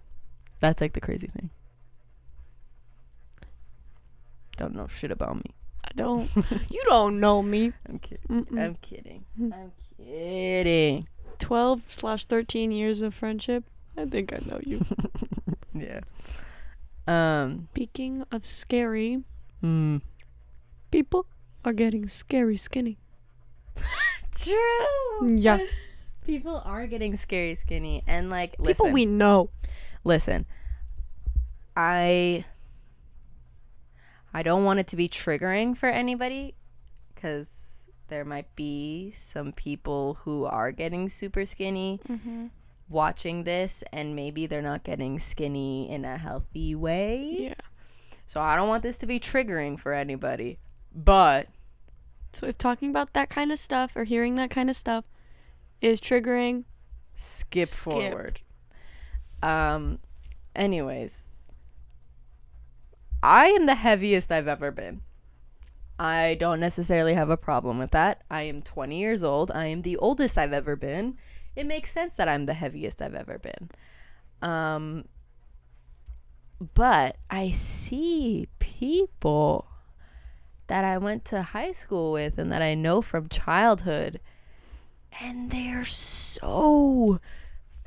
That's 0.60 0.82
like 0.82 0.94
the 0.94 1.00
crazy 1.02 1.28
thing. 1.28 1.50
Don't 4.58 4.76
know 4.76 4.88
shit 4.88 5.12
about 5.12 5.36
me. 5.38 5.54
I 5.86 5.92
don't. 5.96 6.30
you 6.70 6.82
don't 6.86 7.20
know 7.22 7.42
me. 7.42 7.72
I'm 7.90 8.00
kidding. 8.00 8.26
Mm-mm. 8.30 8.60
I'm 8.62 8.76
kidding. 8.76 9.24
I'm 9.42 9.72
kidding. 9.98 11.08
Twelve 11.38 11.82
slash 11.88 12.26
thirteen 12.26 12.72
years 12.74 13.02
of 13.02 13.14
friendship. 13.14 13.64
I 13.98 14.06
think 14.06 14.34
I 14.34 14.40
know 14.46 14.60
you. 14.64 14.84
Yeah. 15.74 16.00
Um. 17.10 17.68
Speaking 17.74 18.24
of 18.32 18.46
scary, 18.46 19.24
Mm. 19.64 20.02
people 20.92 21.26
are 21.66 21.74
getting 21.74 22.08
scary 22.08 22.56
skinny. 22.56 22.98
True. 24.36 25.28
Yeah. 25.36 25.60
People 26.26 26.62
are 26.64 26.86
getting 26.88 27.16
scary 27.18 27.56
skinny 27.56 28.04
and 28.08 28.30
like 28.30 28.52
People 28.52 28.66
listen. 28.66 28.94
we 28.94 29.06
know. 29.06 29.50
listen. 30.04 30.46
I 31.76 32.46
I 34.34 34.44
don't 34.44 34.64
want 34.64 34.80
it 34.80 34.88
to 34.88 34.96
be 34.96 35.10
triggering 35.10 35.76
for 35.76 35.90
anybody 35.90 36.54
cuz 37.16 37.90
there 38.08 38.24
might 38.26 38.56
be 38.56 39.12
some 39.12 39.52
people 39.52 40.16
who 40.24 40.46
are 40.46 40.72
getting 40.72 41.10
super 41.10 41.46
skinny 41.46 42.00
Mm-hmm. 42.08 42.48
Watching 42.90 43.44
this 43.44 43.84
and 43.94 44.16
maybe 44.16 44.46
they're 44.48 44.62
not 44.62 44.84
getting 44.84 45.20
skinny 45.20 45.90
in 45.90 46.06
a 46.06 46.18
healthy 46.18 46.76
way. 46.76 47.36
Yeah. 47.40 47.54
So 48.26 48.42
I 48.42 48.56
don't 48.56 48.68
want 48.70 48.84
this 48.84 48.98
to 49.00 49.08
be 49.08 49.20
triggering 49.20 49.80
for 49.80 49.94
anybody. 49.94 50.60
But 50.94 51.48
So 52.34 52.48
if 52.48 52.58
talking 52.58 52.90
about 52.90 53.14
that 53.14 53.30
kind 53.30 53.52
of 53.52 53.60
stuff 53.60 53.96
or 53.96 54.04
hearing 54.04 54.36
that 54.36 54.50
kind 54.52 54.70
of 54.70 54.76
stuff 54.76 55.06
is 55.82 56.02
triggering, 56.02 56.66
skip, 57.16 57.70
Skip. 57.70 57.84
forward. 57.84 58.42
Um 59.42 60.00
anyways, 60.56 61.26
I 63.24 63.48
am 63.48 63.66
the 63.66 63.76
heaviest 63.76 64.32
I've 64.32 64.48
ever 64.48 64.72
been. 64.72 65.02
I 66.00 66.36
don't 66.40 66.60
necessarily 66.62 67.14
have 67.14 67.30
a 67.30 67.38
problem 67.38 67.78
with 67.78 67.92
that. 67.92 68.24
I 68.30 68.44
am 68.44 68.62
20 68.62 68.98
years 68.98 69.24
old. 69.24 69.52
I 69.52 69.66
am 69.68 69.82
the 69.82 69.98
oldest 69.98 70.38
I've 70.38 70.54
ever 70.54 70.76
been. 70.78 71.18
It 71.56 71.66
makes 71.66 71.92
sense 71.92 72.14
that 72.14 72.30
I'm 72.30 72.46
the 72.46 72.54
heaviest 72.54 73.02
I've 73.02 73.16
ever 73.16 73.38
been. 73.40 73.70
Um 74.42 75.06
but 76.74 77.18
I 77.30 77.52
see 77.52 78.48
people 78.60 79.66
that 80.68 80.84
I 80.84 80.98
went 80.98 81.26
to 81.26 81.42
high 81.42 81.72
school 81.72 82.12
with 82.12 82.38
and 82.38 82.52
that 82.52 82.62
I 82.62 82.76
know 82.76 83.02
from 83.02 83.30
childhood 83.30 84.20
and 85.22 85.50
they're 85.52 85.86
so 85.86 87.20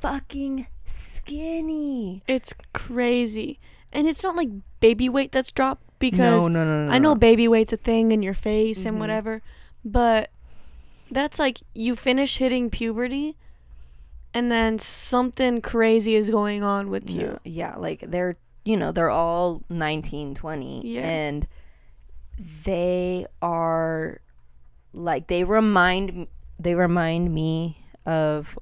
fucking 0.01 0.67
skinny. 0.85 2.23
it's 2.27 2.55
crazy. 2.73 3.61
And 3.93 4.07
it's 4.09 4.23
not 4.23 4.37
like 4.37 4.49
baby 4.81 5.09
weight 5.09 5.33
that's 5.33 5.53
dropped 5.53 5.85
because 5.99 6.19
no, 6.19 6.49
no, 6.49 6.65
no, 6.65 6.87
no. 6.87 6.93
I 6.93 6.99
know 6.99 7.11
no. 7.13 7.19
baby 7.19 7.47
weight's 7.47 7.73
a 7.73 7.77
thing 7.77 8.11
in 8.11 8.23
your 8.23 8.35
face 8.35 8.81
Mhm. 8.83 8.87
and 8.87 9.01
whatever, 9.01 9.43
but 9.85 10.31
that's 11.11 11.39
like 11.39 11.61
you 11.75 11.95
finish 11.95 12.39
hitting 12.39 12.71
puberty 12.71 13.37
and 14.35 14.51
then 14.51 14.79
something 14.79 15.61
crazy 15.61 16.15
is 16.15 16.29
going 16.31 16.63
on 16.63 16.91
with 16.91 17.11
you. 17.11 17.21
No, 17.27 17.39
yeah, 17.45 17.77
like 17.77 18.01
they're 18.01 18.37
you 18.65 18.77
know 18.77 18.93
they're 18.93 19.11
all 19.11 19.63
19, 19.69 20.35
20, 20.35 20.87
Yeah. 20.87 21.01
and 21.03 21.47
they 22.65 23.27
are 23.41 24.21
like 24.93 25.27
they 25.27 25.45
remind 25.45 26.27
they 26.59 26.75
remind 26.75 27.33
me 27.35 27.79
of 28.07 28.59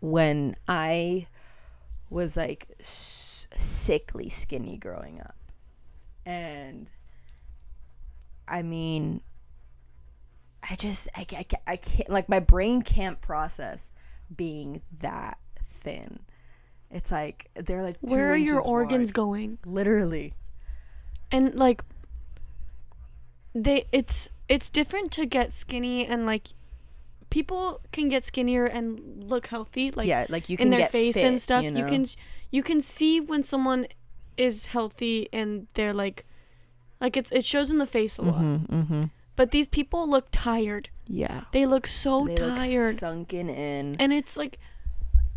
when 0.00 0.54
I 0.68 1.26
was 2.10 2.36
like 2.36 2.68
s- 2.80 3.46
sickly 3.56 4.28
skinny 4.28 4.76
growing 4.76 5.20
up, 5.20 5.34
and 6.24 6.90
I 8.46 8.62
mean, 8.62 9.20
I 10.68 10.76
just 10.76 11.08
I, 11.14 11.26
I, 11.32 11.46
I 11.66 11.76
can't 11.76 12.10
like 12.10 12.28
my 12.28 12.40
brain 12.40 12.82
can't 12.82 13.20
process 13.20 13.92
being 14.34 14.82
that 15.00 15.38
thin. 15.64 16.20
It's 16.90 17.10
like 17.10 17.50
they're 17.54 17.82
like 17.82 17.96
Where 18.00 18.32
are 18.32 18.36
your 18.36 18.60
organs 18.60 19.08
wide. 19.08 19.14
going? 19.14 19.58
Literally. 19.64 20.34
And 21.30 21.54
like 21.54 21.82
they 23.54 23.84
it's 23.92 24.30
it's 24.48 24.70
different 24.70 25.12
to 25.12 25.26
get 25.26 25.52
skinny 25.52 26.06
and 26.06 26.24
like 26.24 26.48
people 27.30 27.80
can 27.92 28.08
get 28.08 28.24
skinnier 28.24 28.64
and 28.64 29.22
look 29.24 29.48
healthy 29.48 29.90
like 29.90 30.08
yeah, 30.08 30.26
like 30.28 30.48
you 30.48 30.56
can 30.56 30.72
in 30.72 30.78
their 30.78 30.88
face 30.88 31.14
fit, 31.14 31.26
and 31.26 31.40
stuff. 31.40 31.64
You, 31.64 31.76
You, 31.76 31.84
can 31.86 32.06
you 32.50 32.62
can 32.62 32.80
see 32.80 33.20
when 33.20 33.42
someone 33.42 33.86
is 34.36 34.66
healthy 34.66 35.28
and 35.32 35.66
they're 35.74 35.92
like 35.92 36.24
like 37.00 37.16
it's 37.16 37.30
it 37.32 37.44
shows 37.44 37.70
in 37.70 37.78
the 37.78 37.86
face 37.86 38.16
a 38.16 38.22
lot. 38.22 38.40
Mm-hmm, 38.40 38.74
mm-hmm. 38.80 39.04
But 39.38 39.52
these 39.52 39.68
people 39.68 40.10
look 40.10 40.26
tired. 40.32 40.88
Yeah. 41.06 41.44
They 41.52 41.64
look 41.64 41.86
so 41.86 42.26
they 42.26 42.36
look 42.36 42.56
tired. 42.56 42.96
sunken 42.96 43.48
in. 43.48 43.94
and 44.00 44.12
it's 44.12 44.36
like 44.36 44.58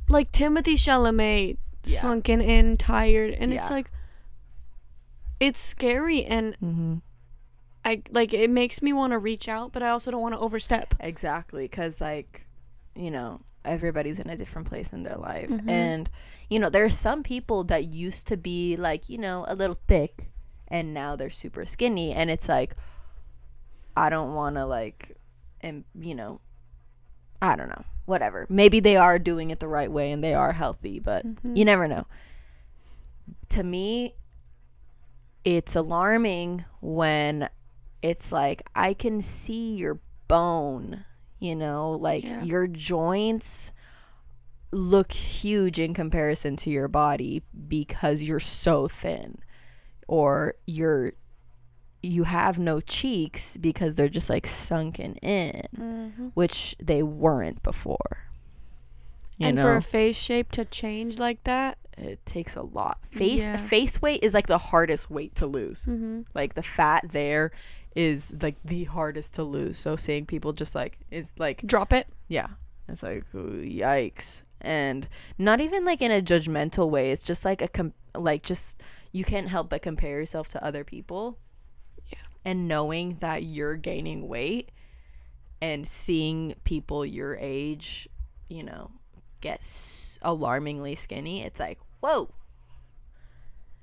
like 0.09 0.31
Timothée 0.31 0.73
Chalamet 0.73 1.57
Yeah. 1.85 1.99
sunken 2.01 2.41
in, 2.41 2.77
tired, 2.77 3.35
and 3.35 3.53
Yeah. 3.53 3.61
it's 3.61 3.69
like 3.69 3.91
it's 5.39 5.59
scary 5.59 6.25
and 6.25 6.55
mm-hmm. 6.59 6.95
I 7.85 8.01
like 8.09 8.33
it 8.33 8.49
makes 8.49 8.81
me 8.81 8.91
want 8.91 9.11
to 9.11 9.19
reach 9.19 9.47
out, 9.47 9.71
but 9.71 9.83
I 9.83 9.89
also 9.89 10.09
don't 10.09 10.21
want 10.21 10.33
to 10.33 10.39
overstep. 10.39 10.95
Exactly, 10.99 11.65
because 11.65 12.01
like, 12.01 12.47
you 12.95 13.11
know, 13.11 13.41
everybody's 13.63 14.19
in 14.19 14.29
a 14.29 14.35
different 14.35 14.67
place 14.67 14.93
in 14.93 15.03
their 15.03 15.17
life, 15.17 15.47
Mhm. 15.49 15.69
and 15.69 16.09
you 16.49 16.57
know, 16.57 16.71
there 16.71 16.85
are 16.85 16.89
some 16.89 17.21
people 17.21 17.63
that 17.65 17.85
used 17.85 18.25
to 18.27 18.35
be 18.37 18.75
like, 18.77 19.09
you 19.09 19.19
know, 19.19 19.45
a 19.47 19.53
little 19.53 19.77
thick, 19.87 20.31
and 20.67 20.91
now 20.91 21.15
they're 21.15 21.29
super 21.29 21.65
skinny, 21.65 22.13
and 22.13 22.31
it's 22.31 22.49
like, 22.49 22.75
I 23.95 24.09
don't 24.09 24.33
want 24.33 24.55
to 24.55 24.65
like, 24.65 25.17
and 25.61 25.83
you 25.99 26.15
know, 26.15 26.41
I 27.41 27.55
don't 27.55 27.69
know, 27.69 27.83
whatever. 28.05 28.45
Maybe 28.49 28.79
they 28.79 28.95
are 28.95 29.19
doing 29.19 29.51
it 29.51 29.59
the 29.59 29.67
right 29.67 29.91
way 29.91 30.11
and 30.11 30.23
they 30.23 30.33
are 30.33 30.51
healthy, 30.51 30.99
but 30.99 31.25
Mhm. 31.25 31.57
you 31.57 31.65
never 31.65 31.87
know. 31.87 32.05
To 33.49 33.63
me, 33.63 34.15
it's 35.43 35.75
alarming 35.75 36.63
when 36.81 37.49
it's 38.01 38.31
like 38.31 38.63
I 38.75 38.93
can 38.93 39.21
see 39.21 39.75
your 39.75 39.99
bone, 40.27 41.05
you 41.39 41.55
know, 41.55 41.91
like 41.91 42.23
Yeah. 42.23 42.43
your 42.43 42.67
joints 42.67 43.71
look 44.71 45.11
huge 45.11 45.79
in 45.79 45.93
comparison 45.93 46.55
to 46.55 46.69
your 46.69 46.87
body 46.87 47.43
because 47.67 48.21
you're 48.23 48.39
so 48.39 48.87
thin 48.87 49.37
or 50.07 50.55
you're 50.65 51.13
you 52.03 52.23
have 52.23 52.57
no 52.59 52.79
cheeks 52.81 53.57
because 53.57 53.95
they're 53.95 54.09
just 54.09 54.29
like 54.29 54.47
sunken 54.47 55.15
in 55.17 55.61
Mm-hmm. 55.79 56.27
which 56.33 56.75
they 56.81 57.03
weren't 57.03 57.61
before 57.63 58.25
you 59.37 59.47
and 59.47 59.55
know 59.57 59.63
for 59.63 59.75
a 59.75 59.81
face 59.81 60.15
shape 60.17 60.51
to 60.51 60.65
change 60.65 61.17
like 61.19 61.43
that, 61.45 61.77
it 61.97 62.23
takes 62.25 62.55
a 62.55 62.61
lot. 62.61 62.99
Face 63.09 63.47
Yeah. 63.47 63.57
face 63.57 64.01
weight 64.01 64.23
is 64.23 64.33
like 64.33 64.47
the 64.47 64.57
hardest 64.57 65.09
weight 65.09 65.35
to 65.35 65.47
lose. 65.47 65.85
Mm-hmm. 65.85 66.21
Like 66.35 66.53
the 66.53 66.61
fat 66.63 67.05
there 67.11 67.51
is 67.95 68.33
like 68.41 68.55
the 68.63 68.83
hardest 68.85 69.33
to 69.35 69.43
lose. 69.43 69.77
So 69.77 69.95
seeing 69.95 70.25
people 70.25 70.53
just 70.53 70.75
like 70.75 70.99
is 71.09 71.33
like 71.39 71.61
Drop 71.65 71.91
it. 71.93 72.07
yeah, 72.27 72.47
it's 72.87 73.01
like 73.03 73.23
ooh, 73.35 73.61
yikes, 73.63 74.43
and 74.61 75.07
not 75.39 75.59
even 75.59 75.85
like 75.85 76.01
in 76.01 76.11
a 76.11 76.21
judgmental 76.21 76.89
way. 76.89 77.11
It's 77.11 77.23
just 77.23 77.43
like 77.43 77.61
a 77.61 77.67
com- 77.67 77.93
like 78.15 78.43
just 78.43 78.81
you 79.11 79.23
can't 79.25 79.49
help 79.49 79.69
but 79.69 79.81
compare 79.81 80.19
yourself 80.19 80.49
to 80.49 80.63
other 80.63 80.83
people. 80.83 81.37
And 82.43 82.67
knowing 82.67 83.15
that 83.19 83.43
you're 83.43 83.75
gaining 83.75 84.27
weight 84.27 84.71
and 85.61 85.87
seeing 85.87 86.55
people 86.63 87.05
your 87.05 87.35
age, 87.39 88.09
you 88.49 88.63
know, 88.63 88.91
get 89.41 89.59
s- 89.59 90.17
alarmingly 90.23 90.95
skinny, 90.95 91.43
it's 91.43 91.59
like, 91.59 91.79
whoa. 91.99 92.29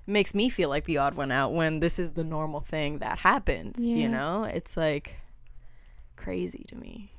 Makes 0.06 0.34
me 0.34 0.48
feel 0.48 0.70
like 0.70 0.84
the 0.86 0.98
odd 0.98 1.14
one 1.14 1.30
out 1.30 1.52
when 1.52 1.80
this 1.80 1.98
is 1.98 2.12
the 2.12 2.24
normal 2.24 2.60
thing 2.60 2.98
that 2.98 3.18
happens, 3.18 3.78
Yeah. 3.86 3.96
you 3.96 4.08
know? 4.08 4.44
It's 4.44 4.76
like 4.76 5.20
crazy 6.16 6.64
to 6.68 6.76
me. 6.76 7.12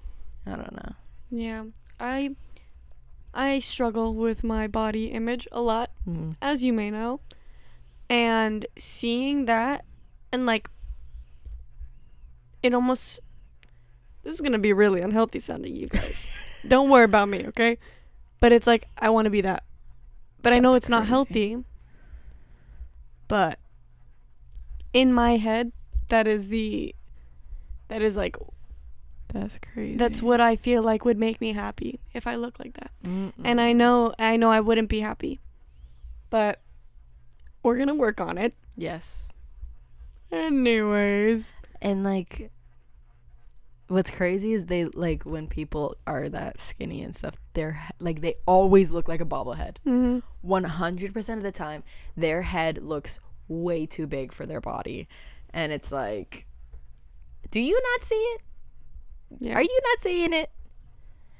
I 0.45 0.55
don't 0.55 0.73
know. 0.73 0.93
Yeah. 1.29 1.65
I 1.99 2.35
I 3.31 3.59
struggle 3.59 4.15
with 4.15 4.43
my 4.43 4.65
body 4.67 5.05
image 5.11 5.47
a 5.51 5.61
lot, 5.61 5.91
Mm. 6.07 6.35
as 6.41 6.63
you 6.63 6.73
may 6.73 6.89
know. 6.89 7.19
And 8.09 8.65
seeing 8.77 9.45
that 9.45 9.85
and 10.31 10.47
like 10.47 10.67
it 12.63 12.73
almost 12.73 13.19
this 14.23 14.33
is 14.35 14.41
going 14.41 14.51
to 14.53 14.59
be 14.59 14.73
really 14.73 15.01
unhealthy 15.01 15.39
sounding 15.39 15.75
you 15.75 15.87
guys. 15.87 16.27
Don't 16.67 16.89
worry 16.89 17.05
about 17.05 17.29
me, 17.29 17.45
okay? 17.47 17.77
But 18.39 18.51
it's 18.51 18.67
like 18.67 18.87
I 18.97 19.09
want 19.09 19.25
to 19.25 19.29
be 19.29 19.41
that. 19.41 19.63
But 20.41 20.53
I 20.53 20.59
know 20.59 20.73
That's 20.73 20.85
it's 20.85 20.89
not 20.89 21.07
healthy. 21.07 21.63
But 23.27 23.59
in 24.93 25.13
my 25.13 25.37
head 25.37 25.71
that 26.09 26.27
is 26.27 26.47
the 26.47 26.95
that 27.89 28.01
is 28.01 28.17
like 28.17 28.35
That's 29.33 29.59
crazy. 29.59 29.97
that's 29.97 30.21
what 30.21 30.41
I 30.41 30.55
feel 30.55 30.81
like 30.83 31.05
would 31.05 31.17
make 31.17 31.39
me 31.39 31.53
happy 31.53 31.99
if 32.13 32.25
I 32.27 32.35
look 32.35 32.59
like 32.59 32.73
that. 32.73 32.91
Mm-mm. 33.03 33.33
And 33.43 33.61
I 33.61 33.73
know 33.73 34.13
I 34.17 34.37
know 34.37 34.51
I 34.51 34.59
wouldn't 34.61 34.89
be 34.89 34.99
happy. 34.99 35.39
But 36.29 36.61
we're 37.63 37.75
going 37.75 37.87
to 37.87 37.93
work 37.95 38.21
on 38.21 38.37
it. 38.37 38.53
yes. 38.77 39.31
Anyways. 40.31 41.51
And 41.81 42.03
like 42.03 42.51
what's 43.87 44.11
crazy 44.11 44.53
is 44.53 44.65
they 44.65 44.85
like 44.85 45.23
when 45.23 45.47
people 45.47 45.95
are 46.05 46.29
that 46.29 46.61
skinny 46.61 47.01
and 47.01 47.15
stuff, 47.15 47.35
they're 47.53 47.79
like 47.99 48.21
they 48.21 48.35
always 48.45 48.91
look 48.91 49.07
like 49.07 49.21
a 49.21 49.25
bobblehead. 49.25 49.77
Mhm. 49.85 50.21
100% 50.45 51.37
of 51.37 51.43
the 51.43 51.51
time, 51.51 51.83
their 52.15 52.41
head 52.41 52.77
looks 52.83 53.19
way 53.47 53.85
too 53.85 54.07
big 54.07 54.31
for 54.31 54.45
their 54.45 54.61
body. 54.61 55.07
And 55.51 55.71
it's 55.71 55.91
like 55.91 56.45
do 57.51 57.59
you 57.59 57.79
not 57.93 58.05
see 58.05 58.15
it? 58.15 58.41
Yeah. 59.39 59.53
Are 59.55 59.63
you 59.63 59.79
not 59.89 59.99
seeing 60.01 60.33
it? 60.33 60.51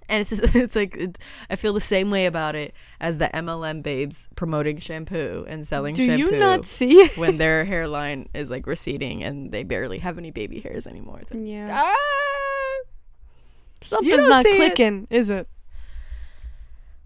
And 0.11 0.21
it's 0.21 0.31
just, 0.31 0.55
it's 0.55 0.75
like 0.75 0.97
it, 0.97 1.19
I 1.51 1.55
feel 1.55 1.73
the 1.73 1.79
same 1.79 2.09
way 2.09 2.25
about 2.25 2.55
it 2.55 2.73
as 2.99 3.19
the 3.19 3.29
MLM 3.31 3.83
babes 3.83 4.27
promoting 4.35 4.79
shampoo 4.79 5.45
and 5.47 5.63
selling 5.65 5.93
Do 5.93 6.03
shampoo 6.03 6.35
you 6.35 6.39
not 6.39 6.65
see 6.65 7.07
when 7.09 7.37
their 7.37 7.63
hairline 7.63 8.27
is 8.33 8.49
like 8.49 8.65
receding 8.65 9.23
and 9.23 9.51
they 9.51 9.63
barely 9.63 9.99
have 9.99 10.17
any 10.17 10.31
baby 10.31 10.61
hairs 10.61 10.87
anymore. 10.87 11.19
It's 11.19 11.31
like, 11.31 11.43
yeah. 11.45 11.83
ah! 11.83 12.85
Something's 13.81 14.27
not 14.27 14.45
see 14.45 14.53
it. 14.53 14.57
clicking, 14.57 15.07
is 15.11 15.29
it? 15.29 15.47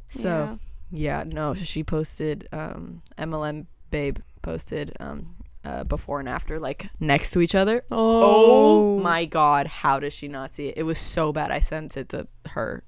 So 0.10 0.60
yeah, 0.92 1.24
no, 1.28 1.54
she 1.56 1.84
posted 1.84 2.48
um 2.52 3.02
MLM 3.18 3.66
babe 3.92 4.20
posted 4.42 4.96
um 5.00 5.36
uh, 5.66 5.84
before 5.86 6.20
and 6.20 6.28
after 6.28 6.60
like 6.60 6.88
next 7.00 7.32
to 7.32 7.42
each 7.42 7.56
other. 7.56 7.84
Oh, 7.92 8.96
Oh 8.96 9.00
my 9.00 9.26
god, 9.26 9.68
how 9.68 10.00
does 10.00 10.14
she 10.14 10.28
not 10.28 10.54
see 10.54 10.68
it? 10.68 10.78
It 10.78 10.84
was 10.84 11.00
so 11.00 11.32
bad. 11.32 11.52
I 11.52 11.60
sent 11.60 11.98
it 11.98 12.10
to 12.10 12.28
her. 12.48 12.84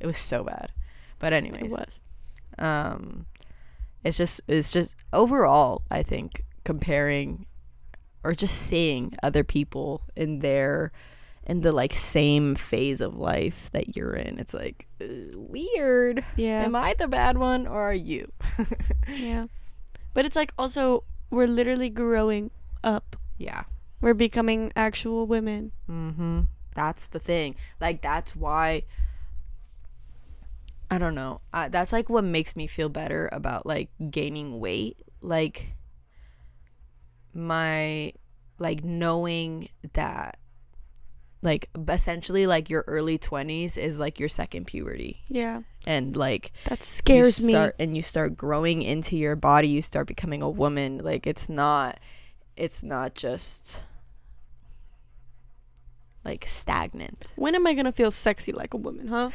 It 0.00 0.06
was 0.06 0.18
so 0.18 0.44
bad. 0.44 0.72
But 1.18 1.32
anyways, 1.32 1.62
It 1.62 1.70
was. 1.70 2.00
um 2.58 3.26
it's 4.04 4.16
just 4.16 4.40
it's 4.46 4.70
just 4.70 4.94
overall 5.12 5.82
i 5.90 6.02
think 6.04 6.44
comparing 6.64 7.46
or 8.22 8.32
just 8.32 8.54
seeing 8.54 9.12
other 9.24 9.42
people 9.42 10.02
in 10.14 10.38
their 10.38 10.92
in 11.46 11.62
the 11.62 11.72
like 11.72 11.92
same 11.92 12.54
phase 12.54 13.00
of 13.00 13.16
life 13.18 13.70
that 13.72 13.96
you're 13.96 14.12
in 14.14 14.38
it's 14.38 14.54
like 14.54 14.86
uh, 15.02 15.06
weird 15.34 16.24
Yeah. 16.36 16.62
am 16.62 16.76
i 16.76 16.94
the 16.98 17.08
bad 17.08 17.38
one 17.38 17.66
or 17.66 17.80
are 17.82 17.94
you 17.94 18.30
yeah. 19.08 19.46
But 20.14 20.24
it's 20.24 20.36
like 20.36 20.52
also 20.58 21.04
we're 21.30 21.46
literally 21.46 21.90
growing 21.90 22.50
up. 22.84 23.16
yeah 23.36 23.64
We're 24.00 24.14
becoming 24.14 24.72
actual 24.76 25.26
women. 25.26 25.72
mm-hmm 25.90 26.40
that's 26.74 27.06
the 27.08 27.18
thing 27.18 27.56
like 27.80 28.00
that's 28.02 28.36
why 28.36 28.84
i 30.90 30.98
don't 30.98 31.14
know 31.14 31.40
uh, 31.52 31.68
that's 31.68 31.92
like 31.92 32.08
what 32.08 32.24
makes 32.24 32.56
me 32.56 32.66
feel 32.66 32.88
better 32.88 33.28
about 33.32 33.66
like 33.66 33.90
gaining 34.10 34.58
weight 34.60 34.96
like 35.20 35.72
my 37.34 38.12
like 38.58 38.82
knowing 38.84 39.68
that 39.92 40.38
like 41.42 41.68
essentially 41.88 42.46
like 42.46 42.68
your 42.68 42.84
early 42.88 43.16
20s 43.18 43.76
is 43.78 43.98
like 43.98 44.18
your 44.18 44.28
second 44.28 44.66
puberty 44.66 45.22
Yeah. 45.28 45.62
and 45.86 46.16
like 46.16 46.52
That 46.68 46.82
scares 46.82 47.38
you 47.38 47.46
me. 47.46 47.70
and 47.78 47.94
you 47.96 48.02
start 48.02 48.36
growing 48.36 48.82
into 48.82 49.16
your 49.16 49.36
body 49.36 49.68
you 49.68 49.82
start 49.82 50.06
becoming 50.08 50.42
a 50.42 50.50
woman 50.50 50.98
like 50.98 51.26
it's 51.26 51.48
not 51.48 52.00
it's 52.56 52.82
not 52.82 53.14
just 53.14 53.84
like 56.24 56.44
stagnant 56.46 57.32
When 57.36 57.54
am 57.54 57.66
I 57.66 57.74
gonna 57.74 57.92
feel 57.92 58.10
sexy 58.10 58.50
like 58.52 58.74
a 58.74 58.76
woman, 58.76 59.06
huh? 59.08 59.30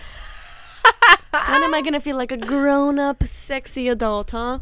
When 1.50 1.64
am 1.64 1.74
I 1.74 1.82
gonna 1.82 2.00
feel 2.00 2.18
like 2.18 2.32
a 2.32 2.38
grown 2.38 3.00
up, 3.00 3.24
sexy 3.28 3.88
adult, 3.88 4.32
huh? 4.32 4.60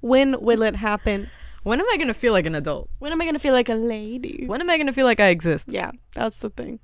When 0.00 0.40
will 0.40 0.62
it 0.62 0.76
happen? 0.76 1.30
when 1.62 1.80
am 1.80 1.86
i 1.90 1.96
gonna 1.96 2.12
feel 2.12 2.34
like 2.34 2.44
an 2.44 2.54
adult 2.54 2.90
When 2.98 3.10
am 3.10 3.22
I 3.22 3.24
gonna 3.24 3.38
feel 3.38 3.54
like 3.54 3.70
a 3.70 3.74
lady? 3.74 4.44
when 4.46 4.60
am 4.60 4.68
i 4.68 4.76
gonna 4.76 4.92
feel 4.92 5.06
like 5.06 5.18
i 5.18 5.28
exist 5.28 5.68
Yeah, 5.72 5.92
that's 6.14 6.36
the 6.38 6.50
thing. 6.50 6.78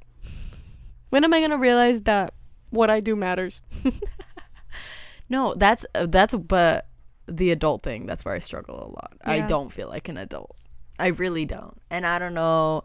When 1.11 1.23
am 1.25 1.35
I 1.35 1.41
gonna 1.43 1.59
realize 1.59 2.01
that 2.03 2.33
what 2.71 2.89
I 2.89 3.01
do 3.01 3.15
matters? 3.17 3.61
no 5.29 5.55
that's 5.55 5.85
uh, 5.95 6.07
that's 6.07 6.35
but 6.35 6.87
the 7.27 7.51
adult 7.51 7.83
thing 7.83 8.07
that's 8.07 8.25
where 8.25 8.35
i 8.35 8.39
struggle 8.39 8.77
a 8.77 8.89
lot 8.89 9.13
i 9.25 9.41
don't 9.43 9.71
feel 9.71 9.89
like 9.89 10.09
an 10.09 10.17
adult 10.17 10.57
i 10.99 11.09
really 11.09 11.45
don't 11.45 11.81
and 11.91 12.05
i 12.07 12.19
don't 12.19 12.35
know 12.35 12.83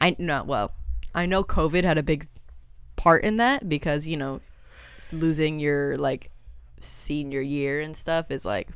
i 0.00 0.14
no 0.18 0.44
well 0.44 0.70
i 1.14 1.26
know 1.26 1.42
covid 1.42 1.82
had 1.82 1.98
a 1.98 2.02
big 2.02 2.28
part 2.96 3.24
in 3.24 3.38
that 3.38 3.68
because 3.68 4.06
you 4.06 4.16
know 4.16 4.36
s- 4.36 4.40
losing 5.12 5.58
your 5.60 5.96
like 5.96 6.30
senior 6.80 7.40
year 7.40 7.80
and 7.80 7.96
stuff 7.96 8.30
is 8.30 8.44
like 8.44 8.68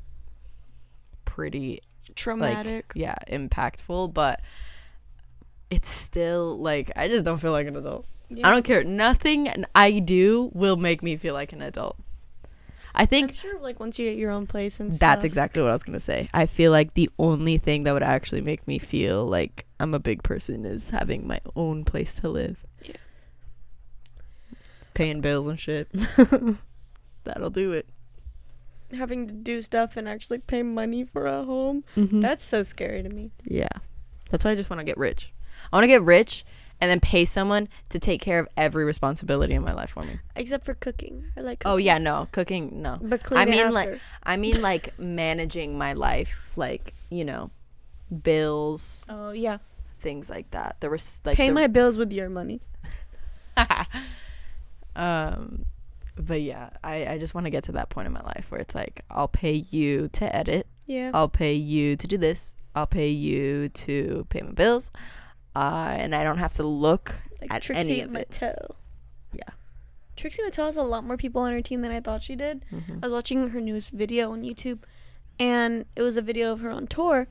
pretty 1.24 1.80
Traumatic. 2.14 2.92
like 2.94 3.00
yeah 3.00 3.14
impactful 3.28 4.12
but 4.12 4.40
it's 5.70 5.88
still 5.88 6.58
like 6.58 6.90
i 6.96 7.08
just 7.08 7.24
don't 7.24 7.38
feel 7.38 7.52
like 7.52 7.66
an 7.66 7.76
adult 7.76 8.04
Yeah. 8.28 8.46
i 8.46 8.50
don't 8.50 8.64
care 8.64 8.84
nothing 8.84 9.64
i 9.74 9.98
do 9.98 10.50
will 10.52 10.76
make 10.76 11.02
me 11.02 11.16
feel 11.16 11.32
like 11.34 11.52
an 11.52 11.62
adult 11.62 11.96
i 12.94 13.02
I'm 13.02 13.06
think 13.06 13.34
sure, 13.34 13.58
like 13.60 13.80
once 13.80 13.98
you 13.98 14.10
get 14.10 14.18
your 14.18 14.30
own 14.30 14.46
place 14.46 14.78
and 14.80 14.90
that's 14.92 15.20
stuff. 15.20 15.24
exactly 15.24 15.62
what 15.62 15.70
i 15.70 15.74
was 15.74 15.82
gonna 15.84 16.00
say 16.00 16.28
i 16.34 16.44
feel 16.44 16.70
like 16.70 16.92
the 16.94 17.08
only 17.18 17.56
thing 17.56 17.84
that 17.84 17.92
would 17.92 18.02
actually 18.02 18.42
make 18.42 18.66
me 18.68 18.78
feel 18.78 19.24
like 19.24 19.64
i'm 19.80 19.94
a 19.94 19.98
big 20.00 20.22
person 20.22 20.66
is 20.66 20.90
having 20.90 21.26
my 21.26 21.40
own 21.56 21.84
place 21.84 22.14
to 22.16 22.28
live. 22.28 22.64
Paying 24.94 25.20
bills 25.20 25.46
and 25.46 25.58
shit 25.58 25.88
that'll 27.24 27.50
do 27.50 27.72
it 27.72 27.86
having 28.96 29.26
to 29.26 29.32
do 29.32 29.62
stuff 29.62 29.96
and 29.96 30.06
actually 30.06 30.36
pay 30.38 30.62
money 30.62 31.02
for 31.02 31.26
a 31.26 31.44
home. 31.44 31.82
Mm-hmm. 31.96 32.20
That's 32.20 32.44
so 32.44 32.62
scary 32.62 33.02
to 33.02 33.08
me. 33.08 33.30
Yeah. 33.44 33.68
That's 34.28 34.44
why 34.44 34.50
I 34.50 34.54
just 34.54 34.68
want 34.68 34.80
to 34.80 34.84
get 34.84 34.98
rich. 34.98 35.32
I 35.72 35.76
want 35.76 35.84
to 35.84 35.88
get 35.88 36.02
rich 36.02 36.44
and 36.78 36.90
then 36.90 37.00
pay 37.00 37.24
someone 37.24 37.70
to 37.88 37.98
take 37.98 38.20
care 38.20 38.38
of 38.38 38.48
every 38.58 38.84
responsibility 38.84 39.54
in 39.54 39.62
my 39.62 39.72
life 39.72 39.88
for 39.92 40.02
me. 40.02 40.18
Except 40.36 40.66
for 40.66 40.74
cooking. 40.74 41.24
I 41.38 41.40
like. 41.40 41.62
Oh 41.64 41.76
yeah, 41.78 41.96
no, 41.96 42.28
cooking, 42.32 42.82
no. 42.82 42.98
But 43.00 43.22
clean 43.22 43.40
I 43.40 43.46
mean 43.46 43.60
after. 43.60 43.72
like 43.72 44.00
I 44.24 44.36
mean 44.36 44.60
like 44.70 44.98
managing 44.98 45.78
my 45.78 45.94
life, 45.94 46.52
like, 46.56 46.92
you 47.08 47.24
know, 47.24 47.50
bills, 48.22 49.06
Oh 49.08 49.30
yeah. 49.30 49.56
things 50.00 50.28
like 50.28 50.50
that. 50.50 50.76
There 50.80 50.90
was 50.90 51.22
like 51.24 51.38
Pay 51.38 51.48
the- 51.48 51.54
my 51.54 51.66
bills 51.66 51.96
with 51.96 52.12
your 52.12 52.28
money. 52.28 52.60
um 54.96 55.64
but 56.16 56.42
yeah, 56.42 56.70
I 56.84 57.06
I 57.06 57.18
just 57.18 57.34
want 57.34 57.46
to 57.46 57.50
get 57.50 57.64
to 57.64 57.72
that 57.72 57.88
point 57.88 58.06
in 58.06 58.12
my 58.12 58.22
life 58.22 58.46
where 58.50 58.60
it's 58.60 58.74
like 58.74 59.02
I'll 59.10 59.28
pay 59.28 59.64
you 59.70 60.08
to 60.12 60.36
edit, 60.36 60.66
Yeah. 60.86 61.10
I'll 61.14 61.28
pay 61.28 61.54
you 61.54 61.96
to 61.96 62.06
do 62.06 62.18
this, 62.18 62.54
I'll 62.74 62.86
pay 62.86 63.08
you 63.08 63.68
to 63.70 64.26
pay 64.28 64.42
my 64.42 64.52
bills. 64.52 64.90
Uh, 65.54 65.94
and 65.98 66.14
I 66.14 66.22
don't 66.24 66.38
have 66.38 66.52
to 66.54 66.62
look 66.62 67.14
like 67.40 67.52
at 67.52 67.62
Trixie 67.62 67.80
any 67.80 68.00
of 68.02 68.14
it. 68.16 68.30
Mattel. 68.30 68.74
Yeah. 69.32 69.48
Trixie 70.16 70.42
Mattel 70.42 70.66
has 70.66 70.76
a 70.78 70.82
lot 70.82 71.04
more 71.04 71.16
people 71.16 71.42
on 71.42 71.52
her 71.52 71.60
team 71.62 71.80
than 71.82 71.90
I 71.90 72.00
thought 72.00 72.22
she 72.22 72.36
did. 72.36 72.64
Mhm. 72.72 72.98
I 73.02 73.06
was 73.06 73.12
watching 73.12 73.48
her 73.50 73.60
newest 73.60 73.90
video 73.90 74.32
on 74.32 74.42
YouTube, 74.42 74.80
and 75.38 75.84
it 75.96 76.02
was 76.02 76.16
a 76.16 76.22
video 76.22 76.52
of 76.52 76.60
her 76.60 76.70
on 76.70 76.86
tour. 76.86 77.28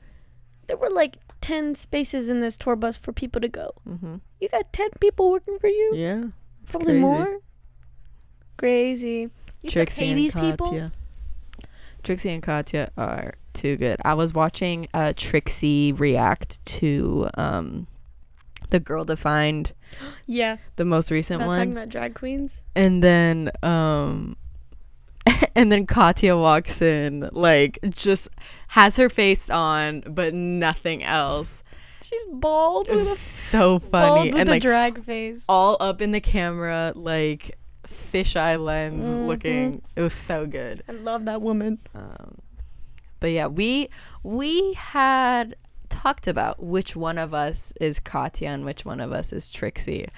There 0.68 0.76
were 0.76 0.90
like 0.90 1.16
ten 1.40 1.74
spaces 1.74 2.28
in 2.28 2.40
this 2.40 2.56
tour 2.56 2.76
bus 2.76 2.96
for 2.96 3.12
people 3.12 3.40
to 3.40 3.48
go. 3.48 3.72
Mhm. 3.88 4.20
You 4.40 4.48
got 4.48 4.72
ten 4.72 4.90
people 5.00 5.30
working 5.30 5.58
for 5.60 5.68
you. 5.68 5.92
Yeah. 5.94 6.24
Probably 6.66 6.92
crazy. 6.94 7.00
more. 7.00 7.38
Crazy. 8.56 9.30
You 9.62 9.70
Trixie 9.70 10.08
and 10.10 10.18
these 10.18 10.34
Katya. 10.34 10.50
people. 10.52 10.90
Trixie 12.02 12.30
and 12.30 12.42
Katya 12.42 12.90
are 12.96 13.34
too 13.52 13.76
good. 13.76 14.00
I 14.04 14.14
was 14.14 14.34
watching 14.34 14.88
uh, 14.92 15.12
Trixie 15.16 15.92
react 15.92 16.64
to 16.66 17.28
um, 17.34 17.86
the 18.70 18.80
Girl 18.80 19.04
Defined, 19.04 19.72
Yeah. 20.26 20.56
the 20.76 20.84
most 20.84 21.10
recent 21.10 21.40
Not 21.40 21.46
one, 21.48 21.56
talking 21.58 21.72
about 21.72 21.88
drag 21.90 22.14
queens. 22.14 22.62
and 22.74 23.02
then 23.04 23.52
um, 23.62 24.36
and 25.54 25.70
then 25.70 25.86
Katya 25.86 26.36
walks 26.36 26.82
in, 26.82 27.28
like 27.32 27.78
just 27.90 28.28
has 28.68 28.96
her 28.96 29.08
face 29.08 29.48
on, 29.48 30.00
but 30.08 30.34
nothing 30.34 31.04
else. 31.04 31.62
She's 32.02 32.24
bald 32.32 32.88
with 32.88 33.06
a 33.06 33.14
so 33.14 33.78
bald 33.78 33.90
funny 33.90 34.32
with 34.32 34.40
and 34.40 34.48
a 34.48 34.52
like 34.54 34.62
drag 34.62 35.04
face. 35.04 35.44
all 35.48 35.76
up 35.78 36.02
in 36.02 36.10
the 36.10 36.20
camera, 36.20 36.92
like 36.96 37.56
fisheye 37.92 38.58
lens 38.62 39.04
Mhm. 39.04 39.26
looking. 39.26 39.82
It 39.96 40.00
was 40.00 40.12
so 40.14 40.46
good. 40.46 40.82
I 40.88 40.92
love 40.92 41.24
that 41.26 41.40
woman. 41.42 41.78
Um, 41.94 42.38
but 43.20 43.30
yeah, 43.30 43.46
we 43.46 43.88
we 44.22 44.72
had 44.74 45.54
talked 45.88 46.26
about 46.26 46.62
which 46.62 46.96
one 46.96 47.18
of 47.18 47.34
us 47.34 47.72
is 47.80 48.00
Katya 48.00 48.48
and 48.48 48.64
which 48.64 48.84
one 48.84 48.98
of 49.00 49.12
us 49.12 49.32
is 49.32 49.50
Trixie, 49.50 50.08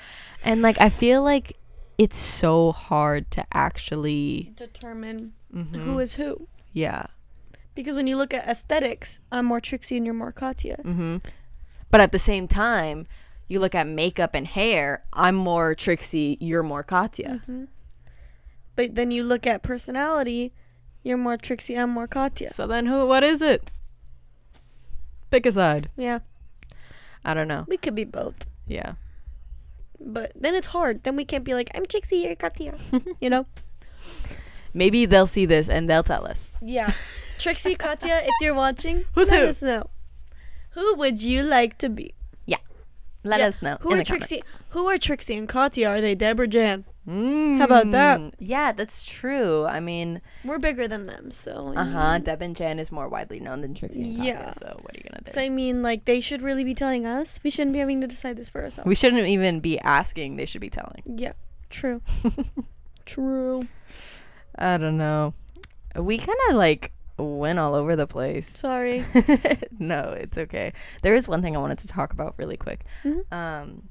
and 0.44 0.62
like 0.62 0.80
I 0.80 0.88
feel 0.88 1.22
like 1.22 1.56
it's 1.98 2.16
so 2.16 2.72
hard 2.72 3.30
to 3.32 3.44
actually, 3.52 4.52
Determine 4.56 5.32
Mhm. 5.54 5.76
who 5.84 5.98
is 6.00 6.14
who. 6.14 6.48
yeah, 6.72 7.06
Because 7.76 7.94
when 7.96 8.06
you 8.06 8.16
look 8.16 8.32
at 8.34 8.46
aesthetics, 8.48 9.18
I'm 9.32 9.46
more 9.46 9.60
Trixie 9.60 9.96
and 9.96 10.04
you're 10.06 10.14
more 10.14 10.32
Katya. 10.32 10.76
hmm 10.82 11.16
but 11.90 12.00
at 12.00 12.10
the 12.10 12.18
same 12.18 12.48
time, 12.48 13.06
you 13.48 13.60
look 13.60 13.74
at 13.74 13.86
makeup 13.86 14.34
and 14.34 14.46
hair. 14.46 15.04
I'm 15.12 15.34
more 15.34 15.74
Trixie. 15.74 16.36
You're 16.40 16.62
more 16.62 16.82
Katya. 16.82 17.42
hmm 17.46 17.64
But 18.76 18.94
then 18.94 19.10
you 19.10 19.22
look 19.22 19.46
at 19.46 19.62
personality, 19.62 20.52
you're 21.02 21.16
more 21.18 21.36
Trixie, 21.36 21.76
I'm 21.78 21.90
more 21.90 22.06
Katya. 22.08 22.50
So 22.50 22.66
then, 22.66 22.86
who? 22.86 23.06
What 23.06 23.22
is 23.22 23.42
it? 23.42 23.70
Pick 25.30 25.46
a 25.46 25.52
side. 25.52 25.90
Yeah, 25.96 26.20
I 27.24 27.34
don't 27.34 27.48
know. 27.48 27.64
we 27.68 27.76
could 27.76 27.94
be 27.94 28.04
both. 28.04 28.46
Yeah. 28.66 28.94
But 30.00 30.32
then 30.34 30.54
it's 30.54 30.68
hard. 30.68 31.02
Then 31.02 31.16
we 31.16 31.24
can't 31.24 31.44
be 31.44 31.54
like, 31.54 31.70
I'm 31.74 31.86
Trixie, 31.86 32.18
you're 32.18 32.34
Katya. 32.36 32.74
you 33.20 33.30
know? 33.30 33.46
Maybe 34.74 35.06
they'll 35.06 35.26
see 35.26 35.46
this 35.46 35.68
and 35.68 35.88
they'll 35.88 36.02
tell 36.02 36.26
us. 36.26 36.50
Yeah. 36.60 36.92
Trixie, 37.38 37.74
Katya, 37.76 38.22
if 38.24 38.34
you're 38.40 38.54
watching, 38.54 39.04
Who's 39.14 39.30
let 39.30 39.42
who? 39.42 39.48
us 39.48 39.62
know. 39.62 39.88
Who 40.70 40.94
would 40.96 41.22
you 41.22 41.42
like 41.42 41.78
to 41.78 41.88
be? 41.88 42.14
Let 43.24 43.40
Yeah, 43.40 43.46
us 43.48 43.62
know. 43.62 43.78
Who 43.80 43.88
are 43.92 43.96
the 43.96 44.04
comments. 44.04 44.28
Trixie? 44.28 44.42
Who 44.70 44.86
are 44.88 44.98
Trixie 44.98 45.36
and 45.36 45.48
Katya? 45.48 45.88
Are 45.88 46.00
they 46.00 46.14
Deb 46.14 46.38
or 46.38 46.46
Jan? 46.46 46.84
How 47.06 47.64
about 47.64 47.90
that? 47.90 48.18
Mm, 48.20 48.32
Yeah, 48.38 48.72
that's 48.72 49.02
true. 49.02 49.64
I 49.66 49.78
mean, 49.80 50.22
We're 50.44 50.58
bigger 50.58 50.88
than 50.88 51.06
them, 51.06 51.30
so. 51.30 51.74
uh 51.76 51.84
huh. 51.84 52.18
Deb 52.18 52.40
and 52.42 52.54
Jan 52.56 52.78
is 52.78 52.90
more 52.92 53.08
widely 53.08 53.40
known 53.40 53.60
than 53.60 53.74
Trixie 53.74 54.02
and 54.02 54.16
Katya. 54.16 54.34
Yeah. 54.38 54.50
So 54.52 54.66
what 54.82 54.94
are 54.94 54.98
you 54.98 55.04
gonna 55.10 55.22
do? 55.24 55.30
So 55.32 55.40
I 55.40 55.48
mean, 55.50 55.82
like 55.82 56.04
they 56.06 56.20
should 56.20 56.40
really 56.42 56.64
be 56.64 56.74
telling 56.74 57.04
us. 57.06 57.40
We 57.42 57.50
shouldn't 57.50 57.72
be 57.72 57.78
having 57.78 58.00
to 58.02 58.06
decide 58.06 58.36
this 58.36 58.48
for 58.48 58.62
ourselves. 58.62 58.86
we 58.88 58.94
shouldn't 58.94 59.26
even 59.26 59.60
be 59.60 59.78
asking. 59.80 60.36
They 60.36 60.46
should 60.46 60.60
be 60.62 60.70
telling. 60.70 61.02
yeah, 61.04 61.32
true, 61.70 62.00
true. 63.06 63.66
I 64.58 64.76
don't 64.78 64.96
know. 64.96 65.34
We 65.96 66.18
kind 66.18 66.38
of 66.50 66.56
like 66.56 66.92
went 67.18 67.58
all 67.58 67.74
over 67.74 67.94
the 67.96 68.06
place. 68.06 68.48
Sorry. 68.48 69.04
no, 69.78 70.10
it's 70.18 70.36
okay. 70.38 70.72
There 71.02 71.14
is 71.14 71.28
one 71.28 71.42
thing 71.42 71.56
I 71.56 71.60
wanted 71.60 71.78
to 71.78 71.88
talk 71.88 72.12
about 72.12 72.34
really 72.38 72.56
quick. 72.56 72.84
Mhm. 73.04 73.32
Um, 73.32 73.88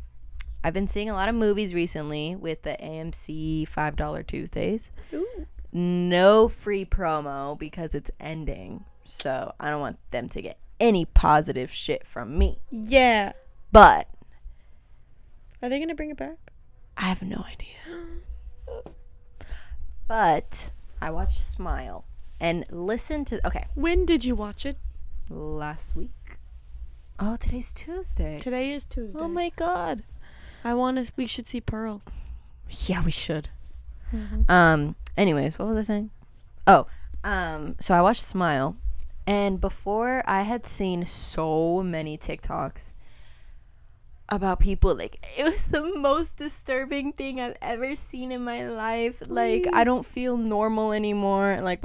I've 0.63 0.73
been 0.73 0.87
seeing 0.87 1.09
a 1.09 1.13
lot 1.13 1.27
of 1.29 1.35
movies 1.35 1.73
recently 1.73 2.35
with 2.35 2.61
the 2.63 2.77
AMC 2.81 3.67
five 3.67 3.95
dollar 3.95 4.23
Tuesdays. 4.23 4.91
Ooh. 5.13 5.45
no 5.71 6.47
free 6.47 6.85
promo 6.85 7.57
because 7.57 7.95
it's 7.95 8.11
ending. 8.19 8.85
So 9.05 9.53
I 9.59 9.69
don't 9.69 9.81
want 9.81 9.97
them 10.11 10.29
to 10.29 10.41
get 10.41 10.57
any 10.79 11.05
positive 11.05 11.71
shit 11.71 12.05
from 12.05 12.37
me. 12.37 12.59
Yeah. 12.71 13.33
But 13.71 14.07
Are 15.61 15.69
they 15.69 15.79
gonna 15.79 15.95
bring 15.95 16.11
it 16.11 16.17
back? 16.17 16.37
I 16.97 17.03
have 17.03 17.21
no 17.23 17.43
idea. 17.49 17.77
But 20.07 20.71
I 21.01 21.11
watched 21.11 21.37
Smile 21.39 22.05
and 22.43 22.65
listen 22.69 23.23
to 23.25 23.45
okay, 23.47 23.65
When 23.73 24.05
did 24.05 24.23
you 24.25 24.35
watch 24.35 24.65
it? 24.65 24.77
last 25.29 25.95
week. 25.95 26.37
Oh, 27.17 27.37
today's 27.37 27.71
Tuesday. 27.71 28.37
Today 28.39 28.73
is 28.73 28.83
Tuesday. 28.85 29.17
Oh 29.17 29.29
my 29.29 29.49
god. 29.55 30.03
I 30.63 30.73
want 30.73 30.97
to. 31.03 31.11
We 31.15 31.25
should 31.25 31.47
see 31.47 31.61
Pearl. 31.61 32.01
Yeah, 32.85 33.03
we 33.03 33.11
should. 33.11 33.47
Mhm. 34.13 34.49
Um 34.49 34.95
anyways, 35.17 35.57
what 35.57 35.69
was 35.69 35.77
I 35.77 35.93
saying? 35.93 36.09
Oh, 36.67 36.85
um 37.23 37.75
so 37.79 37.93
I 37.95 38.01
watched 38.01 38.23
Smile 38.23 38.75
and 39.25 39.61
before 39.61 40.21
I 40.27 40.41
had 40.41 40.65
seen 40.65 41.05
so 41.05 41.81
many 41.81 42.17
TikToks 42.17 42.93
about 44.29 44.59
people 44.59 44.95
like 44.95 45.25
it 45.37 45.43
was 45.45 45.67
the 45.67 45.81
most 45.99 46.35
disturbing 46.37 47.13
thing 47.13 47.39
I've 47.39 47.57
ever 47.61 47.95
seen 47.95 48.31
in 48.33 48.43
my 48.43 48.67
life. 48.67 49.23
Like 49.25 49.65
I 49.73 49.83
don't 49.85 50.05
feel 50.05 50.35
normal 50.37 50.91
anymore. 50.91 51.59
Like 51.61 51.83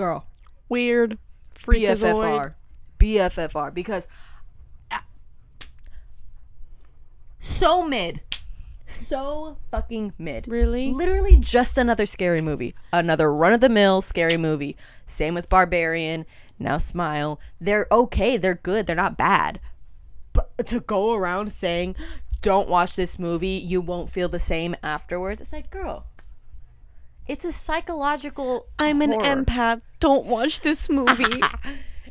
girl, 0.00 0.26
Weird. 0.70 1.18
Freakazoid. 1.54 2.54
BFFR. 2.98 3.44
BFFR 3.50 3.74
because 3.74 4.08
ah, 4.90 5.04
so 7.38 7.86
mid. 7.86 8.22
So 8.86 9.58
fucking 9.70 10.14
mid. 10.18 10.48
Really? 10.48 10.90
Literally 10.90 11.36
just 11.36 11.76
another 11.76 12.06
scary 12.06 12.40
movie. 12.40 12.74
Another 12.94 13.32
run 13.32 13.52
of 13.52 13.60
the 13.60 13.68
mill 13.68 14.00
scary 14.00 14.38
movie. 14.38 14.76
Same 15.04 15.34
with 15.34 15.50
Barbarian. 15.50 16.24
Now 16.58 16.78
Smile. 16.78 17.38
They're 17.60 17.86
okay. 17.92 18.38
They're 18.38 18.54
good. 18.54 18.86
They're 18.86 18.96
not 18.96 19.18
bad. 19.18 19.60
But 20.32 20.66
to 20.66 20.80
go 20.80 21.12
around 21.12 21.52
saying, 21.52 21.96
don't 22.42 22.68
watch 22.68 22.96
this 22.96 23.18
movie, 23.18 23.48
you 23.48 23.80
won't 23.80 24.08
feel 24.08 24.28
the 24.28 24.38
same 24.38 24.74
afterwards. 24.82 25.40
It's 25.40 25.52
like, 25.52 25.70
girl, 25.70 26.06
it's 27.30 27.44
a 27.44 27.52
psychological. 27.52 28.66
I'm 28.78 29.00
an 29.02 29.12
empath. 29.12 29.80
Don't 30.00 30.26
watch 30.26 30.60
this 30.60 30.88
movie. 30.88 31.42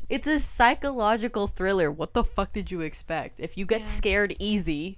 It's 0.09 0.26
a 0.26 0.39
psychological 0.39 1.45
thriller. 1.45 1.91
What 1.91 2.13
the 2.13 2.24
fuck 2.24 2.51
did 2.51 2.72
you 2.72 2.82
expect? 2.82 3.39
If 3.39 3.59
you 3.59 3.65
get 3.67 3.82
Yeah. 3.82 3.86
scared 3.86 4.36
easy, 4.39 4.97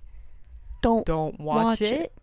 Don't. 0.82 1.06
don't 1.06 1.38
watch, 1.38 1.64
Watch 1.66 1.82
it. 1.82 2.02
it. 2.04 2.14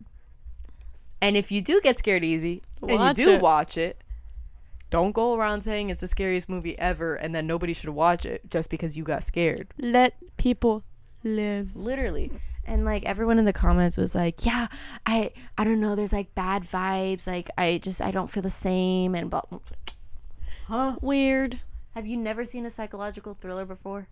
And 1.21 1.37
if 1.37 1.51
you 1.51 1.61
do 1.61 1.79
get 1.81 1.99
scared 1.99 2.23
easy 2.23 2.63
and 2.81 2.99
you 3.17 3.25
do 3.25 3.31
it. 3.33 3.41
watch 3.41 3.77
it, 3.77 4.01
don't 4.89 5.11
go 5.11 5.35
around 5.35 5.61
saying 5.61 5.91
it's 5.91 6.01
the 6.01 6.07
scariest 6.07 6.49
movie 6.49 6.79
ever 6.79 7.13
and 7.13 7.35
then 7.35 7.45
nobody 7.45 7.73
should 7.73 7.89
watch 7.91 8.25
it 8.25 8.49
just 8.49 8.71
because 8.71 8.97
you 8.97 9.03
got 9.03 9.21
scared. 9.21 9.67
Let 9.77 10.15
people 10.37 10.83
live. 11.23 11.75
Literally. 11.75 12.31
And 12.69 12.85
like 12.85 13.03
everyone 13.03 13.39
in 13.39 13.45
the 13.45 13.53
comments 13.53 13.97
was 13.97 14.13
like, 14.13 14.45
"Yeah, 14.45 14.67
I 15.03 15.31
I 15.57 15.63
don't 15.63 15.81
know, 15.81 15.95
there's 15.95 16.13
like 16.13 16.35
bad 16.35 16.63
vibes. 16.63 17.25
Like 17.25 17.49
I 17.57 17.79
just 17.81 17.99
I 17.99 18.11
don't 18.11 18.29
feel 18.29 18.43
the 18.43 18.51
same 18.51 19.15
and 19.15 19.31
blah." 19.31 19.41
Huh? 20.67 20.97
Weird. 21.01 21.59
Have 21.95 22.05
you 22.05 22.15
never 22.15 22.45
seen 22.45 22.67
a 22.67 22.69
psychological 22.69 23.33
thriller 23.33 23.65
before? 23.65 24.07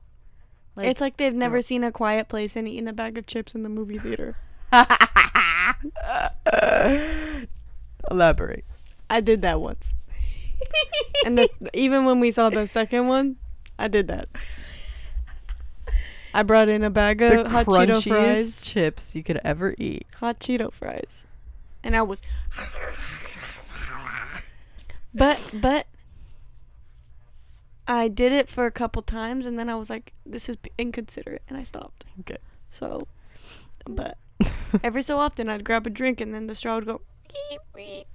it's 0.79 1.01
like 1.01 1.17
they've 1.17 1.33
never 1.33 1.61
seen 1.61 1.83
a 1.83 1.91
quiet 1.91 2.29
place 2.29 2.55
and 2.55 2.67
eaten 2.67 2.87
a 2.87 2.93
bag 2.93 3.17
of 3.17 3.27
chips 3.27 3.55
in 3.55 3.63
the 3.63 3.69
movie 3.69 3.97
theater. 3.97 4.35
Elaborate. 8.11 8.65
I 9.09 9.21
did 9.21 9.41
that 9.43 9.61
once. 9.61 9.93
and 11.25 11.37
the, 11.37 11.49
even 11.73 12.05
when 12.05 12.19
we 12.19 12.31
saw 12.31 12.49
the 12.49 12.67
second 12.67 13.07
one, 13.07 13.37
I 13.79 13.87
did 13.87 14.07
that. 14.07 14.29
I 16.37 16.43
brought 16.43 16.69
in 16.69 16.83
a 16.83 16.91
bag 16.91 17.17
The 17.17 17.41
of 17.41 17.47
hot 17.47 17.65
Cheeto 17.65 18.03
fries. 18.07 18.61
chips 18.61 19.15
you 19.15 19.23
could 19.23 19.41
ever 19.43 19.73
eat. 19.79 20.05
Hot 20.19 20.39
Cheeto 20.39 20.71
fries. 20.71 21.25
And 21.83 21.95
I 21.95 22.03
was 22.03 22.21
But 25.15 25.55
but 25.59 25.87
I 27.87 28.07
did 28.07 28.33
it 28.33 28.49
for 28.49 28.67
a 28.67 28.71
couple 28.71 29.01
times 29.01 29.47
and 29.47 29.57
then 29.57 29.67
I 29.67 29.73
was 29.73 29.89
like 29.89 30.13
this 30.27 30.47
is 30.47 30.57
inconsiderate 30.77 31.41
and 31.49 31.57
I 31.57 31.63
stopped. 31.63 32.05
Okay. 32.19 32.37
So 32.69 33.07
but 33.89 34.19
every 34.83 35.01
so 35.01 35.17
often 35.17 35.49
I'd 35.49 35.63
grab 35.63 35.87
a 35.87 35.89
drink 35.89 36.21
and 36.21 36.35
then 36.35 36.45
the 36.45 36.53
straw 36.53 36.75
would 36.75 36.85
go 36.85 37.01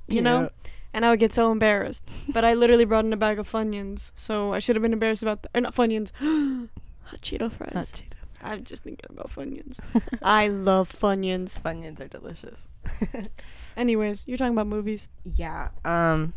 you 0.07 0.23
know? 0.23 0.49
And 0.95 1.05
I 1.05 1.11
would 1.11 1.19
get 1.19 1.35
so 1.35 1.51
embarrassed. 1.51 2.05
But 2.29 2.45
I 2.45 2.55
literally 2.55 2.85
brought 2.85 3.05
in 3.05 3.13
a 3.13 3.17
bag 3.17 3.41
of 3.41 3.51
Funyuns, 3.51 4.13
so 4.15 4.53
I 4.53 4.61
should 4.61 4.77
have 4.77 4.83
been 4.83 4.93
embarrassed 4.93 5.23
about 5.23 5.43
that. 5.43 5.51
Or 5.55 5.59
uh, 5.59 5.61
not 5.61 5.75
Funyuns. 5.75 6.13
Hot 7.13 7.21
Cheeto 7.21 7.53
fries. 7.53 7.75
Hot 7.75 7.85
Cheeto. 7.85 8.17
I'm 8.43 8.65
just 8.65 8.83
thinking 8.83 9.11
about 9.11 9.31
Funyuns. 9.31 9.77
I 10.23 10.49
love 10.49 10.91
Funyuns. 10.91 11.61
Funyuns 11.61 12.01
are 12.01 12.09
delicious. 12.09 12.69
Anyways, 13.77 14.25
you're 14.27 14.39
talking 14.39 14.55
about 14.55 14.67
movies. 14.67 15.09
Yeah. 15.25 15.69
Um 15.85 16.33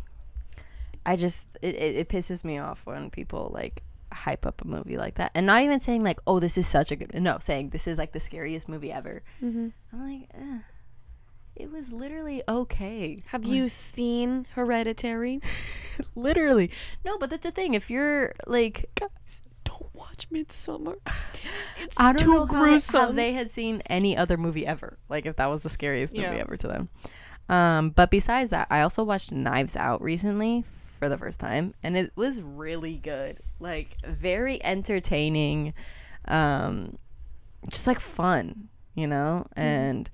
I 1.06 1.16
just 1.16 1.56
it, 1.62 1.76
it, 1.76 1.96
it 1.96 2.08
pisses 2.10 2.44
me 2.44 2.58
off 2.58 2.84
when 2.84 3.08
people 3.08 3.50
like 3.54 3.82
hype 4.12 4.44
up 4.44 4.60
a 4.60 4.66
movie 4.66 4.98
like 4.98 5.14
that. 5.14 5.30
And 5.34 5.46
not 5.46 5.62
even 5.62 5.80
saying 5.80 6.04
like, 6.04 6.20
oh, 6.26 6.40
this 6.40 6.58
is 6.58 6.68
such 6.68 6.92
a 6.92 6.96
good 6.96 7.14
no, 7.14 7.38
saying 7.40 7.70
this 7.70 7.86
is 7.86 7.96
like 7.96 8.12
the 8.12 8.20
scariest 8.20 8.68
movie 8.68 8.92
ever. 8.92 9.22
Mm-hmm. 9.42 9.68
I'm 9.94 10.10
like, 10.12 10.28
eh, 10.34 10.58
it 11.56 11.72
was 11.72 11.90
literally 11.90 12.42
okay. 12.46 13.22
Have 13.28 13.46
you 13.46 13.68
seen 13.68 14.46
Hereditary? 14.54 15.40
literally. 16.14 16.70
No, 17.02 17.16
but 17.16 17.30
that's 17.30 17.44
the 17.44 17.50
thing. 17.50 17.72
If 17.72 17.88
you're 17.88 18.34
like 18.46 18.90
Guys, 18.94 19.40
watch 19.96 20.28
Midsommar. 20.30 20.96
It's 21.78 21.94
I 22.00 22.12
don't 22.14 22.28
know 22.30 22.46
how, 22.46 22.64
gruesome. 22.64 23.00
how 23.00 23.12
they 23.12 23.32
had 23.32 23.50
seen 23.50 23.82
any 23.86 24.16
other 24.16 24.36
movie 24.36 24.66
ever. 24.66 24.98
Like 25.08 25.26
if 25.26 25.36
that 25.36 25.46
was 25.46 25.62
the 25.62 25.68
scariest 25.68 26.14
movie 26.14 26.26
Yeah. 26.26 26.42
ever 26.42 26.56
to 26.56 26.66
them. 26.68 26.88
Um, 27.48 27.90
but 27.90 28.10
besides 28.10 28.50
that, 28.50 28.66
I 28.70 28.80
also 28.80 29.04
watched 29.04 29.30
Knives 29.30 29.76
Out 29.76 30.02
recently 30.02 30.64
for 30.98 31.08
the 31.08 31.16
first 31.18 31.38
time, 31.38 31.74
and 31.82 31.96
it 31.96 32.10
was 32.16 32.40
really 32.42 32.96
good. 32.96 33.38
Like 33.60 33.96
very 34.04 34.60
entertaining, 34.64 35.74
um, 36.26 36.98
just 37.70 37.86
like 37.86 38.00
fun, 38.00 38.68
you 38.94 39.06
know. 39.06 39.46
And 39.54 40.10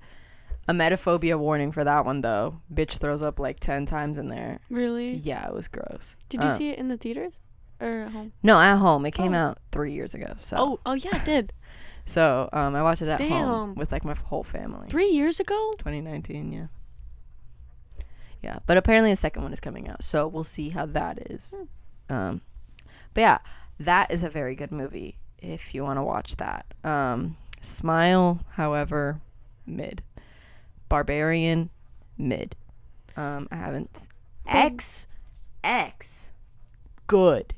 an 0.67 0.77
emetophobia 0.77 1.39
warning 1.39 1.71
for 1.71 1.83
that 1.83 2.05
one 2.05 2.21
though. 2.21 2.61
Bitch 2.71 2.97
throws 2.97 3.23
up 3.23 3.39
like 3.39 3.59
ten 3.61 3.85
times 3.87 4.17
in 4.19 4.27
there. 4.27 4.59
really? 4.69 5.13
Yeah, 5.13 5.47
it 5.47 5.53
was 5.55 5.67
gross. 5.67 6.15
Did 6.29 6.43
you 6.43 6.49
Uh, 6.49 6.57
see 6.57 6.69
it 6.69 6.77
in 6.77 6.87
the 6.89 6.97
theaters 6.97 7.39
or 7.83 8.01
at 8.05 8.11
home? 8.11 8.31
No, 8.43 8.59
at 8.59 8.77
home. 8.77 9.05
It 9.05 9.11
came 9.11 9.33
Oh. 9.33 9.37
out 9.37 9.59
three 9.71 9.93
years 9.93 10.13
ago. 10.13 10.33
So 10.39 10.55
Oh, 10.59 10.79
oh 10.85 10.93
yeah, 10.93 11.15
it 11.17 11.25
did. 11.25 11.53
so 12.05 12.49
um, 12.53 12.75
I 12.75 12.83
watched 12.83 13.01
it 13.01 13.09
at 13.09 13.19
home 13.21 13.29
Damn. 13.69 13.75
with 13.75 13.91
like 13.91 14.03
my 14.05 14.13
whole 14.15 14.43
family. 14.43 14.87
Three 14.89 15.09
years 15.09 15.39
ago. 15.39 15.71
2019, 15.77 16.51
yeah. 16.51 16.67
Yeah, 18.41 18.59
but 18.67 18.75
apparently 18.77 19.09
the 19.11 19.15
second 19.15 19.43
one 19.43 19.53
is 19.53 19.59
coming 19.61 19.87
out, 19.87 20.03
so 20.03 20.27
we'll 20.27 20.43
see 20.43 20.69
how 20.69 20.85
that 20.87 21.31
is. 21.31 21.55
Um, 22.09 22.41
but 23.13 23.21
yeah, 23.21 23.37
that 23.79 24.11
is 24.11 24.23
a 24.23 24.29
very 24.29 24.53
good 24.55 24.71
movie 24.71 25.17
if 25.39 25.73
you 25.73 25.83
want 25.83 25.97
to 25.97 26.03
watch 26.03 26.35
that. 26.37 26.65
Um, 26.83 27.37
Smile, 27.61 28.41
however, 28.51 29.21
mid. 29.65 30.03
Barbarian, 30.89 31.69
mid. 32.17 32.55
Um, 33.15 33.47
I 33.49 33.55
haven't. 33.55 34.09
X, 34.45 35.07
X, 35.63 36.33
good. 37.07 37.53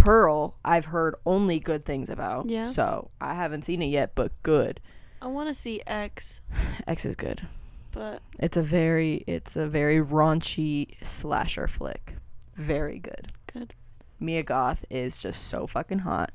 Pearl, 0.00 0.56
I've 0.64 0.86
heard 0.86 1.14
only 1.26 1.58
good 1.58 1.84
things 1.84 2.08
about. 2.08 2.48
Yeah. 2.48 2.64
So 2.64 3.10
I 3.20 3.34
haven't 3.34 3.62
seen 3.62 3.82
it 3.82 3.86
yet, 3.86 4.14
but 4.14 4.32
good. 4.42 4.80
I 5.22 5.26
want 5.26 5.48
to 5.48 5.54
see 5.54 5.82
X, 5.86 6.40
X 6.86 7.04
is 7.04 7.16
good. 7.16 7.46
but 7.92 8.22
It's 8.38 8.56
a 8.56 8.62
very 8.62 9.22
it's 9.26 9.56
a 9.56 9.66
very 9.68 10.00
raunchy 10.00 10.94
slasher 11.02 11.68
flick. 11.68 12.14
Very 12.56 12.98
good. 12.98 13.28
good. 13.52 13.74
Mia 14.18 14.42
Goth 14.42 14.84
is 14.90 15.18
just 15.18 15.48
so 15.48 15.66
fucking 15.66 16.00
hot. 16.00 16.32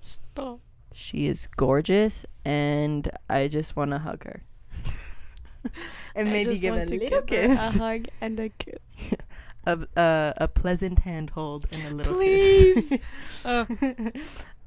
Stop. 0.00 0.60
She 0.92 1.26
is 1.28 1.48
gorgeous 1.56 2.24
and 2.44 3.10
I 3.28 3.48
just 3.48 3.76
want 3.76 3.90
to 3.92 3.98
hug 3.98 4.24
her. 4.24 4.42
and 6.14 6.28
I 6.28 6.32
maybe 6.32 6.58
give 6.58 6.74
a 6.74 6.84
little 6.84 7.22
kiss. 7.22 7.56
a 7.58 7.78
hug 7.78 8.06
and 8.20 8.38
a 8.40 8.48
kiss. 8.48 8.78
A, 9.66 9.78
a, 9.96 10.34
a 10.38 10.48
pleasant 10.48 11.00
handhold 11.00 11.66
and 11.72 11.82
a 11.86 11.90
little 11.90 12.14
Please. 12.14 12.88
kiss. 12.88 13.00
Oh. 13.44 13.66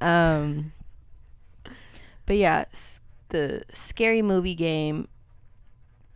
um 0.00 0.72
but 2.26 2.36
yeah, 2.36 2.64
s- 2.70 3.00
the 3.30 3.64
scary 3.72 4.22
movie 4.22 4.54
game 4.54 5.08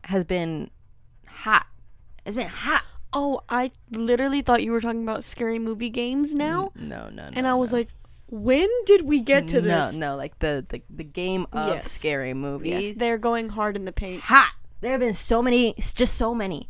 has 0.05 0.25
been 0.25 0.71
hot. 1.27 1.67
It's 2.25 2.37
been 2.37 2.49
hot. 2.49 2.85
Oh, 3.13 3.41
I 3.49 3.71
literally 3.91 4.43
thought 4.43 4.63
you 4.63 4.73
were 4.73 4.81
talking 4.81 5.03
about 5.03 5.25
scary 5.25 5.59
movie 5.59 5.91
games 5.91 6.35
now, 6.35 6.71
N- 6.79 6.89
No, 6.89 7.09
no, 7.09 7.25
no. 7.25 7.31
and 7.33 7.47
I 7.47 7.55
was 7.55 7.73
no. 7.73 7.79
like, 7.79 7.89
when 8.29 8.69
did 8.85 9.03
we 9.03 9.21
get 9.21 9.49
to 9.49 9.61
this? 9.61 9.93
No, 9.95 10.11
no, 10.13 10.17
like 10.17 10.39
the 10.41 10.65
the, 10.69 10.83
the 10.91 11.05
game 11.05 11.47
of 11.53 11.69
Yes. 11.69 11.91
scary 11.91 12.35
movies. 12.35 12.87
Yes, 12.89 12.97
they're 12.99 13.19
going 13.19 13.49
hard 13.51 13.77
in 13.77 13.85
the 13.85 13.93
paint. 13.93 14.21
hot. 14.23 14.53
There 14.81 14.91
have 14.93 15.01
been 15.01 15.15
so 15.15 15.43
many, 15.43 15.75
just 15.79 16.15
so 16.17 16.35
many, 16.35 16.69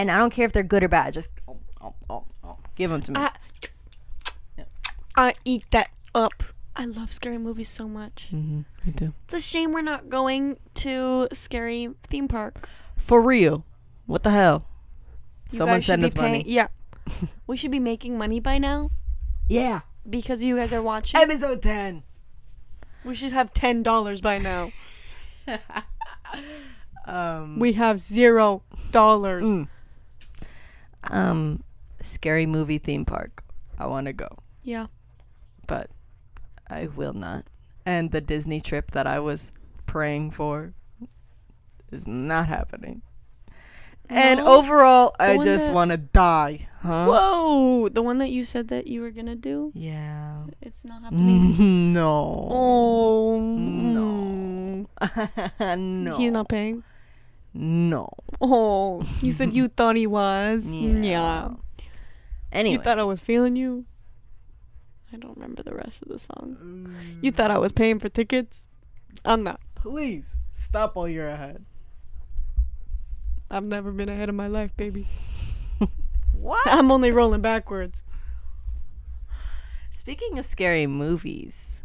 and 0.00 0.10
I 0.10 0.16
don't 0.16 0.32
care 0.32 0.46
if 0.46 0.52
they're 0.52 0.62
good 0.62 0.82
or 0.82 0.88
bad. 0.88 1.12
Just 1.12 1.30
oh, 1.46 1.58
oh, 2.08 2.24
oh, 2.42 2.56
give 2.74 2.90
them 2.90 3.02
to 3.02 3.12
me. 3.12 3.20
I, 3.20 3.30
I 5.14 5.34
eat 5.44 5.64
that 5.72 5.90
up. 6.14 6.42
I 6.74 6.86
love 6.86 7.12
scary 7.12 7.36
movies 7.36 7.68
so 7.68 7.86
much. 7.86 8.28
mm-hmm, 8.32 8.62
I 8.86 8.90
do. 8.90 9.12
It's 9.24 9.34
a 9.34 9.40
shame 9.40 9.72
we're 9.72 9.82
not 9.82 10.08
going 10.08 10.58
to 10.76 11.28
scary 11.34 11.90
theme 12.04 12.28
park. 12.28 12.66
For 12.96 13.20
real, 13.20 13.64
what 14.06 14.22
the 14.22 14.30
hell? 14.30 14.64
You 15.50 15.58
Someone 15.58 15.76
guys 15.78 15.84
should 15.84 15.92
send 15.92 16.02
be 16.02 16.06
us 16.06 16.14
money. 16.16 16.44
Yeah, 16.46 16.68
we 17.46 17.56
should 17.58 17.70
be 17.72 17.80
making 17.80 18.16
money 18.16 18.40
by 18.40 18.56
now 18.56 18.90
Yeah, 19.48 19.80
because 20.08 20.42
you 20.42 20.56
guys 20.56 20.72
are 20.72 20.80
watching. 20.82 21.20
episode 21.20 21.60
ten. 21.60 22.04
we 23.04 23.14
should 23.14 23.32
have 23.32 23.52
ten 23.52 23.82
dollars 23.82 24.22
by 24.22 24.38
now. 24.38 24.68
um, 27.06 27.58
we 27.58 27.72
have 27.74 28.00
zero 28.00 28.62
dollars. 28.92 29.44
Mm. 29.44 29.68
Um, 31.04 31.62
scary 32.00 32.46
movie 32.46 32.78
theme 32.78 33.04
park. 33.04 33.42
I 33.78 33.86
want 33.86 34.06
to 34.06 34.12
go. 34.12 34.28
Yeah. 34.62 34.86
but 35.66 35.88
I 36.68 36.86
will 36.88 37.12
not. 37.14 37.46
And 37.86 38.10
the 38.10 38.20
Disney 38.20 38.60
trip 38.60 38.90
that 38.92 39.06
I 39.06 39.20
was 39.20 39.52
praying 39.86 40.32
for 40.32 40.74
is 41.90 42.06
not 42.06 42.46
happening. 42.46 43.02
And 44.08 44.40
No? 44.40 44.58
overall, 44.58 45.14
I 45.20 45.36
one 45.36 45.46
just 45.46 45.66
that- 45.66 45.74
want 45.74 45.92
to 45.92 45.96
die. 45.96 46.66
Huh? 46.82 47.06
Whoa, 47.06 47.88
the 47.88 48.02
one 48.02 48.18
that 48.18 48.30
you 48.30 48.44
said 48.44 48.68
that 48.68 48.86
you 48.88 49.00
were 49.02 49.10
gonna 49.12 49.36
do, 49.36 49.70
Yeah. 49.74 50.44
it's 50.60 50.84
not 50.84 51.02
happening. 51.02 51.92
no. 51.94 52.48
Oh 52.50 53.40
No. 53.40 54.86
no. 55.76 56.16
He's 56.18 56.32
not 56.32 56.48
paying. 56.48 56.82
No. 57.52 58.08
Oh, 58.40 59.04
you 59.20 59.32
said 59.32 59.54
you 59.54 59.68
thought 59.76 59.96
he 59.96 60.06
was. 60.06 60.62
Yeah. 60.64 61.00
Yeah. 61.00 61.50
Anyway. 62.52 62.76
You 62.76 62.82
thought 62.82 62.98
I 62.98 63.04
was 63.04 63.20
feeling 63.20 63.56
you. 63.56 63.84
I 65.12 65.16
don't 65.16 65.36
remember 65.36 65.62
the 65.62 65.74
rest 65.74 66.02
of 66.02 66.08
the 66.08 66.18
song. 66.18 66.94
You 67.20 67.32
mm. 67.32 67.34
thought 67.34 67.50
I 67.50 67.58
was 67.58 67.72
paying 67.72 67.98
for 67.98 68.08
tickets. 68.08 68.68
I'm 69.24 69.42
not. 69.42 69.60
Please 69.74 70.36
stop 70.52 70.94
while 70.94 71.08
you're 71.08 71.28
ahead. 71.28 71.64
I've 73.50 73.64
never 73.64 73.90
been 73.90 74.08
ahead 74.08 74.28
of 74.28 74.36
my 74.36 74.46
life, 74.46 74.76
baby. 74.76 75.08
What? 76.40 76.66
I'm 76.66 76.90
only 76.90 77.12
rolling 77.12 77.42
backwards. 77.42 78.02
Speaking 79.90 80.38
of 80.38 80.46
scary 80.46 80.86
movies, 80.86 81.82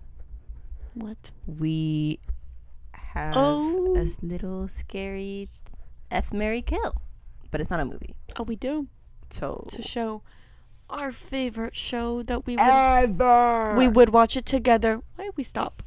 What? 0.93 1.31
we 1.45 2.19
have 3.15 3.33
Oh. 3.35 3.95
a 3.97 4.01
s- 4.01 4.21
little 4.21 4.67
scary 4.67 5.49
F 6.11 6.31
Mary 6.33 6.61
Kill. 6.61 6.95
But 7.51 7.61
it's 7.61 7.71
not 7.71 7.79
a 7.79 7.85
movie. 7.85 8.13
Oh, 8.37 8.43
we 8.43 8.55
do. 8.55 8.87
So 9.29 9.67
To 9.71 9.81
show 9.81 10.21
our 10.89 11.11
favorite 11.11 11.75
show 11.75 12.21
that 12.23 12.45
we 12.45 12.55
would 12.55 12.61
ever 12.61 13.75
we 13.77 13.87
would 13.87 14.09
watch 14.09 14.37
it 14.37 14.45
together. 14.45 15.01
Why 15.15 15.29
we 15.35 15.43
stop? 15.43 15.81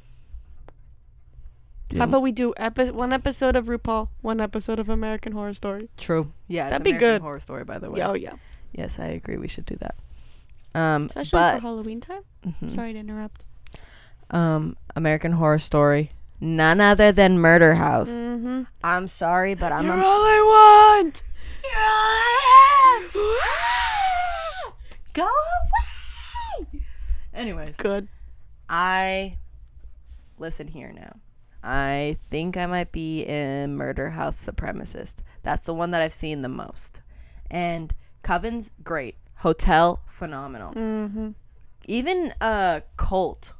Yeah. 1.90 1.98
How 2.00 2.04
about 2.04 2.22
we 2.22 2.32
do 2.32 2.52
epi- 2.56 2.90
one 2.90 3.12
episode 3.14 3.56
of 3.56 3.66
RuPaul, 3.66 4.08
one 4.20 4.40
episode 4.40 4.78
of 4.78 4.88
American 4.90 5.32
Horror 5.32 5.54
Story? 5.54 5.88
True. 5.96 6.32
Yeah, 6.48 6.68
That'd 6.68 6.84
be 6.84 6.90
American 6.90 7.08
good. 7.14 7.22
Horror 7.22 7.40
Story, 7.40 7.64
by 7.64 7.78
the 7.78 7.90
way. 7.90 8.02
Oh 8.02 8.12
yeah. 8.14 8.34
Yes, 8.72 8.98
I 8.98 9.06
agree. 9.06 9.38
We 9.38 9.48
should 9.48 9.64
do 9.64 9.76
that. 9.76 9.96
Um, 10.74 11.06
Especially 11.06 11.38
but 11.38 11.54
for 11.56 11.60
Halloween 11.62 12.00
time. 12.00 12.22
mhm. 12.46 12.70
Sorry 12.70 12.92
to 12.92 12.98
interrupt. 12.98 13.42
um, 14.30 14.76
American 14.96 15.32
Horror 15.32 15.58
Story, 15.58 16.10
none 16.40 16.80
other 16.80 17.12
than 17.12 17.38
Murder 17.38 17.74
House. 17.74 18.10
Mm-hmm. 18.10 18.62
I'm 18.82 19.08
sorry, 19.08 19.54
but 19.54 19.72
I'm 19.72 19.84
You're 19.86 19.98
a 19.98 20.04
all 20.04 20.22
I 20.24 21.02
want. 21.04 21.22
Go 25.12 25.24
away. 25.24 26.82
Anyways, 27.34 27.76
Good. 27.76 28.08
I 28.68 29.38
listen 30.38 30.68
here 30.68 30.92
now. 30.92 31.16
I 31.62 32.16
think 32.30 32.56
I 32.56 32.66
might 32.66 32.92
be 32.92 33.22
in 33.22 33.76
Murder 33.76 34.10
House 34.10 34.44
Supremacist. 34.44 35.16
That's 35.42 35.64
the 35.64 35.74
one 35.74 35.90
that 35.90 36.02
I've 36.02 36.12
seen 36.12 36.42
the 36.42 36.48
most. 36.48 37.02
And 37.50 37.94
Coven's 38.22 38.70
great. 38.84 39.16
Hotel 39.36 40.00
phenomenal. 40.06 40.72
Mm-hmm. 40.74 41.30
Even 41.86 42.34
uh 42.40 42.80
Cult. 42.96 43.54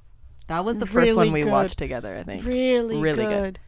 That 0.49 0.64
was 0.64 0.78
the 0.78 0.86
first 0.86 1.14
one 1.14 1.30
we 1.32 1.42
good. 1.42 1.51
watched 1.53 1.78
together, 1.78 2.16
I 2.16 2.22
think. 2.24 2.44
Really, 2.44 2.96
Really 2.96 3.24
good. 3.24 3.28
good. 3.28 3.59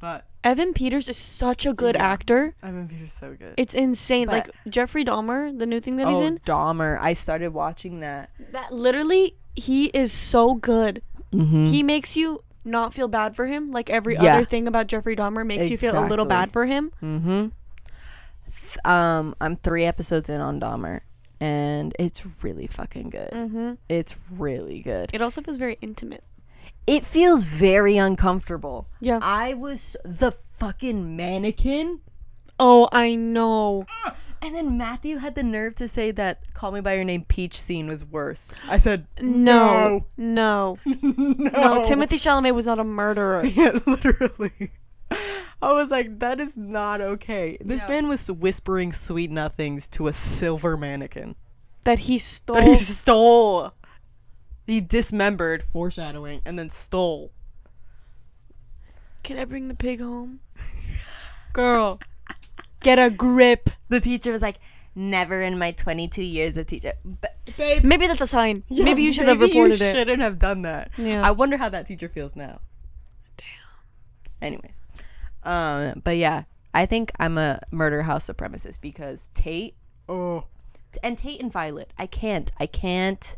But 0.00 0.24
Evan 0.44 0.72
Peters 0.72 1.08
is 1.08 1.16
such 1.16 1.66
a 1.66 1.74
good 1.74 1.94
Yeah. 1.94 2.06
actor. 2.06 2.54
Evan 2.62 2.88
Peters 2.88 3.08
is 3.08 3.12
so 3.12 3.34
good. 3.38 3.54
It's 3.58 3.74
insane. 3.74 4.26
But- 4.26 4.46
like 4.46 4.50
Jeffrey 4.68 5.04
Dahmer, 5.04 5.58
the 5.58 5.66
new 5.66 5.80
thing 5.80 5.96
that 5.96 6.08
he's 6.08 6.18
oh, 6.18 6.24
in. 6.24 6.38
Dahmer. 6.46 6.98
I 7.00 7.12
started 7.12 7.52
watching 7.52 8.00
that. 8.00 8.30
That 8.52 8.72
literally, 8.72 9.34
he 9.54 9.86
is 9.86 10.12
so 10.12 10.54
good. 10.54 11.02
Mm-hmm. 11.32 11.66
He 11.66 11.82
makes 11.82 12.16
you 12.16 12.42
not 12.64 12.92
feel 12.94 13.08
bad 13.08 13.34
for 13.36 13.46
him. 13.46 13.70
Like 13.72 13.90
every 13.90 14.14
Yeah. 14.14 14.36
other 14.36 14.44
thing 14.44 14.66
about 14.68 14.86
Jeffrey 14.86 15.16
Dahmer 15.16 15.46
makes 15.46 15.68
you 15.70 15.76
feel 15.76 15.98
a 15.98 16.06
little 16.06 16.24
bad 16.26 16.52
for 16.52 16.64
him. 16.66 16.92
Mm-hmm. 17.02 17.46
Um, 18.84 19.34
I'm 19.40 19.56
three 19.56 19.84
episodes 19.84 20.28
in 20.28 20.40
on 20.40 20.60
Dahmer, 20.60 21.00
and 21.40 21.94
it's 21.98 22.26
really 22.42 22.66
fucking 22.66 23.10
good. 23.10 23.30
Mm-hmm. 23.30 23.72
It's 23.88 24.14
really 24.30 24.80
good. 24.80 25.10
It 25.12 25.22
also 25.22 25.40
feels 25.40 25.56
very 25.56 25.78
intimate. 25.80 26.24
It 26.86 27.04
feels 27.06 27.42
very 27.44 27.96
uncomfortable. 27.96 28.88
Yeah. 29.00 29.20
I 29.22 29.54
was 29.54 29.96
the 30.04 30.32
fucking 30.32 31.16
mannequin. 31.16 32.00
Oh, 32.58 32.88
I 32.92 33.14
know. 33.14 33.86
And 34.42 34.54
then 34.54 34.78
Matthew 34.78 35.18
had 35.18 35.34
the 35.34 35.42
nerve 35.42 35.74
to 35.76 35.88
say 35.88 36.10
that 36.12 36.54
"Call 36.54 36.72
Me 36.72 36.80
by 36.80 36.94
Your 36.94 37.04
Name" 37.04 37.24
Peach 37.28 37.60
scene 37.60 37.86
was 37.88 38.04
worse. 38.04 38.50
I 38.68 38.78
said 38.78 39.06
No, 39.20 40.06
no, 40.16 40.78
no, 40.86 40.92
no. 41.02 41.84
Timothée 41.86 42.18
Chalamet 42.18 42.54
was 42.54 42.66
not 42.66 42.78
a 42.78 42.84
murderer. 42.84 43.44
Yeah, 43.50 43.78
literally. 43.86 44.72
I 45.62 45.72
was 45.72 45.90
like, 45.90 46.18
that 46.20 46.40
is 46.40 46.56
not 46.56 47.00
okay. 47.00 47.58
This 47.60 47.86
man 47.86 48.08
was 48.08 48.30
whispering 48.30 48.92
sweet 48.92 49.30
nothings 49.30 49.88
to 49.88 50.08
a 50.08 50.12
silver 50.12 50.76
mannequin 50.76 51.34
that 51.84 51.98
he 52.00 52.18
stole. 52.18 52.56
that 52.56 52.64
he 52.64 52.76
stole. 52.76 53.72
He 54.66 54.80
dismembered, 54.80 55.62
foreshadowing, 55.62 56.40
and 56.46 56.58
then 56.58 56.70
stole. 56.70 57.32
Can 59.22 59.38
I 59.38 59.44
bring 59.44 59.68
the 59.68 59.74
pig 59.74 60.00
home? 60.00 60.40
Girl, 61.52 62.00
get 62.80 62.98
a 62.98 63.10
grip. 63.10 63.68
The 63.88 64.00
teacher 64.00 64.32
was 64.32 64.40
like, 64.40 64.56
never 64.94 65.42
in 65.42 65.58
my 65.58 65.72
22 65.72 66.22
years 66.22 66.56
of 66.56 66.66
teacher. 66.66 66.92
Babe, 67.56 67.84
Maybe 67.84 68.06
that's 68.06 68.20
a 68.20 68.26
sign. 68.26 68.62
yeah, 68.68 68.84
maybe 68.84 69.02
you 69.02 69.12
should 69.12 69.28
have 69.28 69.38
maybe 69.40 69.52
reported 69.52 69.80
you 69.80 69.86
it. 69.86 69.92
shouldn't 69.92 70.22
have 70.22 70.38
done 70.38 70.62
that. 70.62 70.90
Yeah. 70.96 71.26
I 71.26 71.32
wonder 71.32 71.56
how 71.56 71.68
that 71.68 71.86
teacher 71.86 72.08
feels 72.08 72.36
now. 72.36 72.60
Damn. 73.36 73.46
Anyways, 74.40 74.82
um, 75.44 76.00
but 76.04 76.16
yeah, 76.16 76.44
I 76.74 76.86
think 76.86 77.12
I'm 77.18 77.38
a 77.38 77.60
murder 77.70 78.02
house 78.02 78.26
supremacist 78.28 78.80
because 78.80 79.28
Tate, 79.34 79.74
oh, 80.08 80.44
and 81.02 81.16
Tate 81.18 81.40
and 81.40 81.52
Violet, 81.52 81.92
I 81.98 82.06
can't, 82.06 82.50
I 82.58 82.66
can't 82.66 83.36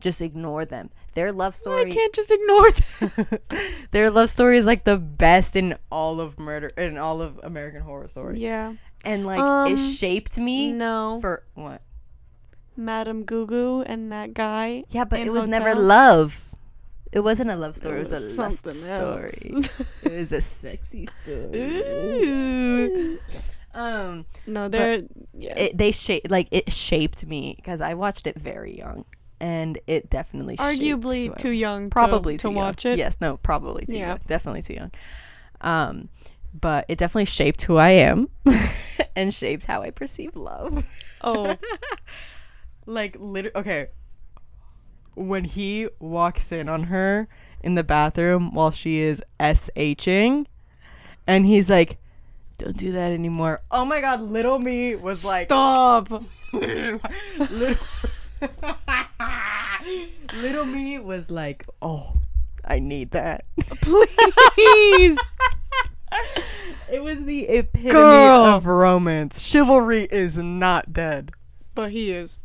just 0.00 0.22
ignore 0.22 0.64
them. 0.64 0.90
Their 1.14 1.32
love 1.32 1.54
story. 1.54 1.90
I 1.90 1.94
can't 1.94 2.14
just 2.14 2.30
ignore 2.30 2.70
that. 2.72 3.40
their 3.90 4.10
love 4.10 4.30
story 4.30 4.58
is 4.58 4.64
like 4.64 4.84
the 4.84 4.96
best 4.96 5.56
in 5.56 5.76
all 5.90 6.20
of 6.20 6.38
murder 6.38 6.68
in 6.78 6.96
all 6.98 7.20
of 7.20 7.38
American 7.42 7.82
Horror 7.82 8.08
Story, 8.08 8.38
Yeah. 8.38 8.72
and 9.04 9.26
like 9.26 9.40
Um, 9.40 9.72
it 9.72 9.76
shaped 9.76 10.38
me 10.38 10.72
No. 10.72 11.18
for 11.20 11.42
what? 11.54 11.82
Madam 12.76 13.24
Madame 13.24 13.46
Gugu 13.46 13.82
and 13.86 14.10
that 14.12 14.32
guy. 14.32 14.84
Yeah, 14.88 15.04
but 15.04 15.20
it 15.20 15.30
was 15.30 15.46
never 15.48 15.74
love. 15.74 16.49
It 17.12 17.20
wasn't 17.20 17.50
a 17.50 17.56
love 17.56 17.76
story. 17.76 18.00
It 18.00 18.10
was, 18.10 18.22
was 18.22 18.38
a 18.38 18.40
lust 18.40 18.58
story. 18.72 19.64
it 20.02 20.12
was 20.12 20.32
a 20.32 20.40
sexy 20.40 21.08
story. 21.24 23.18
Um, 23.74 24.26
No, 24.46 24.68
they're 24.68 25.02
yeah. 25.32 25.56
it, 25.58 25.78
they 25.78 25.92
shaped 25.92 26.30
like 26.30 26.48
it 26.50 26.72
shaped 26.72 27.24
me 27.26 27.54
because 27.56 27.80
I 27.80 27.94
watched 27.94 28.26
it 28.26 28.36
very 28.36 28.76
young, 28.76 29.04
and 29.40 29.78
it 29.86 30.10
definitely 30.10 30.56
arguably 30.56 31.36
too 31.38 31.50
young. 31.50 31.90
probably 31.90 32.36
to, 32.36 32.42
too 32.42 32.48
to 32.48 32.54
young. 32.54 32.64
watch 32.64 32.84
it. 32.86 32.98
Yes, 32.98 33.18
no, 33.20 33.36
probably 33.38 33.86
too 33.86 33.96
Yeah. 33.96 34.08
young. 34.08 34.20
Definitely 34.26 34.62
too 34.62 34.74
young. 34.74 34.90
Um, 35.60 36.08
but 36.58 36.84
it 36.88 36.98
definitely 36.98 37.26
shaped 37.26 37.62
who 37.62 37.76
I 37.76 37.90
am, 37.90 38.28
and 39.16 39.32
shaped 39.32 39.66
how 39.66 39.82
I 39.82 39.90
perceive 39.90 40.34
love. 40.34 40.84
Oh, 41.20 41.56
like 42.86 43.16
literally 43.20 43.56
okay 43.56 43.86
when 45.20 45.44
he 45.44 45.86
walks 45.98 46.50
in 46.50 46.66
on 46.66 46.84
her 46.84 47.28
in 47.62 47.74
the 47.74 47.84
bathroom 47.84 48.54
while 48.54 48.70
she 48.70 49.00
is 49.00 49.22
shing 49.98 50.46
and 51.26 51.44
he's 51.44 51.68
like 51.68 51.98
don't 52.56 52.78
do 52.78 52.92
that 52.92 53.10
anymore 53.10 53.60
oh 53.70 53.84
my 53.84 54.00
god 54.00 54.22
little 54.22 54.58
me 54.58 54.96
was 54.96 55.22
like 55.22 55.48
stop. 55.48 56.10
little, 56.52 57.00
little 60.40 60.64
me 60.64 60.98
was 60.98 61.30
like 61.30 61.66
oh 61.82 62.14
i 62.64 62.78
need 62.78 63.10
that 63.10 63.44
Please. 63.82 65.18
it 66.90 67.02
was 67.02 67.22
the 67.24 67.46
epitome 67.46 67.90
Girl. 67.92 68.46
of 68.46 68.64
romance 68.64 69.42
chivalry 69.42 70.08
is 70.10 70.38
not 70.38 70.94
dead 70.94 71.30
but 71.74 71.90
he 71.90 72.10
is. 72.10 72.38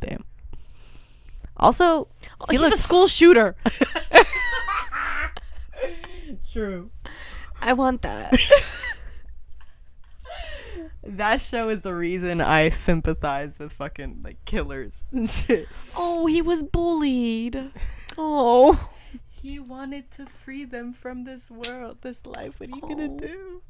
damn 0.00 0.24
also 1.58 2.08
Oh, 2.40 2.46
He 2.50 2.56
He's 2.56 2.60
looks- 2.60 2.80
a 2.80 2.82
school 2.82 3.06
shooter. 3.06 3.56
true 6.52 6.90
I 7.60 7.72
want 7.72 8.02
that. 8.02 8.38
That 11.08 11.40
show 11.40 11.68
is 11.68 11.82
the 11.82 11.94
reason 11.94 12.40
I 12.40 12.68
sympathize 12.70 13.60
with 13.60 13.72
fucking 13.74 14.22
like 14.24 14.44
killers 14.44 15.04
and 15.12 15.30
shit. 15.30 15.68
Oh, 15.96 16.26
he 16.26 16.42
was 16.42 16.62
bullied. 16.62 17.70
Oh. 18.18 18.88
He 19.28 19.58
wanted 19.60 20.10
to 20.12 20.24
free 20.24 20.64
them 20.64 20.94
from 20.94 21.24
this 21.24 21.50
world, 21.50 21.98
this 22.00 22.24
life. 22.24 22.58
What 22.58 22.70
are 22.70 22.74
you 22.76 22.80
gonna 22.80 23.10
Oh. 23.12 23.18
do? 23.18 23.62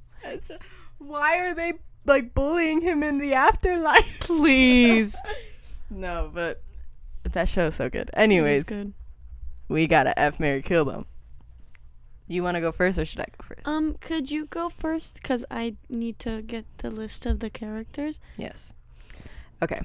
Why 0.99 1.39
are 1.41 1.53
they 1.55 1.73
like 2.05 2.33
bullying 2.33 2.81
him 2.81 3.03
in 3.03 3.19
the 3.19 3.35
afterlife? 3.35 4.21
Please. 4.21 5.17
no, 5.91 6.31
but 6.33 6.63
that 7.33 7.49
show 7.49 7.67
is 7.67 7.75
so 7.75 7.89
good. 7.89 8.11
Anyways, 8.15 8.65
good. 8.65 8.93
we 9.69 9.87
gotta 9.87 10.19
F 10.19 10.41
Mary 10.41 10.63
kill 10.63 10.85
them. 10.85 11.07
You 12.29 12.43
want 12.43 12.57
to 12.57 12.61
go 12.61 12.73
first, 12.73 12.99
or 12.99 13.05
should 13.05 13.21
I 13.21 13.27
go 13.27 13.43
first? 13.45 13.69
Um, 13.69 13.95
could 14.01 14.31
you 14.31 14.47
go 14.47 14.69
first? 14.69 15.23
Cause 15.23 15.45
I 15.51 15.77
need 15.89 16.19
to 16.21 16.43
get 16.43 16.65
the 16.79 16.91
list 16.91 17.25
of 17.25 17.39
the 17.39 17.51
characters. 17.51 18.19
Yes. 18.37 18.73
Okay. 19.63 19.81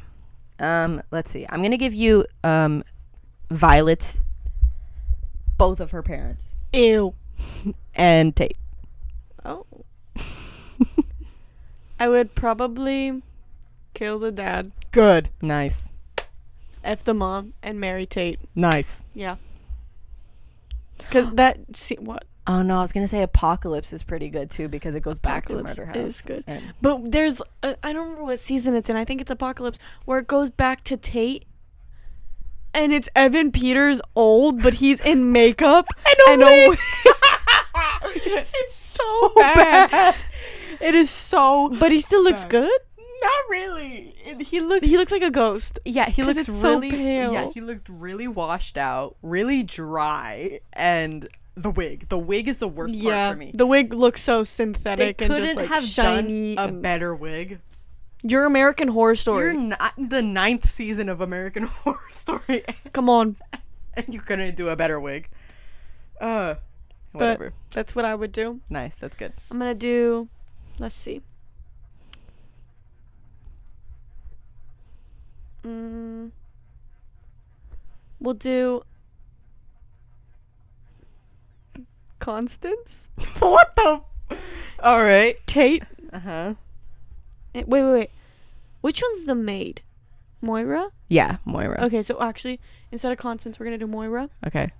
Um, 0.59 1.01
let's 1.11 1.29
see. 1.29 1.45
I'm 1.49 1.61
gonna 1.61 1.77
give 1.77 1.93
you 1.93 2.25
um 2.43 2.83
Violet's 3.51 4.19
both 5.57 5.79
of 5.79 5.91
her 5.91 6.01
parents 6.01 6.55
Ew. 6.73 7.13
and 7.95 8.35
Tate. 8.35 8.57
Oh. 9.45 9.65
I 11.99 12.09
would 12.09 12.33
probably 12.33 13.21
kill 13.93 14.17
the 14.17 14.31
dad, 14.31 14.71
Good. 14.91 15.29
Nice. 15.41 15.87
F 16.83 17.03
the 17.03 17.13
mom, 17.13 17.53
and 17.61 17.79
marry 17.79 18.05
Tate. 18.05 18.39
Nice. 18.55 19.03
Yeah. 19.13 19.35
Cause 21.09 21.31
that 21.33 21.57
see 21.75 21.95
what 21.95 22.25
Oh 22.47 22.61
no, 22.63 22.77
I 22.77 22.81
was 22.81 22.91
gonna 22.91 23.07
say 23.07 23.21
Apocalypse 23.21 23.93
is 23.93 24.01
pretty 24.03 24.29
good 24.29 24.49
too 24.49 24.67
because 24.67 24.95
it 24.95 25.01
goes 25.01 25.19
back 25.19 25.45
to 25.47 25.57
Apocalypse 25.57 25.77
Murder 25.77 25.91
House. 25.91 25.97
is 25.97 26.21
good. 26.21 26.43
And 26.47 26.73
But 26.81 27.11
there's, 27.11 27.39
uh, 27.61 27.75
I 27.83 27.93
don't 27.93 28.03
remember 28.03 28.23
what 28.23 28.39
season 28.39 28.75
it's 28.75 28.89
in. 28.89 28.95
I 28.95 29.05
think 29.05 29.21
it's 29.21 29.29
Apocalypse, 29.31 29.77
where 30.05 30.19
it 30.19 30.27
goes 30.27 30.49
back 30.49 30.83
to 30.85 30.97
Tate, 30.97 31.45
and 32.73 32.91
it's 32.93 33.09
Evan 33.15 33.51
Peters 33.51 34.01
old, 34.15 34.63
but 34.63 34.73
he's 34.75 34.99
in 35.01 35.31
makeup 35.31 35.85
I 36.05 36.15
know. 36.17 36.33
and 36.33 36.43
a 36.43 36.69
wig. 36.69 36.79
it's 38.15 38.53
so 38.75 39.31
bad. 39.35 40.15
It 40.79 40.95
is 40.95 41.09
so. 41.11 41.69
But 41.79 41.91
he 41.91 42.01
still 42.01 42.23
looks 42.23 42.41
bad. 42.41 42.49
good. 42.49 42.81
Not 43.21 43.31
really. 43.49 44.15
He 44.47 44.61
looks. 44.61 44.87
He 44.87 44.97
looks 44.97 45.11
like 45.11 45.21
a 45.21 45.29
ghost. 45.29 45.79
Yeah, 45.85 46.09
he 46.09 46.23
looks 46.23 46.47
it's 46.47 46.59
so 46.59 46.69
really. 46.75 46.89
pale. 46.91 47.33
Yeah, 47.33 47.49
he 47.53 47.61
looked 47.61 47.87
really 47.89 48.27
washed 48.27 48.77
out, 48.77 49.15
really 49.21 49.61
dry, 49.63 50.59
and 50.73 51.27
the 51.55 51.69
wig. 51.69 52.09
The 52.09 52.17
wig 52.17 52.47
is 52.47 52.57
the 52.59 52.67
worst 52.67 52.95
yeah, 52.95 53.27
part 53.27 53.33
for 53.35 53.39
me. 53.39 53.51
the 53.53 53.67
wig 53.67 53.93
looks 53.93 54.21
so 54.23 54.39
They 54.39 54.45
synthetic 54.45 55.21
and 55.21 55.29
couldn't 55.31 55.45
just 55.49 55.55
like 55.57 55.67
have 55.69 55.83
shiny. 55.83 56.55
done 56.55 56.65
a 56.65 56.67
and- 56.69 56.81
better 56.81 57.13
wig. 57.15 57.59
Your 58.23 58.45
American 58.45 58.87
Horror 58.87 59.15
Story. 59.15 59.45
You're 59.45 59.53
not 59.53 59.93
the 59.97 60.21
ninth 60.21 60.69
season 60.69 61.09
of 61.09 61.21
American 61.21 61.63
Horror 61.67 61.97
Story, 62.11 62.63
Come 62.93 63.09
on, 63.09 63.35
and 63.95 64.05
you're 64.13 64.23
gonna 64.23 64.51
do 64.51 64.69
a 64.69 64.75
better 64.75 64.99
wig. 64.99 65.27
Uh, 66.19 66.55
whatever. 67.13 67.51
that's 67.71 67.95
what 67.95 68.05
I 68.05 68.13
would 68.15 68.31
do. 68.31 68.61
nice. 68.69 68.95
That's 68.97 69.15
good. 69.15 69.33
I'm 69.49 69.57
gonna 69.59 69.73
do. 69.75 70.27
Let's 70.79 70.95
see. 70.95 71.21
Mm, 75.65 76.31
we'll 78.19 78.33
do. 78.33 78.83
Constance, 82.19 83.09
what 83.39 83.75
the? 83.75 84.01
All 84.81 85.03
right. 85.03 85.35
Tate. 85.47 85.83
Uh 86.13 86.19
huh. 86.19 86.53
eh, 87.55 87.63
Wait, 87.65 87.81
wait, 87.83 87.91
wait. 87.91 88.09
Which 88.81 89.01
one's 89.01 89.23
the 89.25 89.35
maid? 89.35 89.81
Moira. 90.41 90.89
Yeah, 91.07 91.37
Moira. 91.45 91.83
Okay, 91.85 92.01
so 92.03 92.19
actually, 92.21 92.59
instead 92.91 93.11
of 93.11 93.17
Constance, 93.17 93.59
we're 93.59 93.65
gonna 93.65 93.77
do 93.77 93.87
Moira 93.87 94.29
Okay. 94.45 94.71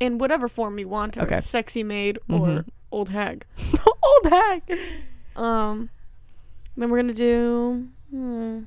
in 0.00 0.18
whatever 0.18 0.48
form 0.48 0.78
you 0.78 0.88
want 0.88 1.14
her. 1.16 1.22
Okay. 1.22 1.40
Sexy 1.40 1.82
maid 1.82 2.18
or 2.28 2.46
Mhm. 2.46 2.64
old 2.92 3.08
hag. 3.08 3.44
Old 4.02 4.32
hag. 4.32 4.62
Um, 5.36 5.90
then 6.76 6.90
we're 6.90 6.98
gonna 6.98 7.14
do 7.14 7.88
hmm, 8.10 8.60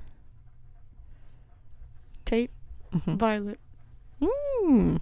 Tate, 2.34 2.50
Mhm. 2.96 3.18
Violet. 3.20 3.60
Mm. 4.20 5.00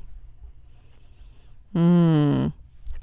Hmm. 1.72 2.48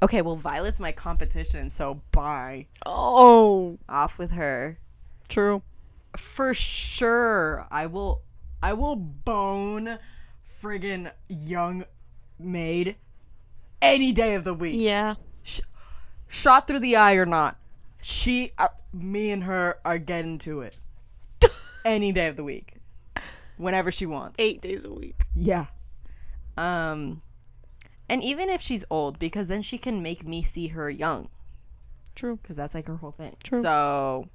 Okay, 0.03 0.21
well, 0.21 0.35
Violet's 0.35 0.79
my 0.79 0.91
competition, 0.91 1.71
so 1.71 1.99
bye. 2.11 2.67
Oh, 2.85 3.79
Off 3.89 4.19
with 4.19 4.31
her. 4.31 4.77
true. 5.29 5.63
For 6.15 6.53
sure, 6.53 7.65
I 7.71 7.87
will. 7.87 8.21
I 8.61 8.73
will 8.73 8.95
bone 8.95 9.97
friggin' 10.45 11.11
young 11.27 11.83
maid 12.37 12.97
any 13.81 14.11
day 14.11 14.35
of 14.35 14.43
the 14.43 14.53
week. 14.53 14.75
Yeah. 14.77 15.15
Shot 16.27 16.67
through 16.67 16.79
the 16.79 16.95
eye 16.95 17.13
or 17.15 17.25
not, 17.25 17.57
she, 18.01 18.51
uh, 18.59 18.67
me 18.93 19.31
and 19.31 19.43
her 19.45 19.79
are 19.83 19.97
getting 19.97 20.37
to 20.39 20.61
it 20.61 20.77
any 21.85 22.11
day 22.11 22.27
of 22.27 22.35
the 22.35 22.43
week, 22.43 22.75
whenever 23.59 23.91
she 23.91 24.05
wants. 24.05 24.39
Eight 24.39 24.61
days 24.61 24.85
a 24.85 24.91
week. 24.91 25.21
Yeah. 25.35 25.65
Um, 26.57 27.21
and 28.09 28.23
even 28.23 28.49
if 28.49 28.61
she's 28.61 28.83
old, 28.89 29.19
because 29.19 29.47
then 29.49 29.61
she 29.61 29.77
can 29.77 30.01
make 30.01 30.25
me 30.25 30.41
see 30.41 30.67
her 30.69 30.89
young, 30.89 31.29
True. 32.15 32.37
because 32.41 32.57
that's 32.57 32.73
like 32.73 32.87
her 32.87 32.95
whole 32.97 33.11
thing. 33.11 33.35
True. 33.43 33.61
So, 33.61 34.27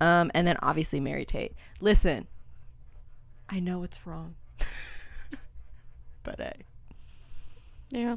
um, 0.00 0.30
and 0.34 0.46
then 0.46 0.56
obviously 0.62 1.00
Mary 1.00 1.24
Tate. 1.24 1.54
Listen, 1.80 2.26
I 3.48 3.58
know 3.60 3.82
it's 3.82 4.06
wrong, 4.06 4.36
but 6.22 6.38
hey, 6.38 6.62
Yeah. 7.90 8.16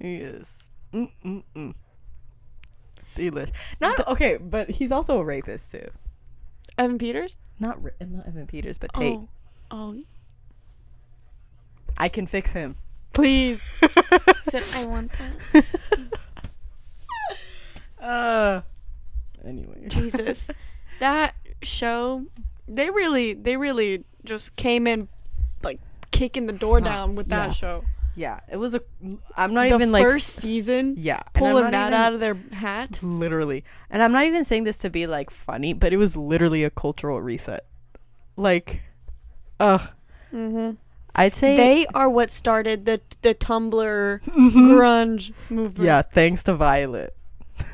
he 0.00 0.16
is. 0.16 0.58
Mm-mm-mm. 0.92 1.74
Delish. 3.16 3.50
Not 3.80 4.06
okay, 4.08 4.36
but 4.38 4.70
he's 4.70 4.92
also 4.92 5.18
a 5.18 5.24
rapist 5.24 5.70
too. 5.72 5.88
Evan 6.78 6.98
Peters? 6.98 7.34
Not 7.58 7.80
not 7.82 8.26
Evan 8.26 8.46
Peters, 8.46 8.78
but 8.78 8.92
Tate. 8.92 9.14
Oh. 9.14 9.28
Oh. 9.70 9.96
I 11.98 12.08
can 12.08 12.26
fix 12.26 12.52
him. 12.52 12.76
Please. 13.12 13.62
Said 14.50 14.62
I 14.74 14.84
want 14.86 15.10
that. 15.52 15.64
Uh. 18.00 18.60
Anyways. 19.44 19.92
Jesus. 20.00 20.50
That 21.00 21.34
show, 21.62 22.24
they 22.68 22.90
really, 22.90 23.34
they 23.34 23.56
really 23.56 24.04
just 24.24 24.54
came 24.56 24.86
in 24.86 25.08
like 25.62 25.80
kicking 26.12 26.46
the 26.46 26.52
door 26.52 26.80
down 26.80 27.14
with 27.16 27.28
that 27.28 27.48
Yeah. 27.48 27.52
show. 27.52 27.84
Yeah, 28.16 28.40
it 28.50 28.56
was 28.56 28.74
a. 28.74 28.80
I'm 29.36 29.52
not 29.54 29.68
the 29.68 29.74
even 29.74 29.92
like. 29.92 30.02
first 30.04 30.36
season, 30.36 30.94
Yeah, 30.96 31.20
pulling 31.34 31.70
that 31.70 31.88
even- 31.88 31.94
out 31.94 32.14
of 32.14 32.20
their 32.20 32.34
hat. 32.52 32.98
Literally, 33.02 33.62
and 33.90 34.02
I'm 34.02 34.10
not 34.12 34.24
even 34.24 34.42
saying 34.42 34.64
this 34.64 34.78
to 34.78 34.90
be 34.90 35.06
like 35.06 35.30
funny, 35.30 35.72
but 35.74 35.92
it 35.92 35.98
was 35.98 36.16
literally 36.16 36.64
a 36.64 36.70
cultural 36.70 37.20
reset. 37.20 37.66
Like, 38.36 38.80
ugh. 39.60 39.82
hmm 40.30 40.70
I'd 41.18 41.34
say 41.34 41.56
They 41.56 41.86
are 41.94 42.10
what 42.10 42.30
started 42.30 42.84
the 42.86 43.00
the 43.22 43.34
Tumblr 43.34 44.20
grunge 44.24 45.32
movement. 45.50 45.84
Yeah, 45.86 46.02
thanks 46.02 46.42
to 46.44 46.52
Violet. 46.54 47.14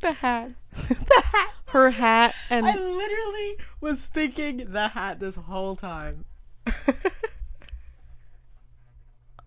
the 0.00 0.12
hat, 0.12 0.50
the 0.88 1.22
hat. 1.24 1.50
her 1.66 1.90
hat, 1.90 2.34
and 2.50 2.66
I 2.66 2.76
literally 2.76 3.56
was 3.80 3.98
thinking 4.00 4.72
the 4.72 4.88
hat 4.88 5.18
this 5.20 5.34
whole 5.36 5.74
time. 5.76 6.24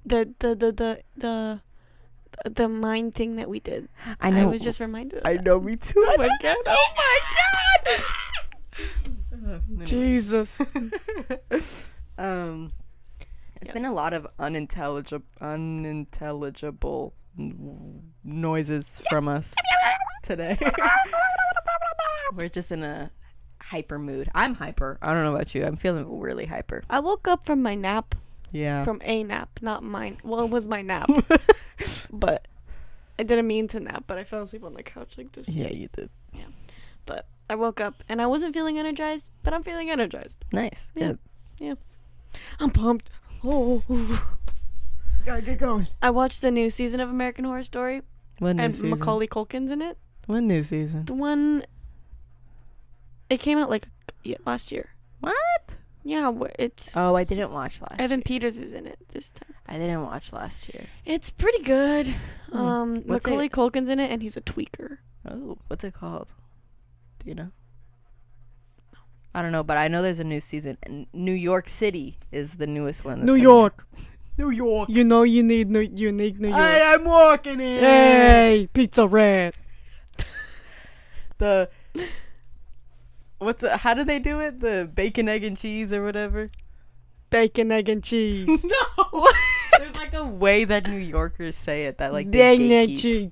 The 0.05 0.33
the 0.39 0.55
the 0.55 0.71
the 0.71 1.01
the 1.17 1.61
the 2.49 2.67
mind 2.69 3.15
thing 3.15 3.37
that 3.37 3.49
we 3.49 3.59
did. 3.59 3.87
I 4.21 4.27
I 4.27 4.29
know. 4.29 4.49
was 4.49 4.61
just 4.61 4.79
reminded. 4.79 5.19
Of 5.19 5.25
I 5.25 5.33
that. 5.35 5.43
know. 5.43 5.59
Me 5.59 5.75
too. 5.75 6.05
Oh 6.07 6.15
my 6.17 6.29
god! 6.41 6.57
Oh 9.47 9.59
my 9.69 9.77
god! 9.77 9.85
Jesus. 9.87 10.59
um, 12.17 12.71
there's 13.61 13.71
been 13.73 13.85
a 13.85 13.93
lot 13.93 14.13
of 14.13 14.25
unintelligible, 14.39 15.25
unintelligible 15.39 17.13
n- 17.37 18.01
noises 18.23 19.01
from 19.09 19.27
us 19.27 19.53
today. 20.23 20.57
We're 22.33 22.49
just 22.49 22.71
in 22.71 22.83
a 22.83 23.11
hyper 23.61 23.99
mood. 23.99 24.29
I'm 24.35 24.55
hyper. 24.55 24.97
I 25.01 25.13
don't 25.13 25.23
know 25.23 25.33
about 25.35 25.53
you. 25.55 25.63
I'm 25.63 25.77
feeling 25.77 26.19
really 26.19 26.45
hyper. 26.47 26.83
I 26.89 26.99
woke 26.99 27.27
up 27.27 27.45
from 27.45 27.61
my 27.61 27.75
nap, 27.75 28.15
Yeah. 28.55 28.83
from 28.85 29.01
a 29.03 29.23
nap, 29.23 29.59
not 29.61 29.83
mine. 29.83 30.17
Well, 30.23 30.43
it 30.45 30.49
was 30.49 30.65
my 30.65 30.81
nap, 30.81 31.09
but 32.11 32.47
I 33.19 33.23
didn't 33.23 33.47
mean 33.47 33.67
to 33.69 33.79
nap. 33.79 34.05
But 34.07 34.17
I 34.17 34.23
fell 34.23 34.43
asleep 34.43 34.63
on 34.63 34.73
the 34.73 34.83
couch 34.83 35.17
like 35.17 35.31
this. 35.33 35.49
yeah, 35.49 35.69
you 35.69 35.89
did. 35.93 36.09
Yeah, 36.33 36.45
but 37.05 37.27
I 37.49 37.55
woke 37.55 37.81
up 37.81 38.01
and 38.07 38.21
I 38.21 38.27
wasn't 38.27 38.53
feeling 38.53 38.79
energized, 38.79 39.29
but 39.43 39.53
I'm 39.53 39.61
feeling 39.63 39.89
energized. 39.89 40.43
Nice. 40.51 40.91
Yeah. 40.95 41.07
Good. 41.07 41.19
Yeah. 41.59 41.73
I'm 42.59 42.71
pumped. 42.71 43.09
Oh. 43.43 43.83
Gotta 45.25 45.41
get 45.41 45.57
going. 45.57 45.87
I 46.01 46.09
watched 46.11 46.41
the 46.41 46.51
new 46.51 46.69
season 46.69 46.99
of 46.99 47.09
American 47.09 47.45
Horror 47.45 47.63
Story, 47.63 48.01
What 48.39 48.55
new 48.55 48.63
and 48.63 48.73
season? 48.73 48.89
Macaulay 48.91 49.27
Culkin's 49.27 49.71
in 49.71 49.81
it. 49.81 49.97
What 50.27 50.41
new 50.41 50.63
season? 50.63 51.05
The 51.05 51.13
one. 51.13 51.65
It 53.29 53.39
came 53.39 53.57
out 53.57 53.69
like 53.69 53.87
yeah, 54.23 54.37
last 54.45 54.71
year. 54.71 54.89
What? 55.19 55.75
Yeah, 56.07 56.31
it's 56.59 56.95
Oh, 56.95 57.15
I 57.15 57.23
didn't 57.23 57.51
watch 57.51 57.81
last 57.81 57.99
Evan 57.99 58.19
year. 58.19 58.23
Peters 58.25 58.57
is 58.59 58.73
in 58.73 58.85
it 58.85 58.99
this 59.11 59.31
time. 59.31 59.55
I 59.67 59.79
didn't 59.79 60.03
watch 60.03 60.31
last 60.31 60.71
year. 60.71 60.85
It's 61.03 61.31
pretty 61.31 61.63
good. 61.63 62.13
Um, 62.51 62.97
Hmm. 63.01 63.09
What's 63.11 63.25
Macaulay 63.25 63.47
it- 63.47 63.51
Culkin's 63.51 63.89
in 63.89 63.99
it, 63.99 64.11
and 64.11 64.21
he's 64.21 64.37
a 64.37 64.41
tweaker. 64.41 64.99
Oh, 65.27 65.57
what's 65.67 65.83
it 65.83 65.95
called? 65.95 66.31
Do 67.23 67.29
you 67.29 67.33
know? 67.35 67.49
I 69.33 69.41
don't 69.41 69.51
know, 69.51 69.63
but 69.63 69.77
I 69.77 69.87
know 69.87 70.01
there's 70.03 70.19
a 70.19 70.23
new 70.23 70.39
season. 70.39 70.77
and 70.83 71.07
New 71.11 71.33
York 71.33 71.67
City 71.67 72.19
is 72.31 72.55
the 72.55 72.67
newest 72.67 73.03
one. 73.03 73.25
New 73.25 73.35
York. 73.35 73.85
New 74.37 74.51
York. 74.51 74.87
You 74.89 75.03
know 75.05 75.23
you 75.23 75.41
need 75.43 75.69
New 75.71 75.79
unique 75.79 76.39
New 76.39 76.49
York. 76.49 76.61
Hey, 76.61 76.81
I 76.83 76.93
am 76.93 77.03
walking 77.05 77.53
in. 77.59 77.79
hey, 77.79 78.69
Pizza 78.73 79.07
Rat. 79.07 79.55
The 81.37 81.69
what's 83.37 83.61
the, 83.61 83.77
how 83.77 83.93
do 83.93 84.03
they 84.03 84.19
do 84.19 84.39
it? 84.39 84.59
The 84.59 84.89
bacon, 84.93 85.29
egg, 85.29 85.43
and 85.43 85.57
cheese 85.57 85.91
or 85.91 86.03
whatever. 86.03 86.49
Bacon, 87.29 87.71
egg, 87.71 87.89
and 87.89 88.03
cheese. 88.03 88.47
no. 88.63 89.29
There's 89.77 89.95
like 89.97 90.13
a 90.13 90.25
way 90.25 90.63
that 90.65 90.87
New 90.87 90.97
Yorkers 90.97 91.55
say 91.55 91.85
it 91.85 91.97
that 91.97 92.13
like 92.13 92.31
they 92.31 92.57
Bacon, 92.57 92.71
egg, 92.71 92.97
cheese. 92.97 93.31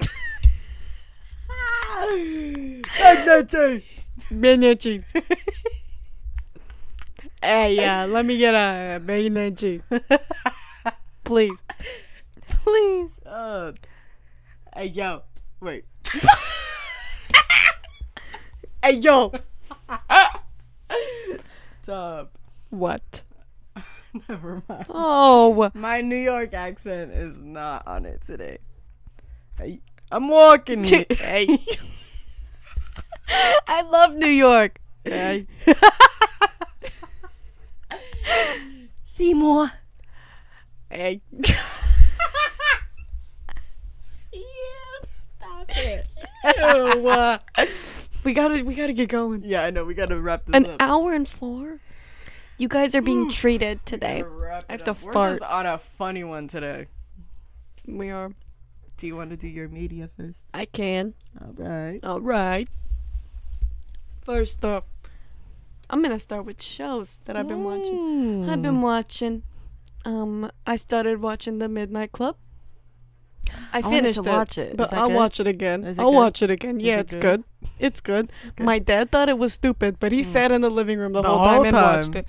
Egg, 2.02 3.28
and 3.28 3.48
cheese. 3.48 3.82
Bacon, 4.30 4.64
egg, 4.64 4.80
cheese. 4.80 5.02
Hey, 7.42 7.84
uh, 7.84 8.06
let 8.06 8.24
me 8.26 8.36
get 8.36 8.54
a 8.54 9.00
bacon, 9.00 9.36
egg, 9.36 9.56
cheese, 9.56 9.82
please. 11.24 11.58
Please. 12.64 13.18
Uh, 13.24 13.72
hey 14.74 14.86
yo, 14.86 15.22
wait. 15.60 15.84
Hey, 18.82 18.92
yo. 18.96 19.30
Stop. 21.82 22.38
What? 22.70 23.22
Never 24.28 24.62
mind. 24.68 24.86
Oh, 24.88 25.70
My 25.74 26.00
New 26.00 26.16
York 26.16 26.54
accent 26.54 27.12
is 27.12 27.38
not 27.38 27.86
on 27.86 28.06
it 28.06 28.22
today. 28.22 28.56
I, 29.58 29.80
I'm 30.10 30.28
walking 30.28 30.82
here. 30.82 31.04
hey. 31.10 31.46
I 33.68 33.82
love 33.82 34.14
New 34.14 34.26
York. 34.28 34.80
Hey. 35.04 35.46
Seymour. 39.04 39.72
Hey. 40.88 41.20
stop 45.38 45.68
it. 45.68 46.08
Ew, 46.44 47.38
we 48.24 48.32
gotta, 48.32 48.62
we 48.64 48.74
gotta 48.74 48.92
get 48.92 49.08
going. 49.08 49.42
Yeah, 49.44 49.62
I 49.64 49.70
know. 49.70 49.84
We 49.84 49.94
gotta 49.94 50.20
wrap 50.20 50.44
this 50.44 50.54
An 50.54 50.66
up. 50.66 50.76
hour 50.80 51.12
and 51.12 51.28
four. 51.28 51.80
You 52.58 52.68
guys 52.68 52.94
are 52.94 53.00
being 53.02 53.30
treated 53.42 53.84
today. 53.86 54.22
I 54.68 54.72
have 54.72 54.84
to. 54.84 54.92
We're 55.02 55.12
fart. 55.12 55.38
just 55.40 55.50
on 55.50 55.66
a 55.66 55.78
funny 55.78 56.24
one 56.24 56.48
today. 56.48 56.86
We 57.86 58.10
are. 58.10 58.32
Do 58.98 59.06
you 59.06 59.16
want 59.16 59.30
to 59.30 59.36
do 59.36 59.48
your 59.48 59.68
media 59.68 60.10
first? 60.16 60.44
I 60.52 60.66
can. 60.66 61.14
All 61.40 61.54
right. 61.56 62.00
All 62.04 62.20
right. 62.20 62.68
First 64.22 64.64
up, 64.64 64.86
I'm 65.88 66.02
gonna 66.02 66.20
start 66.20 66.44
with 66.44 66.62
shows 66.62 67.18
that 67.24 67.36
I've 67.36 67.48
been 67.48 67.64
watching. 67.64 68.48
I've 68.48 68.60
been 68.62 68.82
watching. 68.82 69.42
Um, 70.04 70.50
I 70.66 70.76
started 70.76 71.20
watching 71.22 71.58
The 71.58 71.68
Midnight 71.68 72.12
Club. 72.12 72.36
I 73.72 73.80
wanted 73.80 73.96
finished 73.96 74.22
to 74.24 74.28
it, 74.28 74.32
watch 74.32 74.58
it. 74.58 74.76
but 74.76 74.92
I'll 74.92 75.08
good? 75.08 75.14
watch 75.16 75.40
it 75.40 75.46
again. 75.46 75.84
It 75.84 75.98
I'll 75.98 76.10
good? 76.10 76.16
watch 76.16 76.42
it 76.42 76.50
again. 76.50 76.80
Yeah, 76.80 76.96
it 76.98 77.00
it's 77.00 77.14
good? 77.14 77.20
good. 77.22 77.44
It's 77.78 78.00
good. 78.00 78.32
Good. 78.56 78.64
My 78.66 78.78
dad 78.78 79.10
thought 79.10 79.28
it 79.28 79.38
was 79.38 79.52
stupid, 79.52 79.96
but 80.00 80.12
he 80.12 80.22
sat 80.22 80.50
in 80.52 80.60
the 80.60 80.70
living 80.70 80.98
room 80.98 81.12
the, 81.12 81.22
The 81.22 81.28
whole 81.28 81.38
whole 81.38 81.56
time 81.64 81.66
and 81.66 81.74
watched 81.76 82.14
it. 82.16 82.26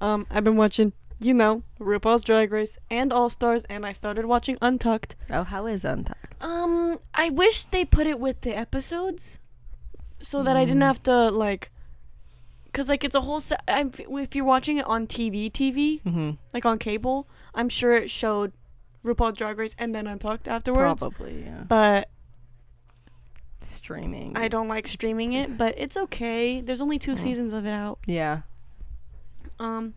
Um, 0.00 0.26
I've 0.30 0.44
been 0.44 0.56
watching, 0.56 0.92
you 1.20 1.34
know, 1.34 1.62
RuPaul's 1.80 2.22
Drag 2.24 2.52
Race 2.52 2.78
and 2.90 3.12
All 3.12 3.28
Stars, 3.28 3.64
and 3.64 3.84
I 3.84 3.92
started 3.92 4.26
watching 4.26 4.56
Untucked. 4.62 5.16
Oh, 5.30 5.42
how 5.44 5.66
is 5.66 5.84
Untucked? 5.84 6.42
Um, 6.42 6.98
I 7.14 7.30
wish 7.30 7.64
they 7.66 7.84
put 7.84 8.06
it 8.06 8.20
with 8.20 8.40
the 8.42 8.56
episodes, 8.56 9.38
so 10.20 10.42
that 10.44 10.56
I 10.56 10.64
didn't 10.64 10.82
Mm. 10.82 10.86
have 10.86 11.02
to 11.04 11.30
like, 11.30 11.70
cause 12.72 12.88
like 12.88 13.02
it's 13.04 13.14
a 13.16 13.20
whole 13.20 13.40
set. 13.40 13.62
If 13.68 14.34
you're 14.36 14.44
watching 14.44 14.78
it 14.78 14.86
on 14.86 15.06
TV, 15.06 15.50
TV, 15.50 16.00
Mm-hmm. 16.02 16.30
like 16.54 16.64
on 16.66 16.78
cable, 16.78 17.26
I'm 17.54 17.68
sure 17.68 17.94
it 17.94 18.10
showed 18.10 18.52
RuPaul's 19.04 19.36
Drag 19.38 19.58
Race 19.58 19.74
and 19.78 19.94
then 19.94 20.06
Untucked 20.06 20.48
afterwards. 20.48 20.98
Probably, 20.98 21.42
yeah. 21.44 21.64
But 21.68 22.08
Streaming. 23.60 24.36
I 24.36 24.48
don't 24.48 24.68
like 24.68 24.86
streaming 24.86 25.32
it, 25.32 25.58
but 25.58 25.74
it's 25.76 25.96
okay. 25.96 26.60
There's 26.60 26.80
only 26.80 26.98
two 26.98 27.14
Mm. 27.14 27.18
seasons 27.18 27.52
of 27.52 27.66
it 27.66 27.70
out. 27.70 27.98
Yeah. 28.06 28.42
Um, 29.58 29.94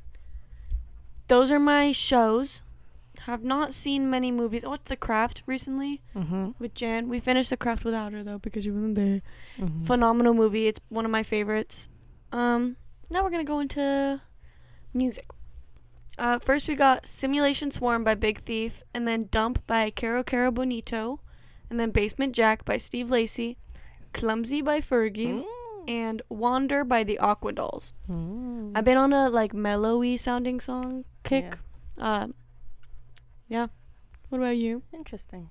those 1.27 1.51
are 1.51 1.59
my 1.59 1.91
shows. 1.91 2.63
Have 3.25 3.43
not 3.43 3.73
seen 3.75 4.09
many 4.09 4.31
movies. 4.31 4.63
I 4.63 4.69
watched 4.69 4.85
The 4.85 4.95
Craft 4.95 5.43
recently 5.45 6.01
Mm-hmm. 6.15 6.51
with 6.57 6.73
Jan. 6.73 7.07
We 7.07 7.19
finished 7.19 7.51
The 7.51 7.57
Craft 7.57 7.85
without 7.85 8.13
her 8.13 8.23
though 8.23 8.39
because 8.39 8.63
she 8.63 8.71
wasn't 8.71 8.95
there. 8.95 9.21
mm-hmm. 9.59 9.83
Phenomenal 9.83 10.33
movie. 10.33 10.65
It's 10.67 10.79
one 10.89 11.05
of 11.05 11.11
my 11.11 11.21
favorites. 11.21 11.87
Um, 12.31 12.77
now 13.11 13.23
we're 13.23 13.29
gonna 13.29 13.43
go 13.43 13.59
into 13.59 14.19
music. 14.93 15.25
Uh, 16.21 16.37
first 16.37 16.67
we 16.67 16.75
got 16.75 17.07
Simulation 17.07 17.71
Swarm 17.71 18.03
by 18.03 18.13
Big 18.13 18.43
Thief, 18.43 18.83
and 18.93 19.07
then 19.07 19.27
Dump 19.31 19.65
by 19.65 19.89
Caro 19.89 20.21
Caro 20.23 20.51
Bonito, 20.51 21.19
and 21.67 21.79
then 21.79 21.89
Basement 21.89 22.35
Jack 22.35 22.63
by 22.63 22.77
Steve 22.77 23.09
Lacy, 23.09 23.57
Clumsy 24.13 24.61
by 24.61 24.81
Fergie, 24.81 25.43
and 25.87 26.21
Wander 26.29 26.83
by 26.83 27.03
the 27.03 27.17
Aquadolls. 27.19 27.93
Mm. 28.07 28.73
I've 28.75 28.85
been 28.85 28.97
on 28.97 29.13
a 29.13 29.31
like 29.31 29.53
mellowy 29.53 30.19
sounding 30.19 30.59
song 30.59 31.05
kick. 31.23 31.57
Um, 31.97 32.35
yeah. 33.49 33.65
What 34.29 34.37
about 34.37 34.57
you? 34.57 34.83
Interesting. 34.93 35.49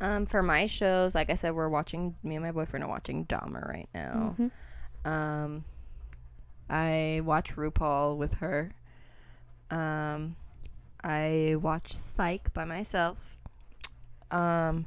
Um, 0.00 0.24
for 0.24 0.42
my 0.42 0.64
shows, 0.64 1.14
like 1.14 1.28
I 1.28 1.34
said, 1.34 1.54
we're 1.54 1.68
watching. 1.68 2.16
Me 2.22 2.36
and 2.36 2.44
my 2.44 2.50
boyfriend 2.50 2.82
are 2.82 2.88
watching 2.88 3.26
Dahmer 3.26 3.68
right 3.68 3.88
now. 3.94 4.36
Mhm. 4.38 4.50
Um, 5.04 5.64
I 6.70 7.20
watch 7.24 7.56
RuPaul 7.56 8.16
with 8.16 8.32
her. 8.38 8.72
Um, 9.72 10.36
I 11.02 11.56
watched 11.60 11.96
Psych 11.96 12.52
by 12.52 12.66
myself. 12.66 13.38
Um, 14.30 14.86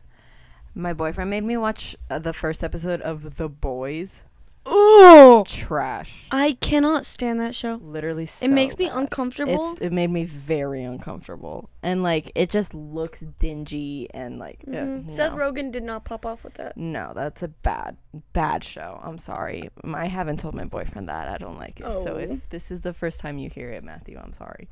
my 0.76 0.94
boyfriend 0.94 1.32
made 1.32 1.44
me 1.44 1.58
watch 1.58 1.96
uh, 2.10 2.20
the 2.20 2.34
first 2.34 2.64
episode 2.64 3.02
of 3.02 3.38
The 3.38 3.50
Boys. 3.50 4.26
Oh, 4.68 5.44
Trash. 5.48 6.28
I 6.32 6.54
cannot 6.54 7.06
stand 7.06 7.40
that 7.40 7.54
show. 7.54 7.76
Literally, 7.84 8.26
so 8.26 8.46
it 8.46 8.52
makes 8.52 8.78
me 8.78 8.88
bad. 8.88 8.98
uncomfortable. 8.98 9.54
It's 9.74 9.82
it 9.82 9.92
made 9.92 10.10
me 10.10 10.24
very 10.24 10.84
uncomfortable, 10.84 11.70
and 11.84 12.02
like 12.02 12.32
it 12.34 12.50
just 12.50 12.74
looks 12.74 13.22
dingy 13.40 14.08
and 14.14 14.40
like 14.40 14.64
uh, 14.68 14.72
Mhm. 14.72 15.12
Seth 15.12 15.34
no. 15.34 15.38
Rogen 15.38 15.72
did 15.72 15.84
not 15.84 16.04
pop 16.06 16.26
off 16.26 16.44
with 16.44 16.56
that. 16.56 16.76
No, 16.78 17.12
that's 17.14 17.44
a 17.44 17.48
bad, 17.48 17.98
bad 18.34 18.64
show. 18.64 19.00
I'm 19.04 19.20
sorry. 19.20 19.70
I 19.84 20.06
haven't 20.08 20.40
told 20.40 20.56
my 20.56 20.66
boyfriend 20.66 21.10
that. 21.10 21.28
I 21.28 21.38
don't 21.38 21.58
like 21.60 21.80
it. 21.80 21.92
So 21.94 22.14
Oh. 22.14 22.18
if 22.18 22.50
this 22.50 22.72
is 22.72 22.82
the 22.82 22.94
first 22.94 23.20
time 23.20 23.38
you 23.38 23.50
hear 23.50 23.70
it, 23.72 23.84
Matthew, 23.84 24.18
I'm 24.18 24.34
sorry. 24.34 24.68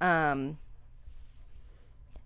Um 0.00 0.58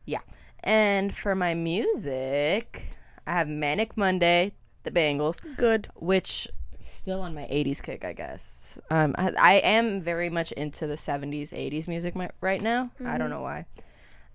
Yeah. 0.04 0.20
And 0.64 1.14
for 1.14 1.36
my 1.36 1.54
music, 1.54 2.90
I 3.26 3.32
have 3.32 3.46
Manic 3.48 3.96
Monday, 3.96 4.52
The 4.82 4.90
Bangles, 4.90 5.38
Good. 5.56 5.88
which 5.94 6.48
still 6.90 7.20
on 7.20 7.34
my 7.34 7.42
80s 7.42 7.82
kick, 7.82 8.04
I 8.04 8.12
guess. 8.12 8.78
Um 8.90 9.14
I, 9.18 9.32
I 9.38 9.52
am 9.54 10.00
very 10.00 10.30
much 10.30 10.52
into 10.52 10.86
the 10.86 10.94
70s, 10.94 11.52
80s 11.52 11.88
music 11.88 12.14
mi- 12.16 12.28
right 12.40 12.60
now. 12.62 12.90
I 13.04 13.18
don't 13.18 13.30
know 13.30 13.42
why. 13.42 13.66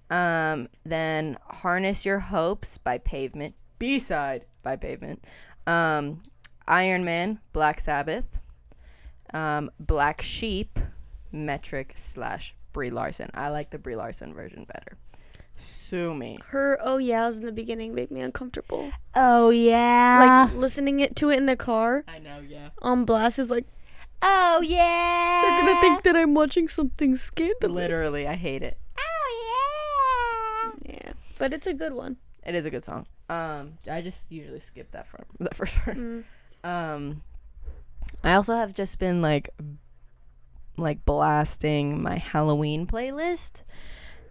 Um 0.10 0.68
then 0.86 1.38
Harness 1.47 2.06
Your 2.06 2.20
Hopes 2.20 2.78
by 2.78 2.97
Pavement, 2.99 3.56
B-side 3.80 4.45
by 4.62 4.76
Pavement. 4.76 5.24
Um 5.68 6.22
Iron 6.68 7.04
Man, 7.04 7.39
Black 7.51 7.80
Sabbath. 7.80 8.39
Um 9.34 9.72
Black 9.80 10.22
Sheep, 10.22 10.80
Metric 11.32 11.93
slash 11.95 12.56
Brie 12.74 12.89
Larson. 12.89 13.30
I 13.34 13.49
like 13.49 13.70
the 13.70 13.80
Brie 13.80 13.95
Larson 13.95 14.34
version 14.34 14.66
better. 14.66 14.97
Sue 15.56 16.14
me. 16.16 16.39
Her 16.47 16.78
oh 16.82 16.97
yeahs 16.97 17.38
in 17.38 17.45
the 17.45 17.51
beginning 17.51 17.93
make 17.93 18.10
me 18.12 18.22
uncomfortable. 18.22 18.91
Oh 19.16 19.49
yeah. 19.49 20.47
Like 20.49 20.56
listening 20.56 20.99
it 20.99 21.16
to 21.18 21.30
it 21.30 21.38
in 21.38 21.45
the 21.45 21.56
car 21.56 22.04
I 22.08 22.20
know, 22.20 22.39
yeah. 22.47 22.70
on 22.82 23.06
blast 23.06 23.38
is 23.39 23.49
like 23.49 23.66
Oh 24.22 24.62
yeah. 24.66 25.41
they're 25.43 25.62
gonna 25.66 25.82
think 25.82 26.04
that 26.04 26.16
I'm 26.16 26.34
watching 26.34 26.68
something 26.68 27.16
scandalous. 27.18 27.76
Literally, 27.76 28.28
I 28.28 28.36
hate 28.36 28.64
it. 28.64 28.78
Oh 28.97 30.74
Yeah, 30.86 30.93
Yeah. 30.95 31.14
but 31.38 31.54
it's 31.54 31.68
a 31.68 31.74
good 31.74 31.93
one. 31.93 32.18
It 32.45 32.56
is 32.56 32.66
a 32.66 32.70
good 32.70 32.84
song. 32.84 33.06
Um, 33.30 33.78
I 33.89 34.01
just 34.01 34.32
usually 34.32 34.60
skip 34.60 34.91
that 34.91 35.08
from 35.08 35.24
that 35.39 35.56
first 35.56 35.76
part. 35.78 35.97
Mm. 35.97 36.24
Um, 36.64 37.22
I 38.24 38.34
also 38.36 38.54
have 38.56 38.74
just 38.74 38.97
been 38.99 39.22
like, 39.22 39.49
like 40.78 41.06
blasting 41.06 42.01
my 42.01 42.16
Halloween 42.18 42.86
playlist. 42.88 43.62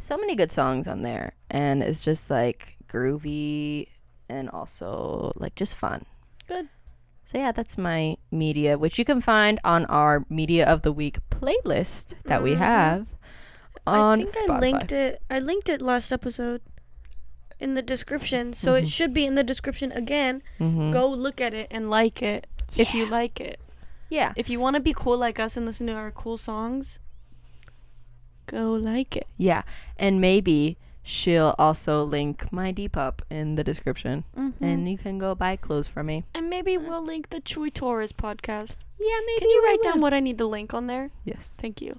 So 0.03 0.17
many 0.17 0.35
good 0.35 0.51
songs 0.51 0.89
on 0.89 1.03
there, 1.03 1.35
and 1.49 1.81
it's 1.81 2.05
just 2.05 2.29
like 2.29 2.75
groovy 2.89 3.87
and 4.29 4.51
also 4.51 5.31
like 5.37 5.55
just 5.55 5.77
fun. 5.77 6.03
Good. 6.49 6.69
So 7.25 7.39
yeah, 7.39 7.53
that's 7.53 7.79
my 7.79 8.17
media, 8.33 8.77
which 8.77 8.99
you 8.99 9.05
can 9.05 9.21
find 9.21 9.61
on 9.63 9.87
our 9.87 10.27
media 10.29 10.67
of 10.67 10.83
the 10.83 10.91
week 10.93 11.19
playlist 11.31 12.15
that 12.25 12.43
we 12.43 12.55
Mhm. 12.55 12.59
have 12.59 13.07
on 13.87 14.23
I 14.23 14.25
think 14.25 14.51
Spotify. 14.51 14.57
I 14.57 14.59
linked 14.59 14.93
it. 14.93 15.23
I 15.31 15.39
linked 15.39 15.69
it 15.69 15.81
last 15.81 16.13
episode 16.13 16.63
in 17.61 17.75
the 17.75 17.83
description, 17.83 18.53
so 18.53 18.75
it 18.75 18.87
Mhm. 18.87 18.89
should 18.89 19.15
be 19.15 19.25
in 19.25 19.37
the 19.37 19.45
description 19.45 19.93
again. 19.93 20.43
Mhm. 20.59 20.93
Go 20.93 21.09
look 21.09 21.41
at 21.41 21.55
it 21.55 21.69
and 21.71 21.89
like 21.89 22.21
it 22.23 22.49
if 22.77 22.93
you 22.93 23.07
like 23.09 23.41
it. 23.41 23.61
Yeah. 24.09 24.33
If 24.35 24.51
you 24.51 24.59
want 24.59 24.75
to 24.75 24.81
be 24.81 24.93
cool 24.93 25.17
like 25.17 25.39
us 25.39 25.57
and 25.57 25.65
listen 25.65 25.87
to 25.87 25.95
our 25.95 26.11
cool 26.11 26.37
songs, 26.37 26.99
go 28.47 28.73
like 28.73 29.17
it. 29.17 29.27
Yeah, 29.39 29.63
and 29.97 30.21
maybe 30.21 30.77
she'll 31.03 31.55
also 31.59 32.05
link 32.05 32.53
my 32.53 32.73
Depop 32.73 33.21
in 33.31 33.55
the 33.57 33.65
description, 33.65 34.25
Mm-hmm. 34.37 34.65
and 34.65 34.89
you 34.89 34.97
can 34.99 35.19
go 35.19 35.35
buy 35.35 35.57
clothes 35.57 35.89
from 35.89 36.07
me. 36.07 36.25
And 36.35 36.49
maybe 36.49 36.79
we'll 36.79 37.03
link 37.05 37.31
the 37.31 37.41
Chuy 37.41 37.73
Torres 37.73 38.13
podcast. 38.13 38.77
Yeah, 39.01 39.19
maybe. 39.27 39.41
Can 39.41 39.51
you 39.51 39.63
write 39.65 39.83
down 39.83 40.01
what 40.01 40.15
I 40.15 40.21
need 40.21 40.39
to 40.39 40.47
link 40.47 40.73
on 40.75 40.87
there? 40.87 41.11
Yes. 41.25 41.57
Thank 41.61 41.81
you. 41.83 41.97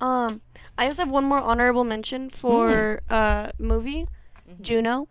Um, 0.00 0.40
I 0.78 0.86
also 0.86 1.02
have 1.02 1.10
one 1.10 1.24
more 1.24 1.40
honorable 1.40 1.82
mention 1.84 2.30
for 2.30 3.00
uh 3.10 3.50
movie, 3.58 4.06
Juno. 4.60 5.08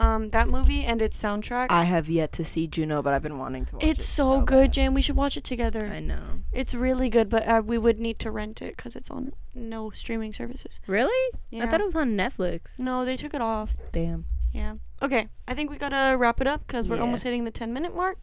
Um, 0.00 0.30
that 0.30 0.48
movie 0.48 0.82
and 0.84 1.02
its 1.02 1.22
soundtrack. 1.22 1.66
I 1.68 1.84
have 1.84 2.08
yet 2.08 2.32
to 2.32 2.44
see 2.44 2.66
Juno, 2.66 3.02
but 3.02 3.12
I've 3.12 3.22
been 3.22 3.36
wanting 3.38 3.66
to 3.66 3.74
watch 3.76 3.84
it. 3.84 3.88
it's 3.90 4.06
so, 4.06 4.40
good, 4.40 4.68
bad. 4.68 4.72
Jan. 4.72 4.94
We 4.94 5.02
should 5.02 5.14
watch 5.16 5.36
it 5.36 5.44
together. 5.44 5.86
I 5.92 6.00
know. 6.00 6.22
It's 6.52 6.74
really 6.74 7.10
good, 7.10 7.28
but 7.28 7.46
uh, 7.46 7.60
we 7.64 7.76
would 7.76 8.00
need 8.00 8.18
to 8.20 8.30
rent 8.30 8.62
it 8.62 8.76
because 8.76 8.96
it's 8.96 9.10
on 9.10 9.32
no 9.54 9.90
streaming 9.90 10.32
services. 10.32 10.80
Really? 10.86 11.38
Yeah. 11.50 11.64
I 11.64 11.68
thought 11.68 11.80
it 11.82 11.86
was 11.86 11.96
on 11.96 12.16
Netflix. 12.16 12.78
No, 12.78 13.04
they 13.04 13.16
took 13.18 13.34
it 13.34 13.42
off. 13.42 13.74
Damn. 13.92 14.24
Yeah. 14.54 14.76
Okay, 15.02 15.28
I 15.46 15.54
think 15.54 15.70
we 15.70 15.76
gotta 15.76 16.16
wrap 16.16 16.40
it 16.40 16.46
up 16.46 16.66
because 16.66 16.88
we're 16.88 16.96
Yeah. 16.96 17.02
almost 17.02 17.22
hitting 17.22 17.44
the 17.44 17.50
10 17.50 17.72
minute 17.72 17.94
mark. 17.94 18.16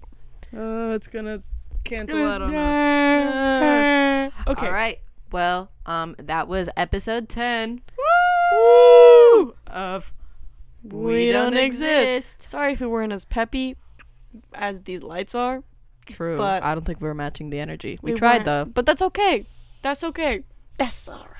Oh, 0.56 0.94
it's 0.94 1.08
gonna 1.08 1.44
cancel 1.84 2.24
out 2.26 2.42
on 2.42 2.56
us. 2.56 4.34
okay. 4.48 4.66
All 4.66 4.74
right. 4.74 5.00
Well, 5.32 5.70
um, 5.86 6.16
that 6.20 6.48
was 6.48 6.70
episode 6.78 7.28
ten 7.30 7.82
Woo! 8.52 9.54
of 9.68 10.14
We, 10.92 11.32
don't, 11.32 11.56
exist. 11.56 12.44
Sorry 12.44 12.74
if 12.74 12.80
we 12.80 12.88
weren't 12.88 13.14
as 13.14 13.26
peppy 13.26 13.76
as 14.54 14.82
these 14.84 15.04
lights 15.04 15.36
are. 15.36 15.64
True. 16.06 16.38
But- 16.38 16.64
I 16.64 16.74
don't 16.74 16.86
think 16.86 17.02
we 17.02 17.08
are 17.08 17.14
matching 17.14 17.50
the 17.50 17.60
energy. 17.60 18.00
We, 18.02 18.14
We 18.14 18.18
tried 18.18 18.46
weren't, 18.46 18.46
though. 18.46 18.66
But 18.66 18.86
that's 18.86 19.02
okay. 19.02 19.46
That's 19.82 20.04
okay. 20.04 20.44
That's 20.78 21.08
alright. 21.08 21.34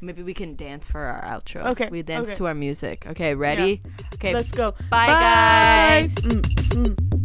Maybe 0.00 0.22
we 0.22 0.32
can 0.32 0.56
dance 0.56 0.88
for 0.88 1.00
our 1.00 1.22
outro. 1.22 1.66
Okay, 1.72 1.88
We 1.90 2.02
dance 2.02 2.28
okay. 2.28 2.36
to 2.36 2.46
our 2.46 2.54
music. 2.54 3.06
Okay, 3.06 3.34
ready? 3.34 3.82
Okay. 4.14 4.32
Let's 4.32 4.50
go. 4.50 4.74
Bye, 4.88 5.06
guys. 5.06 6.14
Mm, 6.14 6.40
mm. 6.86 7.19